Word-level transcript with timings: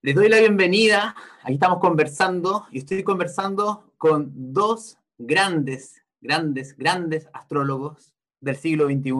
Les 0.00 0.14
doy 0.14 0.28
la 0.28 0.38
bienvenida. 0.38 1.16
Aquí 1.42 1.54
estamos 1.54 1.80
conversando 1.80 2.68
y 2.70 2.78
estoy 2.78 3.02
conversando 3.02 3.94
con 3.98 4.30
dos 4.52 4.96
grandes, 5.18 6.00
grandes, 6.20 6.76
grandes 6.76 7.26
astrólogos 7.32 8.14
del 8.40 8.54
siglo 8.56 8.86
XXI, 8.86 9.12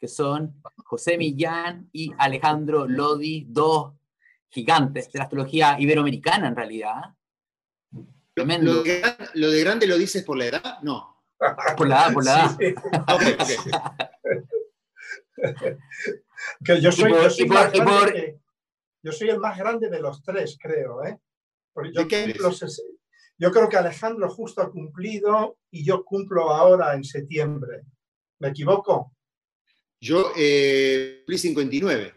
que 0.00 0.08
son 0.08 0.60
José 0.78 1.16
Millán 1.16 1.90
y 1.92 2.12
Alejandro 2.18 2.88
Lodi, 2.88 3.46
dos 3.48 3.94
gigantes 4.48 5.12
de 5.12 5.18
la 5.20 5.26
astrología 5.26 5.76
iberoamericana 5.78 6.48
en 6.48 6.56
realidad. 6.56 7.14
Tremendo. 8.34 8.82
¿Lo 9.34 9.50
de, 9.50 9.60
grande 9.60 9.86
lo 9.86 9.96
dices 9.96 10.24
por 10.24 10.36
la 10.36 10.46
edad? 10.46 10.78
No. 10.82 11.22
Por 11.76 11.86
la 11.86 12.06
edad, 12.06 12.12
por 12.12 12.24
la 12.24 12.56
edad. 12.58 12.58
yo 16.82 16.90
soy, 16.90 17.12
yo 17.12 17.30
soy 17.30 17.48
yo 19.04 19.12
soy 19.12 19.28
el 19.28 19.38
más 19.38 19.58
grande 19.58 19.90
de 19.90 20.00
los 20.00 20.22
tres, 20.22 20.56
creo. 20.58 21.04
¿eh? 21.04 21.18
yo, 21.92 22.06
yo 23.36 23.50
creo 23.52 23.68
que 23.68 23.76
Alejandro 23.76 24.30
justo 24.30 24.62
ha 24.62 24.70
cumplido 24.70 25.58
y 25.70 25.84
yo 25.84 26.04
cumplo 26.04 26.50
ahora 26.50 26.94
en 26.94 27.04
septiembre. 27.04 27.82
¿Me 28.38 28.48
equivoco? 28.48 29.12
Yo 30.00 30.32
eh, 30.36 31.18
cumplí 31.18 31.36
59. 31.36 32.14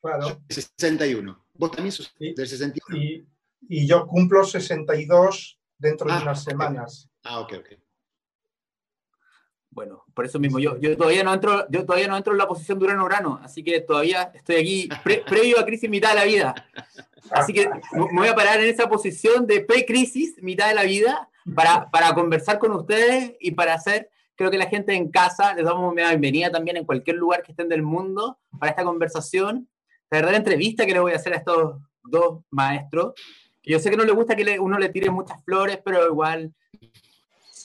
Claro. 0.00 0.42
61. 0.48 1.46
Vos 1.54 1.70
también 1.72 1.92
sos 1.92 2.14
del 2.18 2.46
61. 2.46 2.96
Y, 2.96 3.26
y, 3.68 3.88
yo 3.88 4.06
cumplo 4.06 4.44
62 4.44 5.58
dentro 5.76 6.06
de 6.06 6.12
ah, 6.12 6.22
unas 6.22 6.44
semanas. 6.44 7.10
Ah, 7.24 7.40
ok, 7.40 7.54
ok. 7.58 7.85
Bueno, 9.76 10.06
por 10.14 10.24
eso 10.24 10.38
mismo, 10.38 10.58
yo, 10.58 10.78
yo, 10.78 10.96
todavía 10.96 11.22
no 11.22 11.34
entro, 11.34 11.66
yo 11.68 11.84
todavía 11.84 12.08
no 12.08 12.16
entro 12.16 12.32
en 12.32 12.38
la 12.38 12.48
posición 12.48 12.78
de 12.78 12.86
Urano-Urano, 12.86 13.40
así 13.42 13.62
que 13.62 13.78
todavía 13.82 14.32
estoy 14.32 14.56
aquí 14.56 14.88
previo 15.28 15.60
a 15.60 15.66
crisis 15.66 15.90
mitad 15.90 16.08
de 16.08 16.14
la 16.14 16.24
vida. 16.24 16.54
Así 17.30 17.52
que 17.52 17.68
me 17.92 18.20
voy 18.20 18.28
a 18.28 18.34
parar 18.34 18.58
en 18.58 18.70
esa 18.70 18.88
posición 18.88 19.46
de 19.46 19.60
pre-crisis, 19.60 20.42
mitad 20.42 20.68
de 20.68 20.74
la 20.74 20.84
vida, 20.84 21.28
para, 21.54 21.90
para 21.90 22.14
conversar 22.14 22.58
con 22.58 22.72
ustedes 22.72 23.34
y 23.38 23.50
para 23.50 23.74
hacer, 23.74 24.08
creo 24.34 24.50
que 24.50 24.56
la 24.56 24.64
gente 24.64 24.94
en 24.94 25.10
casa, 25.10 25.52
les 25.52 25.66
damos 25.66 25.92
una 25.92 26.08
bienvenida 26.08 26.50
también 26.50 26.78
en 26.78 26.86
cualquier 26.86 27.16
lugar 27.16 27.42
que 27.42 27.52
estén 27.52 27.68
del 27.68 27.82
mundo 27.82 28.38
para 28.58 28.70
esta 28.70 28.82
conversación, 28.82 29.68
la 30.10 30.16
verdadera 30.16 30.38
entrevista 30.38 30.86
que 30.86 30.94
le 30.94 31.00
voy 31.00 31.12
a 31.12 31.16
hacer 31.16 31.34
a 31.34 31.36
estos 31.36 31.82
dos 32.02 32.42
maestros. 32.48 33.12
Yo 33.62 33.78
sé 33.78 33.90
que 33.90 33.98
no 33.98 34.04
les 34.04 34.14
gusta 34.14 34.36
que 34.36 34.58
uno 34.58 34.78
le 34.78 34.88
tire 34.88 35.10
muchas 35.10 35.44
flores, 35.44 35.78
pero 35.84 36.06
igual 36.06 36.54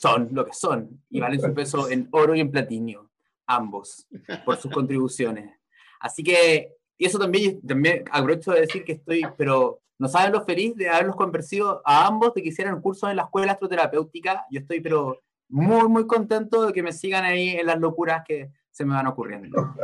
son 0.02 0.30
lo 0.32 0.46
que 0.46 0.54
son 0.54 1.04
y 1.10 1.20
valen 1.20 1.40
su 1.40 1.54
peso 1.54 1.90
en 1.90 2.08
oro 2.12 2.34
y 2.34 2.40
en 2.40 2.50
platino, 2.50 3.12
ambos, 3.46 4.08
por 4.44 4.58
sus 4.58 4.72
contribuciones. 4.74 5.60
Así 6.00 6.24
que, 6.24 6.76
y 6.98 7.06
eso 7.06 7.20
también, 7.20 7.62
también 7.62 8.04
aprovecho 8.12 8.52
de 8.52 8.62
decir 8.62 8.84
que 8.84 8.94
estoy, 8.94 9.24
pero 9.38 9.82
no 10.00 10.08
saben 10.08 10.34
lo 10.34 10.44
feliz 10.44 10.76
de 10.76 10.90
haberlos 10.90 11.16
convencido 11.16 11.84
a 11.86 12.08
ambos 12.08 12.34
de 12.34 12.42
que 12.42 12.50
hicieran 12.50 12.82
cursos 12.82 13.12
en 13.12 13.18
la 13.18 13.24
escuela 13.24 13.52
astroterapéutica. 13.52 14.46
Yo 14.50 14.62
estoy, 14.62 14.82
pero 14.82 15.22
muy, 15.50 15.88
muy 15.88 16.08
contento 16.08 16.66
de 16.66 16.74
que 16.74 16.82
me 16.82 16.94
sigan 16.94 17.24
ahí 17.24 17.50
en 17.50 17.68
las 17.68 17.80
locuras 17.80 18.24
que 18.28 18.50
se 18.72 18.84
me 18.86 18.96
van 18.96 19.06
ocurriendo. 19.06 19.76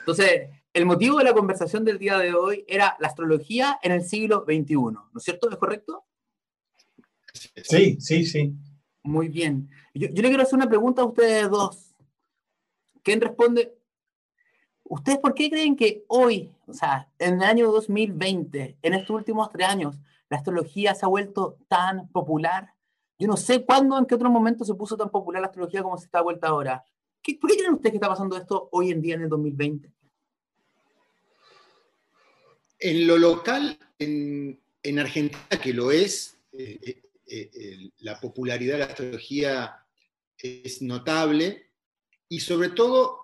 Entonces, 0.00 0.48
el 0.72 0.86
motivo 0.86 1.18
de 1.18 1.24
la 1.24 1.34
conversación 1.34 1.84
del 1.84 1.98
día 1.98 2.18
de 2.18 2.34
hoy 2.34 2.64
era 2.66 2.96
la 2.98 3.06
astrología 3.06 3.78
en 3.80 3.92
el 3.92 4.02
siglo 4.02 4.44
XXI, 4.44 4.74
¿no 4.74 5.10
es 5.16 5.22
cierto? 5.22 5.48
¿Es 5.48 5.56
correcto? 5.56 6.04
Sí, 7.62 8.00
sí, 8.00 8.24
sí. 8.24 8.56
Muy 9.02 9.28
bien. 9.28 9.70
Yo, 9.94 10.08
le 10.08 10.28
quiero 10.28 10.42
hacer 10.42 10.56
una 10.56 10.68
pregunta 10.68 11.02
a 11.02 11.06
ustedes 11.06 11.48
dos. 11.48 11.94
¿Quién 13.02 13.20
responde? 13.20 13.76
¿Ustedes 14.84 15.18
por 15.18 15.34
qué 15.34 15.48
creen 15.48 15.76
que 15.76 16.04
hoy, 16.08 16.50
o 16.66 16.74
sea, 16.74 17.08
en 17.18 17.34
el 17.34 17.42
año 17.42 17.70
2020, 17.70 18.78
en 18.82 18.94
estos 18.94 19.10
últimos 19.10 19.50
tres 19.50 19.68
años, 19.68 19.96
la 20.28 20.36
astrología 20.36 20.94
se 20.94 21.06
ha 21.06 21.08
vuelto 21.08 21.56
tan 21.68 22.08
popular? 22.08 22.74
Yo 23.18 23.28
no 23.28 23.36
sé 23.36 23.64
cuándo, 23.64 23.98
en 23.98 24.06
qué 24.06 24.14
otro 24.14 24.30
momento 24.30 24.64
se 24.64 24.74
puso 24.74 24.96
tan 24.96 25.10
popular 25.10 25.40
la 25.40 25.48
astrología 25.48 25.82
como 25.82 25.96
se 25.96 26.06
está 26.06 26.20
vuelta 26.22 26.48
ahora. 26.48 26.84
¿Qué, 27.22 27.36
¿Por 27.40 27.50
qué 27.50 27.56
creen 27.56 27.74
ustedes 27.74 27.92
que 27.92 27.96
está 27.96 28.08
pasando 28.08 28.36
esto 28.36 28.68
hoy 28.72 28.90
en 28.90 29.00
día, 29.00 29.14
en 29.14 29.22
el 29.22 29.28
2020? 29.28 29.92
En 32.80 33.06
lo 33.06 33.18
local, 33.18 33.78
en, 33.98 34.58
en 34.82 34.98
Argentina, 34.98 35.40
que 35.62 35.72
lo 35.72 35.90
es, 35.90 36.38
eh, 36.52 37.02
eh, 37.30 37.90
la 37.98 38.18
popularidad 38.20 38.74
de 38.74 38.78
la 38.78 38.86
astrología 38.86 39.76
es 40.36 40.82
notable 40.82 41.72
y 42.28 42.40
sobre 42.40 42.70
todo 42.70 43.20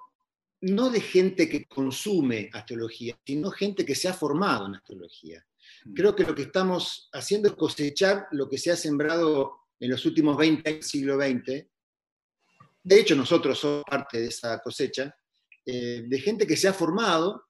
no 0.60 0.90
de 0.90 1.00
gente 1.00 1.48
que 1.48 1.66
consume 1.66 2.50
astrología, 2.52 3.18
sino 3.24 3.50
gente 3.50 3.84
que 3.84 3.94
se 3.94 4.08
ha 4.08 4.14
formado 4.14 4.66
en 4.66 4.76
astrología. 4.76 5.44
Mm. 5.84 5.94
Creo 5.94 6.14
que 6.14 6.24
lo 6.24 6.34
que 6.34 6.42
estamos 6.42 7.08
haciendo 7.12 7.48
es 7.48 7.54
cosechar 7.54 8.26
lo 8.32 8.48
que 8.48 8.58
se 8.58 8.70
ha 8.70 8.76
sembrado 8.76 9.66
en 9.78 9.90
los 9.90 10.04
últimos 10.06 10.36
20 10.36 10.68
años 10.68 10.80
del 10.80 10.88
siglo 10.88 11.16
XX. 11.16 11.66
De 12.82 13.00
hecho, 13.00 13.16
nosotros 13.16 13.58
somos 13.58 13.84
parte 13.84 14.20
de 14.20 14.28
esa 14.28 14.60
cosecha, 14.60 15.14
eh, 15.64 16.04
de 16.06 16.20
gente 16.20 16.46
que 16.46 16.56
se 16.56 16.68
ha 16.68 16.72
formado 16.72 17.46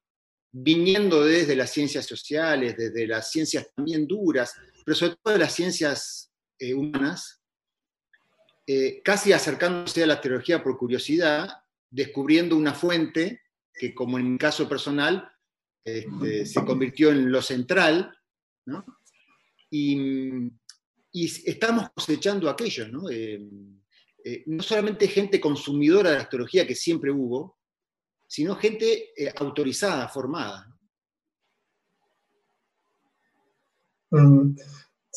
viniendo 0.50 1.22
desde 1.22 1.54
las 1.54 1.70
ciencias 1.70 2.06
sociales, 2.06 2.76
desde 2.76 3.06
las 3.06 3.30
ciencias 3.30 3.68
también 3.74 4.06
duras, 4.06 4.54
pero 4.84 4.96
sobre 4.96 5.16
todo 5.22 5.34
de 5.34 5.40
las 5.40 5.54
ciencias 5.54 6.32
eh, 6.58 6.74
humanas, 6.74 7.42
eh, 8.66 9.00
casi 9.04 9.32
acercándose 9.32 10.02
a 10.02 10.06
la 10.06 10.20
teología 10.20 10.62
por 10.62 10.76
curiosidad, 10.76 11.48
descubriendo 11.90 12.56
una 12.56 12.74
fuente 12.74 13.42
que, 13.72 13.94
como 13.94 14.18
en 14.18 14.32
mi 14.32 14.38
caso 14.38 14.68
personal, 14.68 15.30
este, 15.84 16.46
se 16.46 16.64
convirtió 16.64 17.10
en 17.10 17.30
lo 17.30 17.40
central, 17.42 18.12
y, 19.70 20.52
estamos 21.12 21.90
cosechando 21.94 22.50
aquello, 22.50 22.88
¿no? 22.88 23.08
Eh, 23.10 23.40
no 24.46 24.62
solamente 24.62 25.06
gente 25.06 25.40
consumidora 25.40 26.10
de 26.10 26.16
la 26.16 26.22
astrología, 26.22 26.66
que 26.66 26.74
siempre 26.74 27.12
hubo, 27.12 27.58
sino 28.26 28.56
gente 28.56 29.12
autorizada, 29.36 30.08
formada. 30.08 30.76
Mm, 34.10 34.56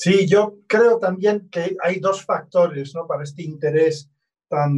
Sí, 0.02 0.26
yo 0.28 0.60
creo 0.66 0.98
también 0.98 1.50
que 1.50 1.76
hay 1.84 2.00
dos 2.00 2.24
factores 2.24 2.96
¿no? 2.96 3.06
para 3.06 3.24
este 3.24 3.44
interés 3.44 4.10
tan, 4.48 4.74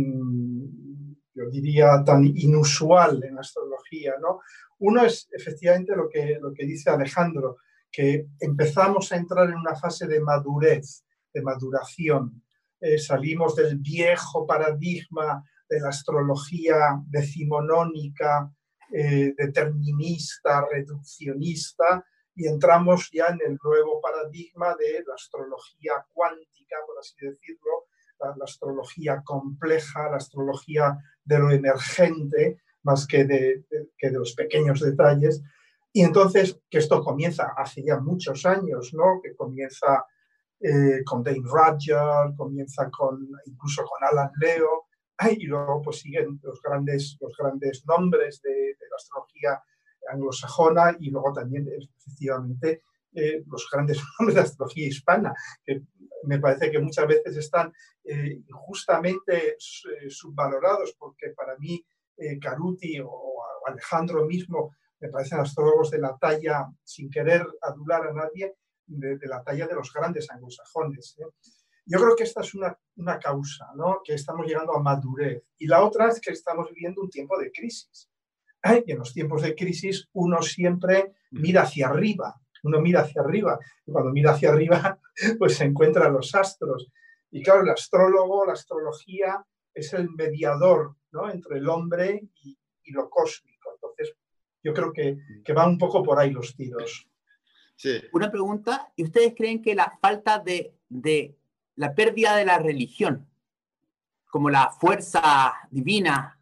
yo 1.35 1.47
diría, 1.51 2.03
tan 2.03 2.25
inusual 2.25 3.23
en 3.23 3.37
astrología. 3.37 4.15
¿no? 4.19 4.39
Uno 4.79 5.05
es 5.05 5.29
efectivamente 5.31 5.95
lo 5.95 6.09
que, 6.09 6.39
lo 6.41 6.51
que 6.51 6.65
dice 6.65 6.89
Alejandro, 6.89 7.57
que 7.91 8.29
empezamos 8.39 9.11
a 9.11 9.17
entrar 9.17 9.47
en 9.47 9.57
una 9.57 9.75
fase 9.75 10.07
de 10.07 10.21
madurez, 10.21 11.03
de 11.31 11.43
maduración. 11.43 12.41
Eh, 12.79 12.97
salimos 12.97 13.55
del 13.55 13.77
viejo 13.77 14.47
paradigma 14.47 15.43
de 15.69 15.81
la 15.81 15.89
astrología 15.89 16.99
decimonónica, 17.05 18.51
eh, 18.91 19.35
determinista, 19.37 20.65
reduccionista, 20.67 22.03
y 22.35 22.47
entramos 22.47 23.09
ya 23.11 23.27
en 23.27 23.39
el 23.45 23.59
nuevo 23.63 23.99
paradigma 24.01 24.75
de 24.75 25.03
la 25.05 25.15
astrología 25.15 26.05
cuántica, 26.13 26.77
por 26.85 26.97
así 26.99 27.15
decirlo, 27.19 27.85
la, 28.19 28.35
astrología 28.43 29.21
compleja, 29.23 30.09
la 30.09 30.17
astrología 30.17 30.97
de 31.23 31.39
lo 31.39 31.51
emergente, 31.51 32.61
más 32.83 33.05
que 33.05 33.25
de, 33.25 33.65
que 33.97 34.09
de 34.09 34.17
los 34.17 34.33
pequeños 34.33 34.79
detalles. 34.79 35.41
Y 35.91 36.03
entonces, 36.03 36.59
que 36.69 36.77
esto 36.77 37.03
comienza 37.03 37.53
hace 37.57 37.83
ya 37.83 37.99
muchos 37.99 38.45
años, 38.45 38.93
¿no? 38.93 39.19
que 39.21 39.35
comienza 39.35 40.05
eh, 40.59 41.03
con 41.03 41.23
Dane 41.23 41.43
Roger, 41.43 42.35
comienza 42.37 42.89
con, 42.89 43.27
incluso 43.45 43.83
con 43.83 44.07
Alan 44.07 44.31
Leo, 44.39 44.87
y 45.29 45.45
luego 45.45 45.81
pues 45.83 45.99
siguen 45.99 46.39
los 46.41 46.61
grandes, 46.61 47.17
los 47.19 47.35
grandes 47.37 47.85
nombres 47.85 48.41
de, 48.41 48.49
de 48.49 48.89
la 48.89 48.95
astrología 48.95 49.61
anglosajona 50.09 50.95
y 50.99 51.09
luego 51.09 51.33
también 51.33 51.67
efectivamente 51.67 52.83
eh, 53.13 53.43
los 53.45 53.67
grandes 53.69 53.97
nombres 54.19 54.35
de 54.35 54.41
astrología 54.41 54.87
hispana, 54.87 55.33
que 55.65 55.81
me 56.23 56.39
parece 56.39 56.71
que 56.71 56.79
muchas 56.79 57.07
veces 57.07 57.35
están 57.35 57.73
eh, 58.03 58.41
injustamente 58.47 59.57
eh, 59.57 60.09
subvalorados, 60.09 60.95
porque 60.97 61.29
para 61.35 61.57
mí 61.57 61.83
Caruti 62.39 62.99
o, 63.03 63.41
Alejandro 63.65 64.25
mismo 64.25 64.75
me 64.99 65.09
parecen 65.09 65.39
astrólogos 65.39 65.89
de 65.89 65.97
la 65.97 66.15
talla, 66.17 66.67
sin 66.83 67.09
querer 67.09 67.47
adular 67.61 68.07
a 68.07 68.13
nadie, 68.13 68.55
de, 68.85 69.17
la 69.23 69.41
talla 69.41 69.65
de 69.65 69.73
los 69.73 69.91
grandes 69.91 70.29
anglosajones. 70.29 71.15
Yo 71.85 71.97
creo 71.97 72.15
que 72.15 72.23
esta 72.23 72.41
es 72.41 72.53
una, 72.53 72.77
una 72.97 73.17
causa, 73.17 73.71
¿no? 73.75 74.01
que 74.03 74.13
estamos 74.13 74.45
llegando 74.45 74.75
a 74.75 74.83
madurez. 74.83 75.43
Y 75.57 75.65
la 75.65 75.83
otra 75.83 76.09
es 76.09 76.21
que 76.21 76.31
estamos 76.31 76.69
viviendo 76.69 77.01
un 77.01 77.09
tiempo 77.09 77.39
de 77.39 77.51
crisis 77.51 78.10
y 78.63 78.91
en 78.91 78.99
los 78.99 79.13
tiempos 79.13 79.41
de 79.41 79.55
crisis 79.55 80.09
uno 80.13 80.41
siempre 80.41 81.13
mira 81.31 81.63
hacia 81.63 81.87
arriba, 81.87 82.39
uno 82.63 82.79
mira 82.79 83.01
hacia 83.01 83.21
arriba, 83.21 83.59
y 83.85 83.91
cuando 83.91 84.11
mira 84.11 84.31
hacia 84.31 84.49
arriba, 84.49 84.99
pues 85.39 85.55
se 85.55 85.65
encuentra 85.65 86.09
los 86.09 86.33
astros. 86.35 86.91
Y 87.31 87.41
claro, 87.41 87.61
el 87.61 87.69
astrólogo, 87.69 88.45
la 88.45 88.53
astrología, 88.53 89.43
es 89.73 89.93
el 89.93 90.09
mediador 90.11 90.95
¿no? 91.11 91.29
entre 91.29 91.57
el 91.57 91.69
hombre 91.69 92.29
y, 92.43 92.57
lo 92.93 93.09
cósmico. 93.09 93.69
Entonces, 93.73 94.17
yo 94.61 94.73
creo 94.73 94.91
que, 94.91 95.17
que 95.45 95.53
van 95.53 95.69
un 95.69 95.77
poco 95.77 96.03
por 96.03 96.19
ahí 96.19 96.31
los 96.31 96.53
tiros. 96.57 97.07
Una 98.11 98.29
pregunta, 98.29 98.91
¿y 98.97 99.03
ustedes 99.03 99.33
creen 99.33 99.61
que 99.61 99.73
la 99.75 99.97
falta 100.01 100.39
de, 100.39 100.75
de 100.89 101.37
la 101.75 101.95
pérdida 101.95 102.35
de 102.35 102.43
la 102.43 102.59
religión, 102.59 103.29
como 104.25 104.49
la 104.49 104.71
fuerza 104.71 105.53
divina 105.69 106.40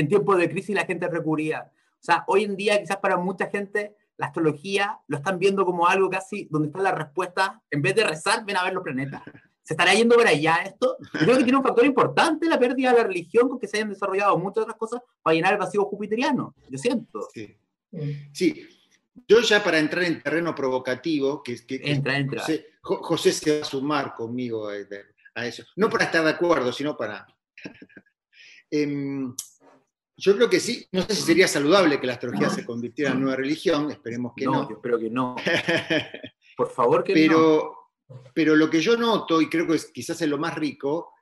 en 0.00 0.08
tiempos 0.08 0.38
de 0.38 0.48
crisis 0.48 0.74
la 0.74 0.84
gente 0.84 1.08
recurría, 1.08 1.70
o 2.00 2.04
sea, 2.04 2.24
hoy 2.28 2.44
en 2.44 2.56
día 2.56 2.80
quizás 2.80 2.98
para 2.98 3.16
mucha 3.16 3.48
gente 3.48 3.96
la 4.16 4.26
astrología 4.26 4.98
lo 5.06 5.18
están 5.18 5.38
viendo 5.38 5.64
como 5.64 5.86
algo 5.86 6.10
casi 6.10 6.48
donde 6.50 6.68
está 6.68 6.80
la 6.80 6.92
respuesta, 6.92 7.62
en 7.70 7.82
vez 7.82 7.94
de 7.94 8.04
rezar, 8.04 8.44
ven 8.44 8.56
a 8.56 8.64
ver 8.64 8.74
los 8.74 8.82
planetas. 8.82 9.22
¿Se 9.62 9.74
estará 9.74 9.92
yendo 9.94 10.16
por 10.16 10.26
allá 10.26 10.62
esto? 10.64 10.96
Yo 11.12 11.20
creo 11.20 11.36
que 11.36 11.44
tiene 11.44 11.58
un 11.58 11.62
factor 11.62 11.84
importante 11.84 12.48
la 12.48 12.58
pérdida 12.58 12.90
de 12.90 12.98
la 12.98 13.04
religión 13.04 13.48
con 13.48 13.58
que 13.58 13.68
se 13.68 13.76
hayan 13.76 13.90
desarrollado 13.90 14.38
muchas 14.38 14.62
otras 14.62 14.78
cosas 14.78 15.02
para 15.22 15.34
llenar 15.34 15.52
el 15.52 15.58
vacío 15.58 15.84
jupiteriano, 15.84 16.54
yo 16.68 16.78
siento. 16.78 17.28
Sí. 17.32 17.56
sí. 18.32 18.66
Yo 19.26 19.40
ya 19.40 19.62
para 19.62 19.78
entrar 19.78 20.04
en 20.04 20.22
terreno 20.22 20.54
provocativo, 20.54 21.42
que, 21.42 21.64
que, 21.66 21.80
entra, 21.84 22.16
entra. 22.16 22.44
José, 22.80 23.32
se 23.32 23.58
va 23.58 23.62
a 23.62 23.68
sumar 23.68 24.14
conmigo 24.14 24.68
a, 24.68 25.46
eso. 25.46 25.64
No 25.76 25.90
para 25.90 26.04
estar 26.04 26.24
de 26.24 26.30
acuerdo, 26.30 26.72
sino 26.72 26.96
para... 26.96 27.26
Em, 28.70 29.34
yo 30.20 30.34
creo 30.34 30.50
que 30.50 30.58
sí, 30.58 30.84
no 30.90 31.02
sé 31.02 31.14
si 31.14 31.22
sería 31.22 31.46
saludable 31.46 32.00
que 32.00 32.06
la 32.08 32.14
astrología 32.14 32.50
se 32.50 32.64
convirtiera 32.64 33.12
en 33.12 33.20
nueva 33.20 33.36
religión, 33.36 33.88
esperemos 33.88 34.32
que 34.36 34.46
no. 34.46 34.52
No, 34.52 34.68
yo 34.68 34.74
espero 34.74 34.98
que 34.98 35.10
no. 35.10 35.36
Por 36.56 36.70
favor 36.72 37.04
que 37.04 37.14
pero, 37.14 37.88
no. 38.08 38.22
Pero 38.34 38.56
lo 38.56 38.68
que 38.68 38.80
yo 38.80 38.96
noto, 38.96 39.40
y 39.40 39.48
creo 39.48 39.68
que 39.68 39.78
quizás 39.94 40.20
es 40.20 40.28
lo 40.28 40.36
más 40.36 40.56
rico, 40.56 41.12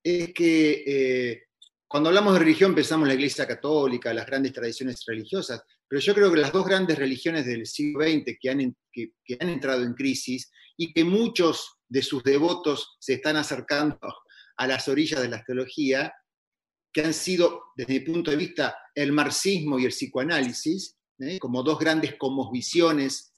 es 0.00 0.32
que 0.32 0.84
eh, 0.86 1.42
cuando 1.88 2.10
hablamos 2.10 2.34
de 2.34 2.38
religión 2.38 2.76
pensamos 2.76 3.06
en 3.06 3.08
la 3.08 3.14
Iglesia 3.14 3.44
Católica, 3.44 4.14
las 4.14 4.26
grandes 4.26 4.52
tradiciones 4.52 5.02
religiosas, 5.04 5.64
pero 5.88 6.00
yo 6.00 6.14
creo 6.14 6.30
que 6.30 6.38
las 6.38 6.52
dos 6.52 6.64
grandes 6.64 6.96
religiones 6.96 7.44
del 7.44 7.66
siglo 7.66 8.04
XX 8.04 8.36
que 8.40 8.50
han, 8.50 8.76
que 8.92 9.38
han 9.40 9.48
entrado 9.48 9.82
en 9.82 9.94
crisis 9.94 10.48
y 10.76 10.92
que 10.92 11.02
muchos 11.02 11.80
de 11.88 12.02
sus 12.02 12.22
devotos 12.22 12.96
se 13.00 13.14
están 13.14 13.36
acercando 13.36 13.98
a 14.56 14.66
las 14.68 14.86
orillas 14.86 15.22
de 15.22 15.28
la 15.28 15.38
astrología, 15.38 16.12
que 16.92 17.02
han 17.02 17.14
sido, 17.14 17.72
desde 17.76 17.94
mi 17.94 18.00
punto 18.00 18.30
de 18.30 18.36
vista, 18.36 18.76
el 18.94 19.12
marxismo 19.12 19.78
y 19.78 19.84
el 19.84 19.90
psicoanálisis, 19.90 20.96
¿eh? 21.20 21.38
como 21.38 21.62
dos 21.62 21.78
grandes 21.78 22.16
visiones, 22.52 23.32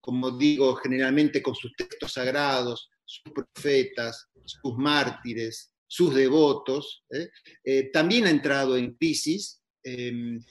como 0.00 0.32
digo, 0.32 0.74
generalmente 0.76 1.42
con 1.42 1.54
sus 1.54 1.72
textos 1.76 2.12
sagrados, 2.12 2.90
sus 3.04 3.32
profetas, 3.32 4.28
sus 4.44 4.76
mártires, 4.76 5.72
sus 5.86 6.14
devotos, 6.14 7.04
¿eh? 7.10 7.28
Eh, 7.64 7.90
también 7.92 8.26
ha 8.26 8.30
entrado 8.30 8.76
en 8.76 8.94
crisis. 8.94 9.62
Em, 9.82 10.42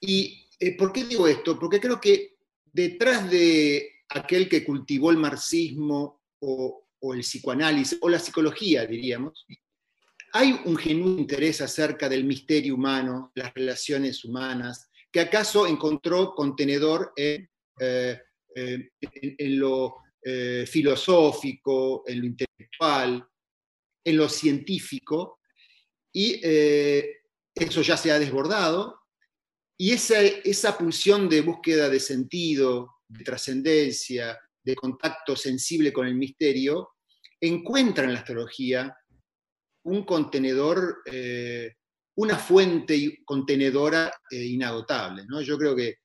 ¿Y 0.00 0.48
por 0.76 0.92
qué 0.92 1.04
digo 1.04 1.28
esto? 1.28 1.58
Porque 1.58 1.80
creo 1.80 2.00
que 2.00 2.36
detrás 2.64 3.30
de 3.30 3.90
aquel 4.08 4.48
que 4.48 4.64
cultivó 4.64 5.10
el 5.10 5.18
marxismo 5.18 6.22
o 6.40 7.14
el 7.14 7.20
psicoanálisis, 7.20 7.98
o 8.00 8.08
la 8.08 8.18
psicología, 8.18 8.86
diríamos, 8.86 9.44
hay 10.32 10.60
un 10.64 10.76
genuino 10.76 11.20
interés 11.20 11.60
acerca 11.60 12.08
del 12.08 12.24
misterio 12.24 12.74
humano, 12.74 13.32
las 13.34 13.52
relaciones 13.54 14.24
humanas, 14.24 14.90
que 15.10 15.20
acaso 15.20 15.66
encontró 15.66 16.34
contenedor 16.34 17.12
en, 17.16 17.48
eh, 17.80 18.20
eh, 18.54 18.90
lo 19.40 19.96
eh, 20.22 20.64
filosófico, 20.66 22.04
en 22.06 22.20
lo 22.20 22.26
intelectual, 22.26 23.26
en 24.04 24.16
lo 24.16 24.28
científico, 24.28 25.40
y 26.12 26.40
eso 27.54 27.82
ya 27.82 27.96
se 27.96 28.10
ha 28.10 28.18
desbordado, 28.18 29.02
y 29.76 29.92
esa, 29.92 30.20
esa 30.20 30.76
pulsión 30.76 31.28
de 31.28 31.42
búsqueda 31.42 31.88
de 31.88 32.00
sentido, 32.00 32.96
de 33.06 33.22
trascendencia, 33.24 34.38
de 34.64 34.74
contacto 34.74 35.36
sensible 35.36 35.92
con 35.92 36.06
el 36.06 36.14
misterio, 36.14 36.90
encuentra 37.40 38.04
en 38.04 38.14
la 38.14 38.18
astrología 38.18 38.97
un 39.84 40.04
contenedor, 40.04 41.02
eh, 41.06 41.74
una 42.16 42.36
fuente 42.36 43.20
contenedora 43.24 44.12
eh, 44.30 44.44
inagotable. 44.44 45.24
¿no? 45.26 45.40
Yo 45.40 45.56
creo 45.56 45.74
que 45.74 45.96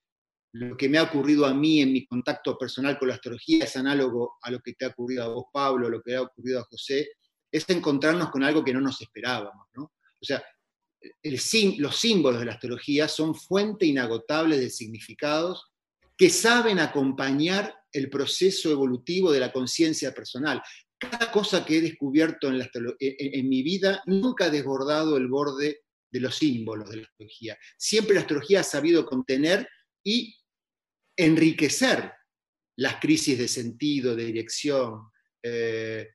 lo 0.53 0.77
que 0.77 0.87
me 0.87 0.99
ha 0.99 1.03
ocurrido 1.03 1.45
a 1.45 1.53
mí 1.53 1.81
en 1.81 1.91
mi 1.91 2.05
contacto 2.05 2.57
personal 2.57 2.99
con 2.99 3.07
la 3.07 3.15
astrología 3.15 3.65
es 3.65 3.75
análogo 3.75 4.35
a 4.41 4.51
lo 4.51 4.59
que 4.59 4.73
te 4.73 4.85
ha 4.85 4.89
ocurrido 4.89 5.23
a 5.23 5.27
vos, 5.27 5.45
Pablo, 5.51 5.87
a 5.87 5.89
lo 5.89 6.01
que 6.01 6.15
ha 6.15 6.21
ocurrido 6.21 6.59
a 6.59 6.65
José, 6.65 7.09
es 7.51 7.67
encontrarnos 7.69 8.29
con 8.29 8.43
algo 8.43 8.63
que 8.63 8.73
no 8.73 8.79
nos 8.79 9.01
esperábamos. 9.01 9.67
O 9.75 9.89
sea, 10.25 10.43
los 11.23 11.95
símbolos 11.95 12.39
de 12.39 12.45
la 12.45 12.53
astrología 12.53 13.07
son 13.07 13.35
fuente 13.35 13.85
inagotable 13.85 14.59
de 14.59 14.69
significados 14.69 15.71
que 16.15 16.29
saben 16.29 16.79
acompañar 16.79 17.75
el 17.91 18.09
proceso 18.09 18.71
evolutivo 18.71 19.31
de 19.31 19.39
la 19.39 19.51
conciencia 19.51 20.13
personal 20.13 20.61
cada 21.09 21.31
cosa 21.31 21.65
que 21.65 21.77
he 21.77 21.81
descubierto 21.81 22.49
en, 22.49 23.49
mi 23.49 23.63
vida 23.63 24.01
nunca 24.05 24.45
ha 24.45 24.49
desbordado 24.49 25.17
el 25.17 25.27
borde 25.27 25.81
de 26.11 26.19
los 26.19 26.35
símbolos 26.35 26.89
de 26.89 26.97
la 26.97 27.03
astrología. 27.03 27.57
Siempre 27.77 28.15
la 28.15 28.21
astrología 28.21 28.59
ha 28.59 28.63
sabido 28.63 29.05
contener 29.05 29.67
y 30.03 30.35
enriquecer 31.15 32.11
las 32.77 32.95
crisis 32.99 33.37
de 33.37 33.47
sentido, 33.47 34.15
de 34.15 34.25
dirección. 34.25 35.09
Eh, 35.41 36.09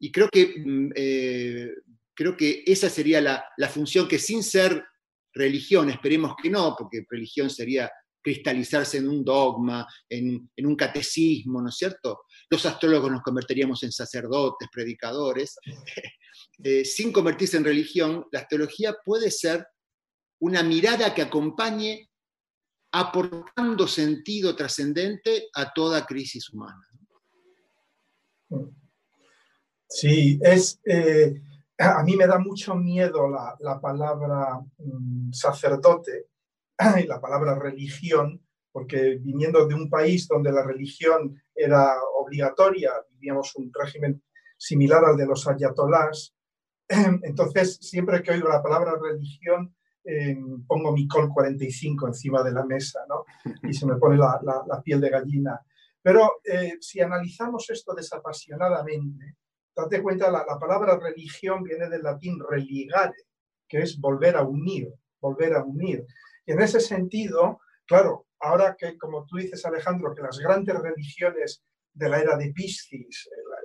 y 0.00 0.10
creo 0.10 0.28
que, 0.28 0.54
mm, 0.58 0.90
eh, 0.94 1.70
creo 2.14 2.36
que 2.36 2.64
esa 2.66 2.90
sería 2.90 3.20
la, 3.20 3.68
función 3.68 4.08
que 4.08 4.18
sin 4.18 4.42
ser 4.42 4.84
religión, 5.32 5.88
esperemos 5.90 6.34
que 6.40 6.50
no, 6.50 6.74
porque 6.78 7.04
religión 7.08 7.48
sería 7.48 7.90
cristalizarse 8.22 8.98
en 8.98 9.08
un 9.08 9.24
dogma, 9.24 9.86
en, 10.08 10.48
un 10.56 10.76
catecismo, 10.76 11.60
¿no 11.60 11.68
es 11.68 11.76
cierto? 11.76 12.22
Los 12.48 12.64
astrólogos 12.66 13.10
nos 13.10 13.22
convertiríamos 13.22 13.82
en 13.82 13.92
sacerdotes, 13.92 14.68
predicadores. 14.72 15.56
Eh, 16.64 16.84
sin 16.84 17.12
convertirse 17.12 17.56
en 17.56 17.64
religión, 17.64 18.24
la 18.30 18.40
astrología 18.40 18.94
puede 19.04 19.30
ser 19.30 19.66
una 20.40 20.62
mirada 20.62 21.12
que 21.12 21.22
acompañe 21.22 22.08
aportando 22.92 23.86
sentido 23.88 24.54
trascendente 24.54 25.48
a 25.54 25.72
toda 25.72 26.06
crisis 26.06 26.50
humana. 26.50 26.86
Sí, 29.88 30.38
es, 30.42 30.80
eh, 30.84 31.42
a 31.78 32.02
mí 32.02 32.16
me 32.16 32.26
da 32.26 32.38
mucho 32.38 32.74
miedo 32.74 33.28
la, 33.28 33.80
palabra 33.80 34.60
mm, 34.78 35.32
sacerdote, 35.32 36.28
y 37.02 37.06
la 37.06 37.20
palabra 37.20 37.58
religión, 37.58 38.40
porque 38.70 39.18
viniendo 39.20 39.66
de 39.66 39.74
un 39.74 39.88
país 39.88 40.26
donde 40.28 40.52
la 40.52 40.62
religión 40.62 41.40
era 41.54 41.94
obligatoria, 42.16 42.92
vivíamos 43.10 43.54
un 43.56 43.70
régimen 43.72 44.22
similar 44.56 45.04
al 45.04 45.16
de 45.16 45.26
los 45.26 45.46
ayatolás, 45.46 46.34
entonces 46.88 47.78
siempre 47.80 48.22
que 48.22 48.32
oigo 48.32 48.48
la 48.48 48.62
palabra 48.62 48.94
religión 49.00 49.74
eh, 50.04 50.36
pongo 50.66 50.92
mi 50.92 51.06
col 51.06 51.28
45 51.28 52.08
encima 52.08 52.42
de 52.42 52.50
la 52.50 52.64
mesa 52.64 53.00
¿no? 53.08 53.24
y 53.68 53.72
se 53.72 53.86
me 53.86 53.96
pone 53.96 54.16
la, 54.16 54.82
piel 54.84 55.00
de 55.00 55.10
gallina. 55.10 55.60
Pero 56.02 56.40
eh, 56.44 56.78
si 56.80 57.00
analizamos 57.00 57.70
esto 57.70 57.94
desapasionadamente, 57.94 59.36
date 59.74 60.02
cuenta, 60.02 60.30
la, 60.30 60.44
la 60.46 60.58
palabra 60.58 60.98
religión 60.98 61.62
viene 61.62 61.88
del 61.88 62.02
latín 62.02 62.40
religare, 62.40 63.14
que 63.68 63.82
es 63.82 63.98
volver 64.00 64.36
a 64.36 64.42
unir, 64.42 64.92
volver 65.20 65.54
a 65.54 65.62
unir. 65.62 66.04
Y 66.46 66.52
en 66.52 66.60
ese 66.60 66.80
sentido, 66.80 67.60
claro, 67.86 68.26
ahora 68.40 68.76
que, 68.78 68.98
como 68.98 69.24
tú 69.26 69.36
dices, 69.36 69.64
Alejandro, 69.64 70.14
que 70.14 70.22
las 70.22 70.38
grandes 70.38 70.76
religiones 70.78 71.62
de 71.92 72.08
la 72.08 72.20
era 72.20 72.36
de 72.36 72.52
Piscis, 72.52 73.28
eh, 73.30 73.42
la 73.48 73.56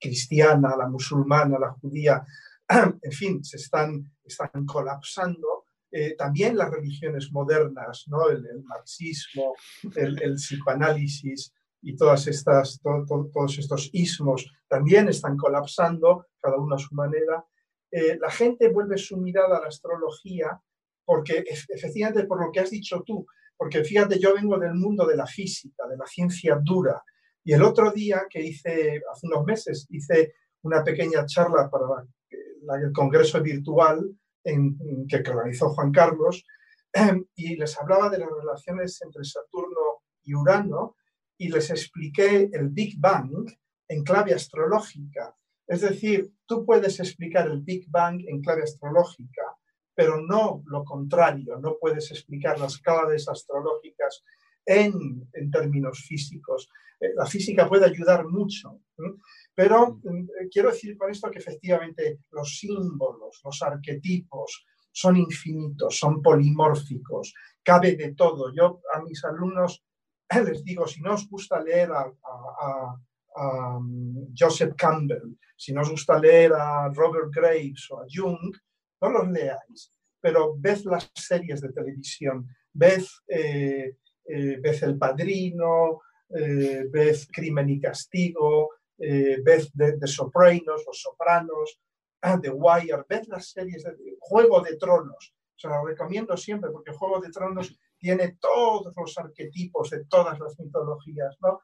cristiana, 0.00 0.76
la 0.76 0.88
musulmana, 0.88 1.58
la 1.58 1.72
judía, 1.72 2.24
en 3.02 3.12
fin, 3.12 3.44
se 3.44 3.56
están, 3.56 4.12
están 4.24 4.66
colapsando, 4.66 5.64
eh, 5.90 6.14
también 6.16 6.56
las 6.56 6.70
religiones 6.70 7.30
modernas, 7.32 8.04
¿no? 8.06 8.30
el, 8.30 8.42
marxismo, 8.64 9.54
el, 9.94 10.34
psicoanálisis 10.36 11.52
y 11.82 11.96
todas 11.96 12.26
estas, 12.28 12.80
todos 12.80 13.58
estos 13.58 13.90
ismos 13.92 14.50
también 14.68 15.08
están 15.08 15.36
colapsando, 15.36 16.28
cada 16.40 16.56
uno 16.56 16.76
a 16.76 16.78
su 16.78 16.94
manera. 16.94 17.44
Eh, 17.90 18.16
la 18.18 18.30
gente 18.30 18.70
vuelve 18.70 18.96
su 18.96 19.18
mirada 19.18 19.58
a 19.58 19.60
la 19.60 19.66
astrología 19.66 20.58
porque 21.04 21.44
efectivamente 21.46 22.24
por 22.24 22.44
lo 22.44 22.50
que 22.52 22.60
has 22.60 22.70
dicho 22.70 23.02
tú, 23.04 23.26
porque 23.56 23.84
fíjate, 23.84 24.18
yo 24.18 24.34
vengo 24.34 24.58
del 24.58 24.74
mundo 24.74 25.06
de 25.06 25.16
la 25.16 25.26
física, 25.26 25.86
de 25.88 25.96
la 25.96 26.06
ciencia 26.06 26.58
dura, 26.62 27.02
y 27.44 27.52
el 27.52 27.62
otro 27.62 27.90
día 27.90 28.26
que 28.28 28.40
hice, 28.40 29.00
hace 29.12 29.26
unos 29.26 29.44
meses, 29.44 29.86
hice 29.90 30.34
una 30.62 30.82
pequeña 30.84 31.26
charla 31.26 31.68
para 31.70 32.06
el 32.80 32.92
congreso 32.92 33.42
virtual 33.42 34.16
en, 34.44 34.76
que 35.08 35.22
organizó 35.28 35.70
Juan 35.70 35.92
Carlos, 35.92 36.44
y 37.34 37.56
les 37.56 37.78
hablaba 37.78 38.10
de 38.10 38.18
las 38.18 38.28
relaciones 38.30 39.00
entre 39.02 39.24
Saturno 39.24 40.02
y 40.22 40.34
Urano, 40.34 40.96
y 41.38 41.48
les 41.48 41.70
expliqué 41.70 42.50
el 42.52 42.68
Big 42.68 43.00
Bang 43.00 43.46
en 43.88 44.04
clave 44.04 44.34
astrológica. 44.34 45.34
Es 45.66 45.80
decir, 45.80 46.32
tú 46.46 46.64
puedes 46.64 47.00
explicar 47.00 47.48
el 47.48 47.62
Big 47.62 47.90
Bang 47.90 48.20
en 48.26 48.40
clave 48.40 48.62
astrológica, 48.62 49.42
pero 49.94 50.20
no 50.20 50.62
lo 50.66 50.84
contrario, 50.84 51.58
no 51.58 51.76
puedes 51.80 52.10
explicar 52.10 52.58
las 52.58 52.78
claves 52.78 53.28
astrológicas 53.28 54.24
en, 54.64 55.28
en 55.32 55.50
términos 55.50 56.04
físicos. 56.06 56.68
Eh, 57.00 57.12
la 57.14 57.26
física 57.26 57.68
puede 57.68 57.86
ayudar 57.86 58.26
mucho, 58.26 58.80
pero 59.54 60.00
mm, 60.02 60.20
eh, 60.40 60.48
quiero 60.50 60.70
decir 60.70 60.96
con 60.96 61.10
esto 61.10 61.30
que 61.30 61.38
efectivamente 61.38 62.20
los 62.30 62.58
símbolos, 62.58 63.40
los 63.44 63.62
arquetipos 63.62 64.64
son 64.92 65.16
infinitos, 65.16 65.98
son 65.98 66.22
polimórficos, 66.22 67.34
cabe 67.62 67.96
de 67.96 68.14
todo. 68.14 68.52
Yo 68.52 68.80
a 68.94 69.02
mis 69.02 69.24
alumnos 69.24 69.82
les 70.44 70.64
digo, 70.64 70.86
si 70.86 71.00
no 71.00 71.14
os 71.14 71.28
gusta 71.28 71.60
leer 71.60 71.90
a, 71.92 73.80
mm, 73.80 74.34
Joseph 74.36 74.74
Campbell, 74.76 75.36
si 75.56 75.72
no 75.72 75.80
os 75.80 75.90
gusta 75.90 76.18
leer 76.18 76.52
a 76.52 76.88
Robert 76.94 77.30
Graves 77.32 77.90
o 77.90 78.00
a 78.00 78.06
Jung, 78.08 78.54
no 79.02 79.10
los 79.10 79.28
leáis, 79.28 79.92
pero 80.20 80.54
ved 80.56 80.78
las 80.84 81.10
series 81.14 81.60
de 81.60 81.72
televisión, 81.72 82.48
ved, 82.72 83.02
eh, 83.28 83.94
El 84.24 84.98
Padrino, 84.98 86.00
eh, 86.30 86.84
ves 86.88 87.28
Crimen 87.30 87.68
y 87.68 87.80
Castigo, 87.80 88.70
eh, 88.98 89.38
ves 89.42 89.70
de, 89.74 90.06
Sopranos, 90.06 90.84
Los 90.86 91.02
Sopranos, 91.02 91.80
The 92.40 92.50
Wire, 92.50 93.04
ves 93.08 93.26
las 93.26 93.50
series 93.50 93.82
de 93.82 94.16
Juego 94.20 94.60
de 94.60 94.76
Tronos. 94.76 95.34
Se 95.56 95.66
lo 95.66 95.84
recomiendo 95.84 96.36
siempre 96.36 96.70
porque 96.70 96.92
Juego 96.92 97.20
de 97.20 97.30
Tronos 97.30 97.76
tiene 97.98 98.36
todos 98.40 98.94
los 98.96 99.18
arquetipos 99.18 99.90
de 99.90 100.04
todas 100.04 100.38
las 100.38 100.58
mitologías. 100.58 101.36
¿no? 101.40 101.62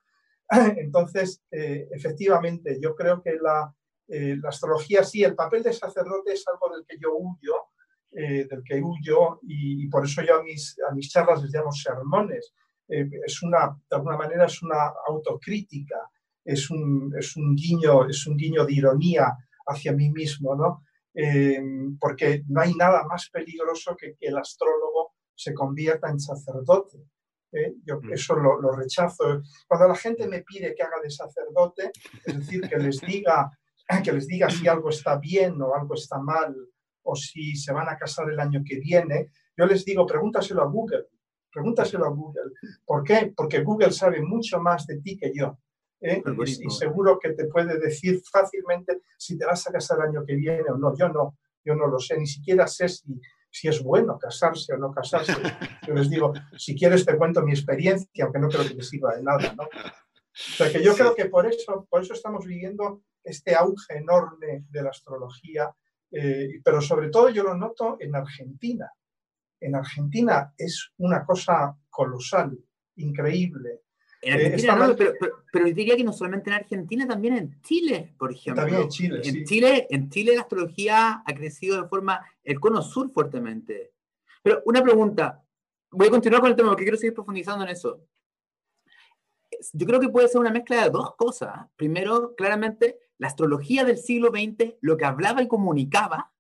Entonces, 0.77 1.43
eh, 1.51 1.89
efectivamente, 1.93 2.79
yo 2.81 2.95
creo 2.95 3.23
que 3.23 3.37
la, 3.41 3.73
la, 4.09 4.49
astrología, 4.49 5.05
sí, 5.05 5.23
el 5.23 5.35
papel 5.35 5.63
de 5.63 5.73
sacerdote 5.73 6.33
es 6.33 6.45
algo 6.49 6.75
del 6.75 6.85
que 6.87 6.97
yo 6.99 7.11
huyo, 7.15 7.55
del 8.11 8.63
que 8.65 8.81
huyo, 8.83 9.39
y, 9.43 9.85
y, 9.85 9.89
por 9.89 10.05
eso 10.05 10.23
yo 10.23 10.41
a 10.41 10.43
mis, 10.43 10.77
a 10.89 10.95
mis 10.95 11.11
charlas 11.11 11.43
les 11.43 11.53
llamo 11.53 11.71
sermones, 11.71 12.55
eh, 12.89 13.09
es 13.27 13.43
una, 13.43 13.79
de 13.89 13.97
alguna 13.97 14.17
manera 14.17 14.47
es 14.47 14.63
una 14.63 14.93
autocrítica, 15.07 16.11
es 16.45 16.71
un, 16.71 17.13
es 17.19 17.37
un, 17.37 17.55
guiño, 17.55 18.09
es 18.09 18.27
un 18.27 18.37
guiño 18.37 18.65
de 18.65 18.73
ironía 18.73 19.37
hacia 19.67 19.93
mí 19.93 20.11
mismo, 20.11 20.57
¿no? 20.57 20.85
Eh, 21.15 21.61
porque 22.01 22.45
no 22.49 22.63
hay 22.63 22.75
nada 22.75 23.05
más 23.05 23.29
peligroso 23.31 23.95
que 23.97 24.15
que 24.15 24.29
el 24.29 24.39
astrólogo 24.39 25.15
se 25.35 25.53
convierta 25.53 26.09
en 26.09 26.19
sacerdote. 26.19 26.99
¿eh? 27.53 27.75
Yo 27.85 28.01
mm. 28.01 28.13
eso 28.13 28.35
lo, 28.37 28.61
lo, 28.61 28.73
rechazo. 28.73 29.43
Cuando 29.67 29.89
la 29.89 29.95
gente 29.95 30.27
me 30.27 30.43
pide 30.43 30.75
que 30.75 30.83
haga 30.83 31.01
de 31.03 31.11
sacerdote, 31.11 31.91
es 32.25 32.39
decir, 32.39 32.63
que 32.69 32.79
les 32.79 33.01
diga, 33.01 33.51
que 34.05 34.13
les 34.13 34.27
diga 34.27 34.51
si 34.51 34.69
algo 34.69 34.91
está 34.91 35.17
bien 35.17 35.61
o 35.61 35.75
algo 35.75 35.95
está 35.95 36.19
mal, 36.19 36.55
o 37.03 37.17
si 37.17 37.57
se 37.57 37.73
van 37.73 37.89
a 37.89 37.97
casar 37.97 38.31
el 38.31 38.39
año 38.39 38.63
que 38.65 38.79
viene, 38.79 39.31
yo 39.57 39.67
les 39.67 39.85
digo, 39.85 40.07
pregúntaselo 40.07 40.63
a 40.63 40.67
Google. 40.67 41.07
Pregúntaselo 41.51 42.05
a 42.05 42.11
Google. 42.11 42.53
¿Por 42.85 43.03
qué? 43.03 43.33
Porque 43.35 43.63
Google 43.63 43.93
sabe 43.93 44.21
mucho 44.21 44.61
más 44.61 44.87
de 44.87 45.01
ti 45.01 45.17
que 45.17 45.33
yo. 45.35 45.59
¿eh? 46.01 46.23
Y, 46.45 46.71
seguro 46.71 47.19
que 47.19 47.31
te 47.31 47.47
puede 47.47 47.79
decir 47.79 48.21
fácilmente 48.31 49.01
si 49.17 49.37
te 49.39 49.47
vas 49.47 49.67
a 49.67 49.73
casar 49.73 49.99
el 49.99 50.11
año 50.11 50.25
que 50.25 50.37
viene 50.37 50.71
o 50.71 50.77
no. 50.77 50.95
Yo 50.97 51.09
no, 51.09 51.39
yo 51.65 51.75
no 51.75 51.87
lo 51.87 51.99
sé, 51.99 52.19
ni 52.19 52.27
siquiera 52.27 52.67
sé 52.67 52.89
si, 52.89 53.21
si 53.51 53.69
es 53.69 53.83
bueno 53.83 54.19
casarse 54.19 54.75
o 54.75 54.79
no 54.79 54.93
casarse. 54.93 55.33
Yo 55.87 55.95
les 55.95 56.11
digo, 56.11 56.35
si 56.57 56.77
quieres 56.77 57.07
te 57.07 57.17
cuento 57.17 57.43
mi 57.43 57.53
experiencia, 57.53 58.25
aunque 58.25 58.39
no 58.39 58.49
creo 58.49 58.69
que 58.69 58.75
te 58.75 58.83
sirva 58.83 59.17
de 59.17 59.23
nada. 59.23 59.55
¿no? 59.57 59.65
O 59.65 59.69
sea 60.35 60.71
que 60.71 60.83
yo 60.85 60.95
creo 60.95 61.15
que 61.15 61.25
por 61.25 61.47
eso, 61.47 61.87
por 61.91 62.03
eso 62.03 62.13
estamos 62.13 62.47
viviendo 62.47 63.03
este 63.29 63.55
auge 63.55 63.97
enorme 63.97 64.65
de 64.69 64.83
la 64.83 64.91
astrología, 64.91 65.71
eh, 66.11 66.61
pero 66.65 66.81
sobre 66.81 67.11
todo 67.11 67.29
yo 67.29 67.43
lo 67.43 67.55
noto 67.55 67.97
en 68.01 68.17
Argentina 68.17 68.91
en 69.61 69.75
Argentina 69.75 70.53
es 70.57 70.93
una 70.99 71.25
cosa 71.25 71.77
colosal, 71.91 72.59
increíble. 72.97 73.83
En 74.21 74.33
eh, 74.33 74.47
Argentina, 74.47 74.95
pero, 74.97 75.13
pero, 75.53 75.65
diría 75.67 75.97
que 75.97 76.05
no 76.05 76.13
solamente 76.13 76.51
en 76.51 76.57
Argentina, 76.57 77.07
también 77.07 77.37
en 77.37 77.63
Chile, 77.63 78.15
por 78.19 78.33
ejemplo. 78.33 78.63
También 78.63 78.83
en 78.83 78.89
Chile. 78.89 79.21
En, 79.25 79.45
Chile, 79.45 79.87
en 79.91 80.11
Chile 80.11 80.35
la 80.35 80.43
astrología 80.43 81.23
ha 81.25 81.35
crecido 81.35 81.81
de 81.81 81.89
forma, 81.89 82.21
el 82.43 82.59
cono 82.59 82.83
sur 82.83 83.13
fuertemente. 83.13 83.93
Pero 84.43 84.63
una 84.67 84.83
pregunta, 84.83 85.45
voy 85.91 86.09
a 86.09 86.11
continuar 86.11 86.41
con 86.41 86.51
el 86.51 86.57
tema 86.57 86.71
porque 86.71 86.85
quiero 86.85 86.99
seguir 86.99 87.15
profundizando 87.15 87.65
en 87.65 87.71
eso. 87.71 88.05
Yo 89.73 89.87
creo 89.87 90.01
que 90.01 90.09
puede 90.09 90.29
ser 90.29 90.41
una 90.41 90.51
mezcla 90.51 90.85
de 90.85 90.91
dos 90.91 91.15
cosas. 91.17 91.67
Primero, 91.77 92.35
claramente, 92.37 92.99
la 93.19 93.29
astrología 93.29 93.85
del 93.85 93.99
siglo 93.99 94.31
XX, 94.31 94.75
lo 94.81 94.97
que 94.97 95.05
hablaba 95.05 95.43
y 95.43 95.49
comunicaba, 95.49 96.33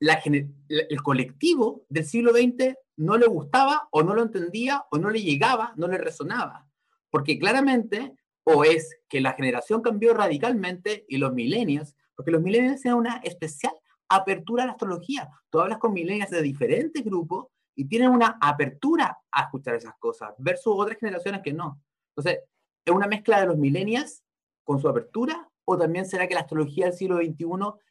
el 0.00 1.02
colectivo 1.02 1.84
del 1.88 2.04
siglo 2.04 2.32
XX 2.32 2.74
no 2.96 3.18
le 3.18 3.26
gustaba 3.26 3.88
o 3.90 4.02
no 4.02 4.14
lo 4.14 4.22
entendía 4.22 4.84
o 4.90 4.98
no 4.98 5.10
le 5.10 5.22
llegaba, 5.22 5.74
no 5.76 5.88
le 5.88 5.98
resonaba. 5.98 6.66
Porque 7.10 7.38
claramente 7.38 8.14
o 8.44 8.64
es 8.64 8.98
que 9.08 9.20
la 9.20 9.34
generación 9.34 9.82
cambió 9.82 10.14
radicalmente 10.14 11.04
y 11.08 11.18
los 11.18 11.32
millennials, 11.32 11.94
porque 12.14 12.30
los 12.30 12.42
millennials 12.42 12.80
tienen 12.80 12.98
una 12.98 13.16
especial 13.18 13.74
apertura 14.08 14.64
a 14.64 14.66
la 14.66 14.72
astrología. 14.72 15.28
Tú 15.50 15.60
hablas 15.60 15.78
con 15.78 15.92
millennials 15.92 16.30
de 16.30 16.42
diferentes 16.42 17.04
grupos 17.04 17.46
y 17.74 17.86
tienen 17.86 18.10
una 18.10 18.38
apertura 18.40 19.18
a 19.30 19.42
escuchar 19.42 19.74
esas 19.74 19.94
cosas, 19.98 20.34
versus 20.38 20.74
otras 20.76 20.98
generaciones 20.98 21.42
que 21.42 21.52
no. 21.52 21.80
Entonces, 22.16 22.44
¿es 22.84 22.94
una 22.94 23.06
mezcla 23.06 23.40
de 23.40 23.46
los 23.46 23.56
millennials 23.56 24.22
con 24.64 24.80
su 24.80 24.88
apertura 24.88 25.50
o 25.64 25.78
también 25.78 26.06
será 26.06 26.26
que 26.26 26.34
la 26.34 26.40
astrología 26.40 26.86
del 26.86 26.94
siglo 26.94 27.16
XXI 27.16 27.46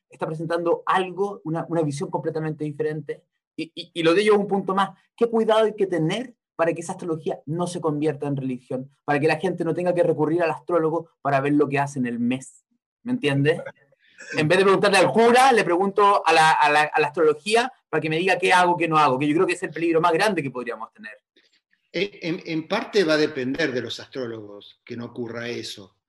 está 0.10 0.26
presentando 0.26 0.84
algo, 0.86 1.42
una, 1.44 1.66
una 1.70 1.82
visión 1.82 2.10
completamente 2.10 2.64
diferente. 2.64 3.24
Y, 3.56 3.72
y, 3.94 4.04
lo 4.04 4.14
de 4.14 4.22
ello 4.22 4.38
un 4.38 4.48
punto 4.48 4.74
más. 4.74 4.92
¿Qué 5.16 5.28
cuidado 5.28 5.66
hay 5.66 5.76
que 5.76 5.86
tener 5.86 6.34
para 6.56 6.74
que 6.74 6.82
esa 6.82 6.94
astrología 6.94 7.40
no 7.46 7.68
se 7.68 7.82
convierta 7.82 8.28
en 8.28 8.38
religión? 8.38 8.90
Para 9.04 9.20
que 9.20 9.28
la 9.28 9.38
gente 9.38 9.64
no 9.64 9.74
tenga 9.74 9.94
que 9.94 10.04
recurrir 10.04 10.42
al 10.42 10.52
astrólogo 10.52 11.10
para 11.22 11.42
ver 11.42 11.54
lo 11.54 11.68
que 11.68 11.80
hace 11.80 12.00
en 12.00 12.06
el 12.06 12.20
mes. 12.20 12.64
¿Me 13.04 13.12
entiendes? 13.12 13.62
En 14.38 14.48
vez 14.48 14.58
de 14.58 14.64
preguntarle 14.64 14.98
al 14.98 15.12
cura, 15.12 15.52
le 15.52 15.64
pregunto 15.64 16.22
a 16.26 16.34
la, 16.34 16.52
a, 16.52 16.70
la, 16.70 16.82
a 16.84 17.00
la, 17.00 17.08
astrología 17.08 17.72
para 17.90 18.02
que 18.02 18.10
me 18.10 18.18
diga 18.18 18.38
qué 18.38 18.52
hago, 18.52 18.76
qué 18.76 18.88
no 18.88 18.98
hago, 18.98 19.18
que 19.18 19.28
yo 19.28 19.34
creo 19.34 19.48
que 19.48 19.54
es 19.54 19.64
el 19.64 19.72
peligro 19.72 20.02
más 20.02 20.12
grande 20.12 20.44
que 20.44 20.52
podríamos 20.52 20.92
tener. 20.92 21.14
En, 21.92 22.42
en 22.46 22.68
parte 22.68 23.04
va 23.04 23.14
a 23.14 23.18
depender 23.18 23.72
de 23.72 23.82
los 23.82 24.00
astrólogos 24.00 24.80
que 24.86 24.96
no 24.96 25.06
ocurra 25.06 25.50
eso. 25.50 26.00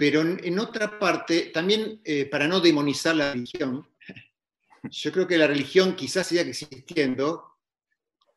Pero 0.00 0.22
en, 0.22 0.58
otra 0.58 0.98
parte, 0.98 1.50
también 1.52 2.00
eh, 2.04 2.24
para 2.24 2.48
no 2.48 2.58
demonizar 2.58 3.14
la 3.14 3.34
religión, 3.34 3.86
yo 4.84 5.12
creo 5.12 5.26
que 5.26 5.36
la 5.36 5.46
religión 5.46 5.94
quizás 5.94 6.26
siga 6.26 6.40
existiendo, 6.40 7.58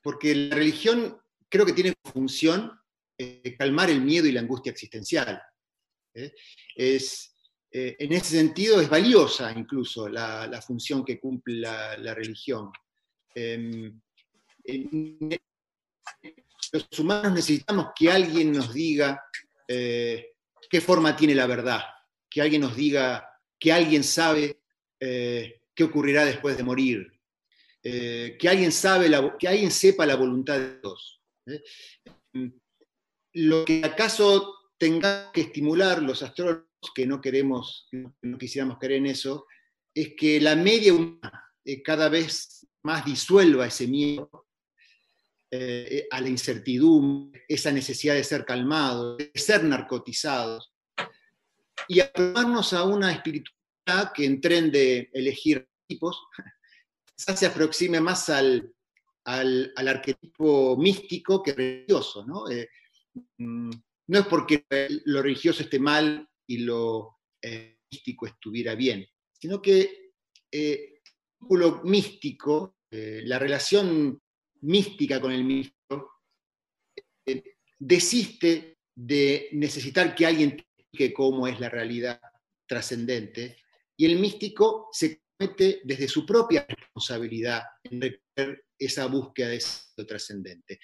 porque 0.02 0.36
la 0.36 0.58
religión 0.58 1.18
creo 1.48 1.66
que 1.66 1.72
tiene 1.72 1.94
función 2.04 2.78
eh, 3.18 3.56
calmar 3.58 3.90
el 3.90 4.02
miedo 4.02 4.28
y 4.28 4.34
la 4.34 4.42
angustia 4.42 4.74
existencial. 4.74 5.42
¿eh? 6.14 6.34
Es, 6.76 7.34
en 7.72 8.12
ese 8.12 8.36
sentido 8.36 8.82
es 8.82 8.90
valiosa 8.90 9.50
incluso 9.58 10.10
la, 10.10 10.62
función 10.68 11.06
que 11.06 11.18
cumple 11.18 11.62
la, 11.62 12.14
religión. 12.14 12.74
Los 16.74 17.00
humanos 17.00 17.34
necesitamos 17.34 17.88
que 17.96 18.12
alguien 18.12 18.52
nos 18.52 18.74
diga 18.74 19.24
qué 20.74 20.82
forma 20.82 21.16
tiene 21.16 21.36
la 21.36 21.46
verdad, 21.46 21.82
que 22.28 22.42
alguien 22.42 22.64
nos 22.64 22.76
diga, 22.76 23.30
que 23.60 23.72
alguien 23.72 24.04
sabe 24.04 24.64
eh, 25.00 25.62
qué 25.76 25.84
ocurrirá 25.84 26.26
después 26.26 26.58
de 26.58 26.64
morir, 26.64 27.12
eh, 27.84 28.36
que, 28.40 28.50
alguien 28.50 28.72
sabe 28.72 29.12
que 29.38 29.48
alguien 29.48 29.70
sepa 29.70 30.08
la 30.08 30.16
voluntad 30.16 30.58
de 30.58 30.80
Dios. 30.80 31.22
¿eh? 31.46 31.62
Lo 33.34 33.64
que 33.66 33.84
acaso 33.86 34.72
tenga 34.80 35.32
que 35.32 35.42
estimular 35.42 36.02
los 36.02 36.24
astrólogos, 36.24 36.66
que 36.96 37.06
no 37.06 37.22
queremos, 37.22 37.88
no 37.92 38.38
quisiéramos 38.40 38.80
creer 38.80 39.00
en 39.00 39.06
eso, 39.06 39.46
es 39.94 40.16
que 40.18 40.42
la 40.42 40.56
media 40.56 40.96
humana 40.96 41.52
cada 41.84 42.10
vez 42.10 42.68
más 42.82 43.06
disuelva 43.06 43.68
ese 43.68 43.86
miedo 43.86 44.43
eh, 45.56 45.88
eh, 45.98 46.08
a 46.10 46.20
la 46.20 46.30
incertidumbre, 46.30 47.44
esa 47.48 47.72
necesidad 47.72 48.16
de 48.16 48.24
ser 48.24 48.44
calmados, 48.44 49.20
de 49.20 49.32
ser 49.36 49.64
narcotizados, 49.64 50.74
y 51.88 52.00
aproximarnos 52.00 52.74
a 52.74 52.84
una 52.86 53.12
espiritualidad 53.12 54.14
que 54.16 54.26
en 54.26 54.42
tren 54.42 54.72
de 54.72 55.12
elegir 55.14 55.70
tipos, 55.86 56.18
quizás 57.16 57.38
se 57.40 57.46
aproxime 57.46 58.02
más 58.02 58.30
al, 58.30 58.74
al, 59.26 59.72
arquetipo 59.76 60.76
místico 60.76 61.44
que 61.44 61.54
religioso. 61.54 62.26
¿no? 62.26 62.50
Eh, 62.50 62.68
mm, 63.38 63.70
no 64.08 64.20
es 64.20 64.26
porque 64.26 64.66
lo 65.06 65.22
religioso 65.22 65.62
esté 65.62 65.78
mal 65.78 66.28
y 66.48 66.64
lo 66.64 67.20
místico 67.92 68.26
estuviera 68.26 68.74
bien, 68.74 69.08
sino 69.40 69.62
que 69.62 70.14
el 70.52 71.00
místico, 71.84 72.78
la 72.90 73.38
relación 73.38 74.23
mística 74.64 75.20
con 75.20 75.32
el 75.32 75.44
místico, 75.44 76.22
eh, 77.26 77.56
desiste 77.80 78.80
de 78.96 79.50
necesitar 79.54 80.14
que 80.14 80.26
alguien 80.26 80.52
explique 80.52 81.14
cómo 81.14 81.48
es 81.48 81.60
la 81.60 81.70
realidad 81.70 82.22
trascendente, 82.68 83.58
y 83.98 84.06
el 84.06 84.20
místico 84.20 84.90
se 84.92 85.24
mete 85.40 85.82
desde 85.84 86.08
su 86.08 86.26
propia 86.26 86.66
responsabilidad 86.68 87.64
en 87.84 88.02
recorrer 88.02 88.66
esa 88.78 89.06
búsqueda 89.06 89.50
de 89.50 89.58
eso 89.58 90.06
trascendente. 90.08 90.80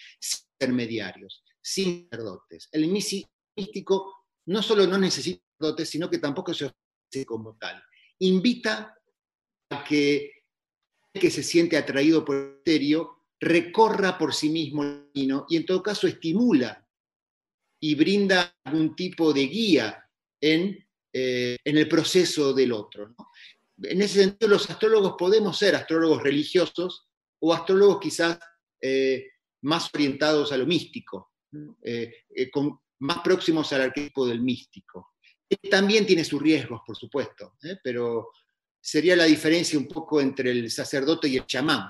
intermediarios, 0.59 1.43
sin 1.61 2.09
sacerdotes. 2.09 2.67
El 2.71 2.87
místico 2.87 4.25
no 4.47 4.61
solo 4.61 4.85
no 4.85 4.97
necesita 4.97 5.41
sacerdotes, 5.57 5.89
sino 5.89 6.09
que 6.09 6.17
tampoco 6.17 6.53
se 6.53 6.65
ofrece 6.65 7.25
como 7.25 7.57
tal. 7.57 7.81
Invita 8.19 8.93
a 9.69 9.83
que 9.83 10.39
que 11.13 11.31
se 11.31 11.43
siente 11.43 11.77
atraído 11.77 12.23
por 12.23 12.35
el 12.35 12.53
misterio 12.55 13.18
recorra 13.39 14.17
por 14.17 14.33
sí 14.33 14.49
mismo 14.49 14.83
el 14.83 15.09
camino 15.13 15.45
y 15.49 15.57
en 15.57 15.65
todo 15.65 15.81
caso 15.81 16.07
estimula 16.07 16.85
y 17.81 17.95
brinda 17.95 18.55
algún 18.63 18.95
tipo 18.95 19.31
de 19.31 19.47
guía 19.47 20.09
en, 20.41 20.85
eh, 21.13 21.57
en 21.63 21.77
el 21.77 21.87
proceso 21.87 22.53
del 22.53 22.73
otro. 22.73 23.15
En 23.81 24.01
ese 24.01 24.23
sentido, 24.23 24.49
los 24.49 24.69
astrólogos 24.69 25.15
podemos 25.17 25.57
ser 25.57 25.75
astrólogos 25.75 26.21
religiosos 26.21 27.07
o 27.41 27.53
astrólogos 27.53 27.99
quizás 28.01 28.37
eh, 28.81 29.27
más 29.61 29.89
orientados 29.93 30.51
a 30.51 30.57
lo 30.57 30.65
místico, 30.65 31.31
eh, 31.81 32.25
más 32.99 33.19
próximos 33.19 33.71
al 33.71 33.81
arquetipo 33.83 34.27
del 34.27 34.41
místico. 34.41 35.15
También 35.69 36.05
tiene 36.05 36.25
sus 36.25 36.41
riesgos, 36.41 36.81
por 36.85 36.97
supuesto, 36.97 37.55
pero 37.81 38.31
sería 38.81 39.15
la 39.15 39.23
diferencia 39.23 39.79
un 39.79 39.87
poco 39.87 40.21
entre 40.21 40.51
el 40.51 40.69
sacerdote 40.69 41.27
y 41.27 41.37
el 41.37 41.45
chamán. 41.45 41.89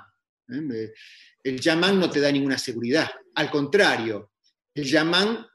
El 1.44 1.60
chamán 1.60 2.00
no 2.00 2.10
te 2.10 2.20
da 2.20 2.32
ninguna 2.32 2.58
seguridad, 2.58 3.10
al 3.36 3.50
contrario, 3.50 4.34
el 4.74 4.90
chamán 4.90 5.46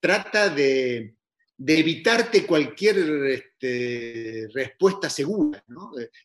trata 0.00 0.48
de, 0.48 1.16
evitarte 1.58 2.46
cualquier 2.46 2.98
este, 3.26 4.48
respuesta 4.52 5.10
segura. 5.10 5.64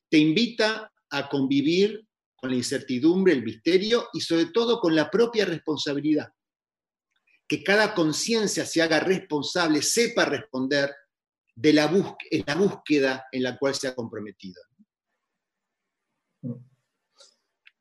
Te 0.10 0.18
invita 0.18 0.92
a 1.10 1.30
convivir 1.30 2.08
con 2.36 2.50
la 2.50 2.56
incertidumbre, 2.56 3.34
el 3.34 3.44
misterio 3.44 4.10
y 4.14 4.22
sobre 4.22 4.48
todo 4.48 4.80
con 4.80 4.96
la 4.96 5.10
propia 5.10 5.46
responsabilidad. 5.46 6.30
Que 7.48 7.64
cada 7.64 7.94
conciencia 7.94 8.66
se 8.66 8.82
haga 8.82 9.00
responsable, 9.00 9.82
sepa 9.82 10.26
responder 10.26 10.92
de 11.56 11.74
la, 11.74 11.92
la 12.48 12.56
búsqueda 12.56 13.26
en 13.32 13.44
la 13.44 13.58
cual 13.58 13.76
se 13.76 13.88
ha 13.88 13.96
comprometido. 13.96 14.62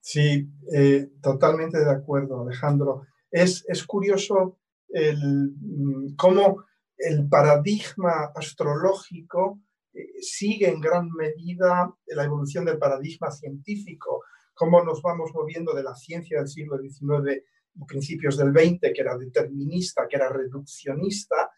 Sí, 0.06 0.46
eh, 0.70 1.12
totalmente 1.22 1.78
de 1.78 1.90
acuerdo, 1.90 2.42
Alejandro. 2.42 3.06
Es, 3.30 3.64
es 3.66 3.86
curioso 3.86 4.58
el, 4.90 5.54
mm, 5.58 6.14
cómo 6.14 6.62
el 6.98 7.26
paradigma 7.26 8.30
astrológico 8.34 9.62
eh, 9.94 10.20
sigue 10.20 10.68
en 10.68 10.82
gran 10.82 11.08
medida 11.10 11.90
la 12.08 12.24
evolución 12.24 12.66
del 12.66 12.76
paradigma 12.76 13.30
científico, 13.30 14.22
cómo 14.52 14.84
nos 14.84 15.00
vamos 15.00 15.30
moviendo 15.32 15.72
de 15.72 15.84
la 15.84 15.94
ciencia 15.94 16.38
del 16.38 16.48
siglo 16.48 16.76
XIX 16.76 17.42
y 17.74 17.84
principios 17.86 18.36
del 18.36 18.52
XX, 18.52 18.92
que 18.94 19.00
era 19.00 19.16
determinista, 19.16 20.06
que 20.06 20.16
era 20.16 20.28
reduccionista, 20.28 21.50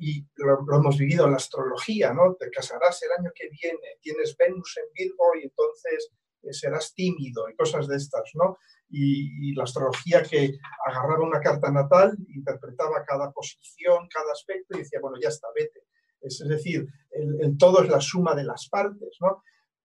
y 0.00 0.26
lo, 0.36 0.60
hemos 0.74 0.96
vivido 0.96 1.26
en 1.26 1.32
la 1.32 1.36
astrología, 1.36 2.14
¿no? 2.14 2.34
Te 2.34 2.48
casarás 2.48 3.02
el 3.02 3.10
año 3.18 3.30
que 3.34 3.50
viene, 3.50 3.98
tienes 4.00 4.34
Venus 4.38 4.78
en 4.78 4.90
Virgo 4.94 5.36
y 5.38 5.42
entonces 5.44 6.10
serás 6.52 6.94
tímido 6.94 7.48
y 7.48 7.56
cosas 7.56 7.86
de 7.88 7.96
estas, 7.96 8.30
¿no? 8.34 8.58
y, 8.90 9.54
la 9.54 9.64
astrología 9.64 10.22
que 10.22 10.58
agarraba 10.86 11.24
una 11.24 11.40
carta 11.40 11.70
natal, 11.70 12.16
interpretaba 12.28 13.04
cada 13.04 13.30
posición, 13.32 14.08
cada 14.12 14.32
aspecto 14.32 14.76
y 14.76 14.80
decía, 14.80 15.00
bueno, 15.00 15.18
ya 15.20 15.28
está, 15.28 15.48
vete. 15.54 15.80
Es, 16.20 16.38
decir, 16.46 16.86
el, 17.10 17.56
todo 17.58 17.82
es 17.82 17.88
la 17.88 18.00
suma 18.00 18.34
de 18.34 18.44
las 18.44 18.68
partes, 18.68 19.16
¿no? 19.20 19.42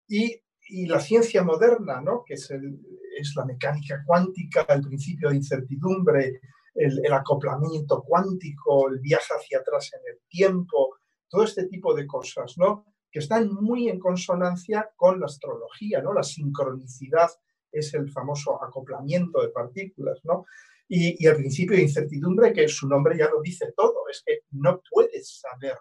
Y, 0.07 0.41
la 0.87 0.99
ciencia 1.01 1.43
moderna, 1.43 1.99
¿no? 2.01 2.23
Que 2.25 2.35
es, 2.35 2.49
es, 2.49 3.35
la 3.35 3.45
mecánica 3.45 4.01
cuántica, 4.05 4.65
el 4.69 4.81
principio 4.81 5.29
de 5.29 5.35
incertidumbre, 5.35 6.39
el, 6.73 7.05
el 7.05 7.13
acoplamiento 7.13 8.01
cuántico, 8.01 8.89
el 8.89 8.99
viaje 8.99 9.33
hacia 9.37 9.59
atrás 9.59 9.91
en 9.93 10.13
el 10.13 10.21
tiempo, 10.29 10.97
todo 11.27 11.43
este 11.43 11.65
tipo 11.65 11.93
de 11.93 12.07
cosas, 12.07 12.57
¿no? 12.57 12.92
Que 13.13 13.19
están 13.19 13.53
muy 13.53 13.87
en 13.87 13.99
consonancia 13.99 14.89
con 14.97 15.19
la 15.19 15.27
astrología, 15.27 16.01
¿no? 16.01 16.13
La 16.13 16.23
sincronicidad 16.23 17.29
es 17.71 17.93
el 17.93 18.09
famoso 18.11 18.61
acoplamiento 18.63 19.41
de 19.41 19.49
partículas, 19.49 20.19
¿no? 20.23 20.45
Y, 20.87 21.25
el 21.25 21.35
principio 21.35 21.75
de 21.75 21.83
incertidumbre, 21.83 22.53
que 22.53 22.67
su 22.67 22.87
nombre 22.87 23.17
ya 23.17 23.29
lo 23.29 23.41
dice 23.41 23.73
todo, 23.75 24.07
es 24.11 24.21
que 24.25 24.39
no 24.51 24.81
puedes 24.91 25.39
saber. 25.39 25.77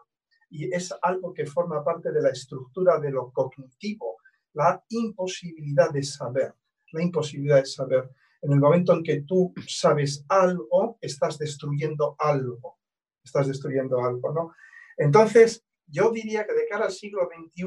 Y 0.49 0.73
es 0.75 0.95
algo 1.03 1.33
que 1.33 1.47
forma 1.47 1.83
parte 1.83 2.13
de 2.13 2.23
la 2.23 2.31
estructura 2.31 3.01
de 3.01 3.11
lo 3.11 3.33
cognitivo, 3.33 4.19
la 4.53 4.85
imposibilidad 4.91 5.91
de 5.91 6.03
saber, 6.03 6.55
la 6.93 7.03
imposibilidad 7.03 7.57
de 7.57 7.67
saber. 7.67 8.11
En 8.43 8.53
el 8.53 8.61
momento 8.61 8.93
en 8.93 9.03
que 9.03 9.23
tú 9.23 9.55
sabes 9.67 10.25
algo, 10.29 10.99
estás 11.01 11.39
destruyendo 11.39 12.15
algo, 12.19 12.79
estás 13.25 13.49
destruyendo 13.49 14.05
algo, 14.05 14.33
¿no? 14.33 14.53
Entonces, 14.97 15.65
yo 15.93 16.11
diría 16.11 16.47
que 16.47 16.55
de 16.55 16.67
cara 16.67 16.87
al 16.87 16.93
siglo 16.93 17.29
XXI 17.29 17.67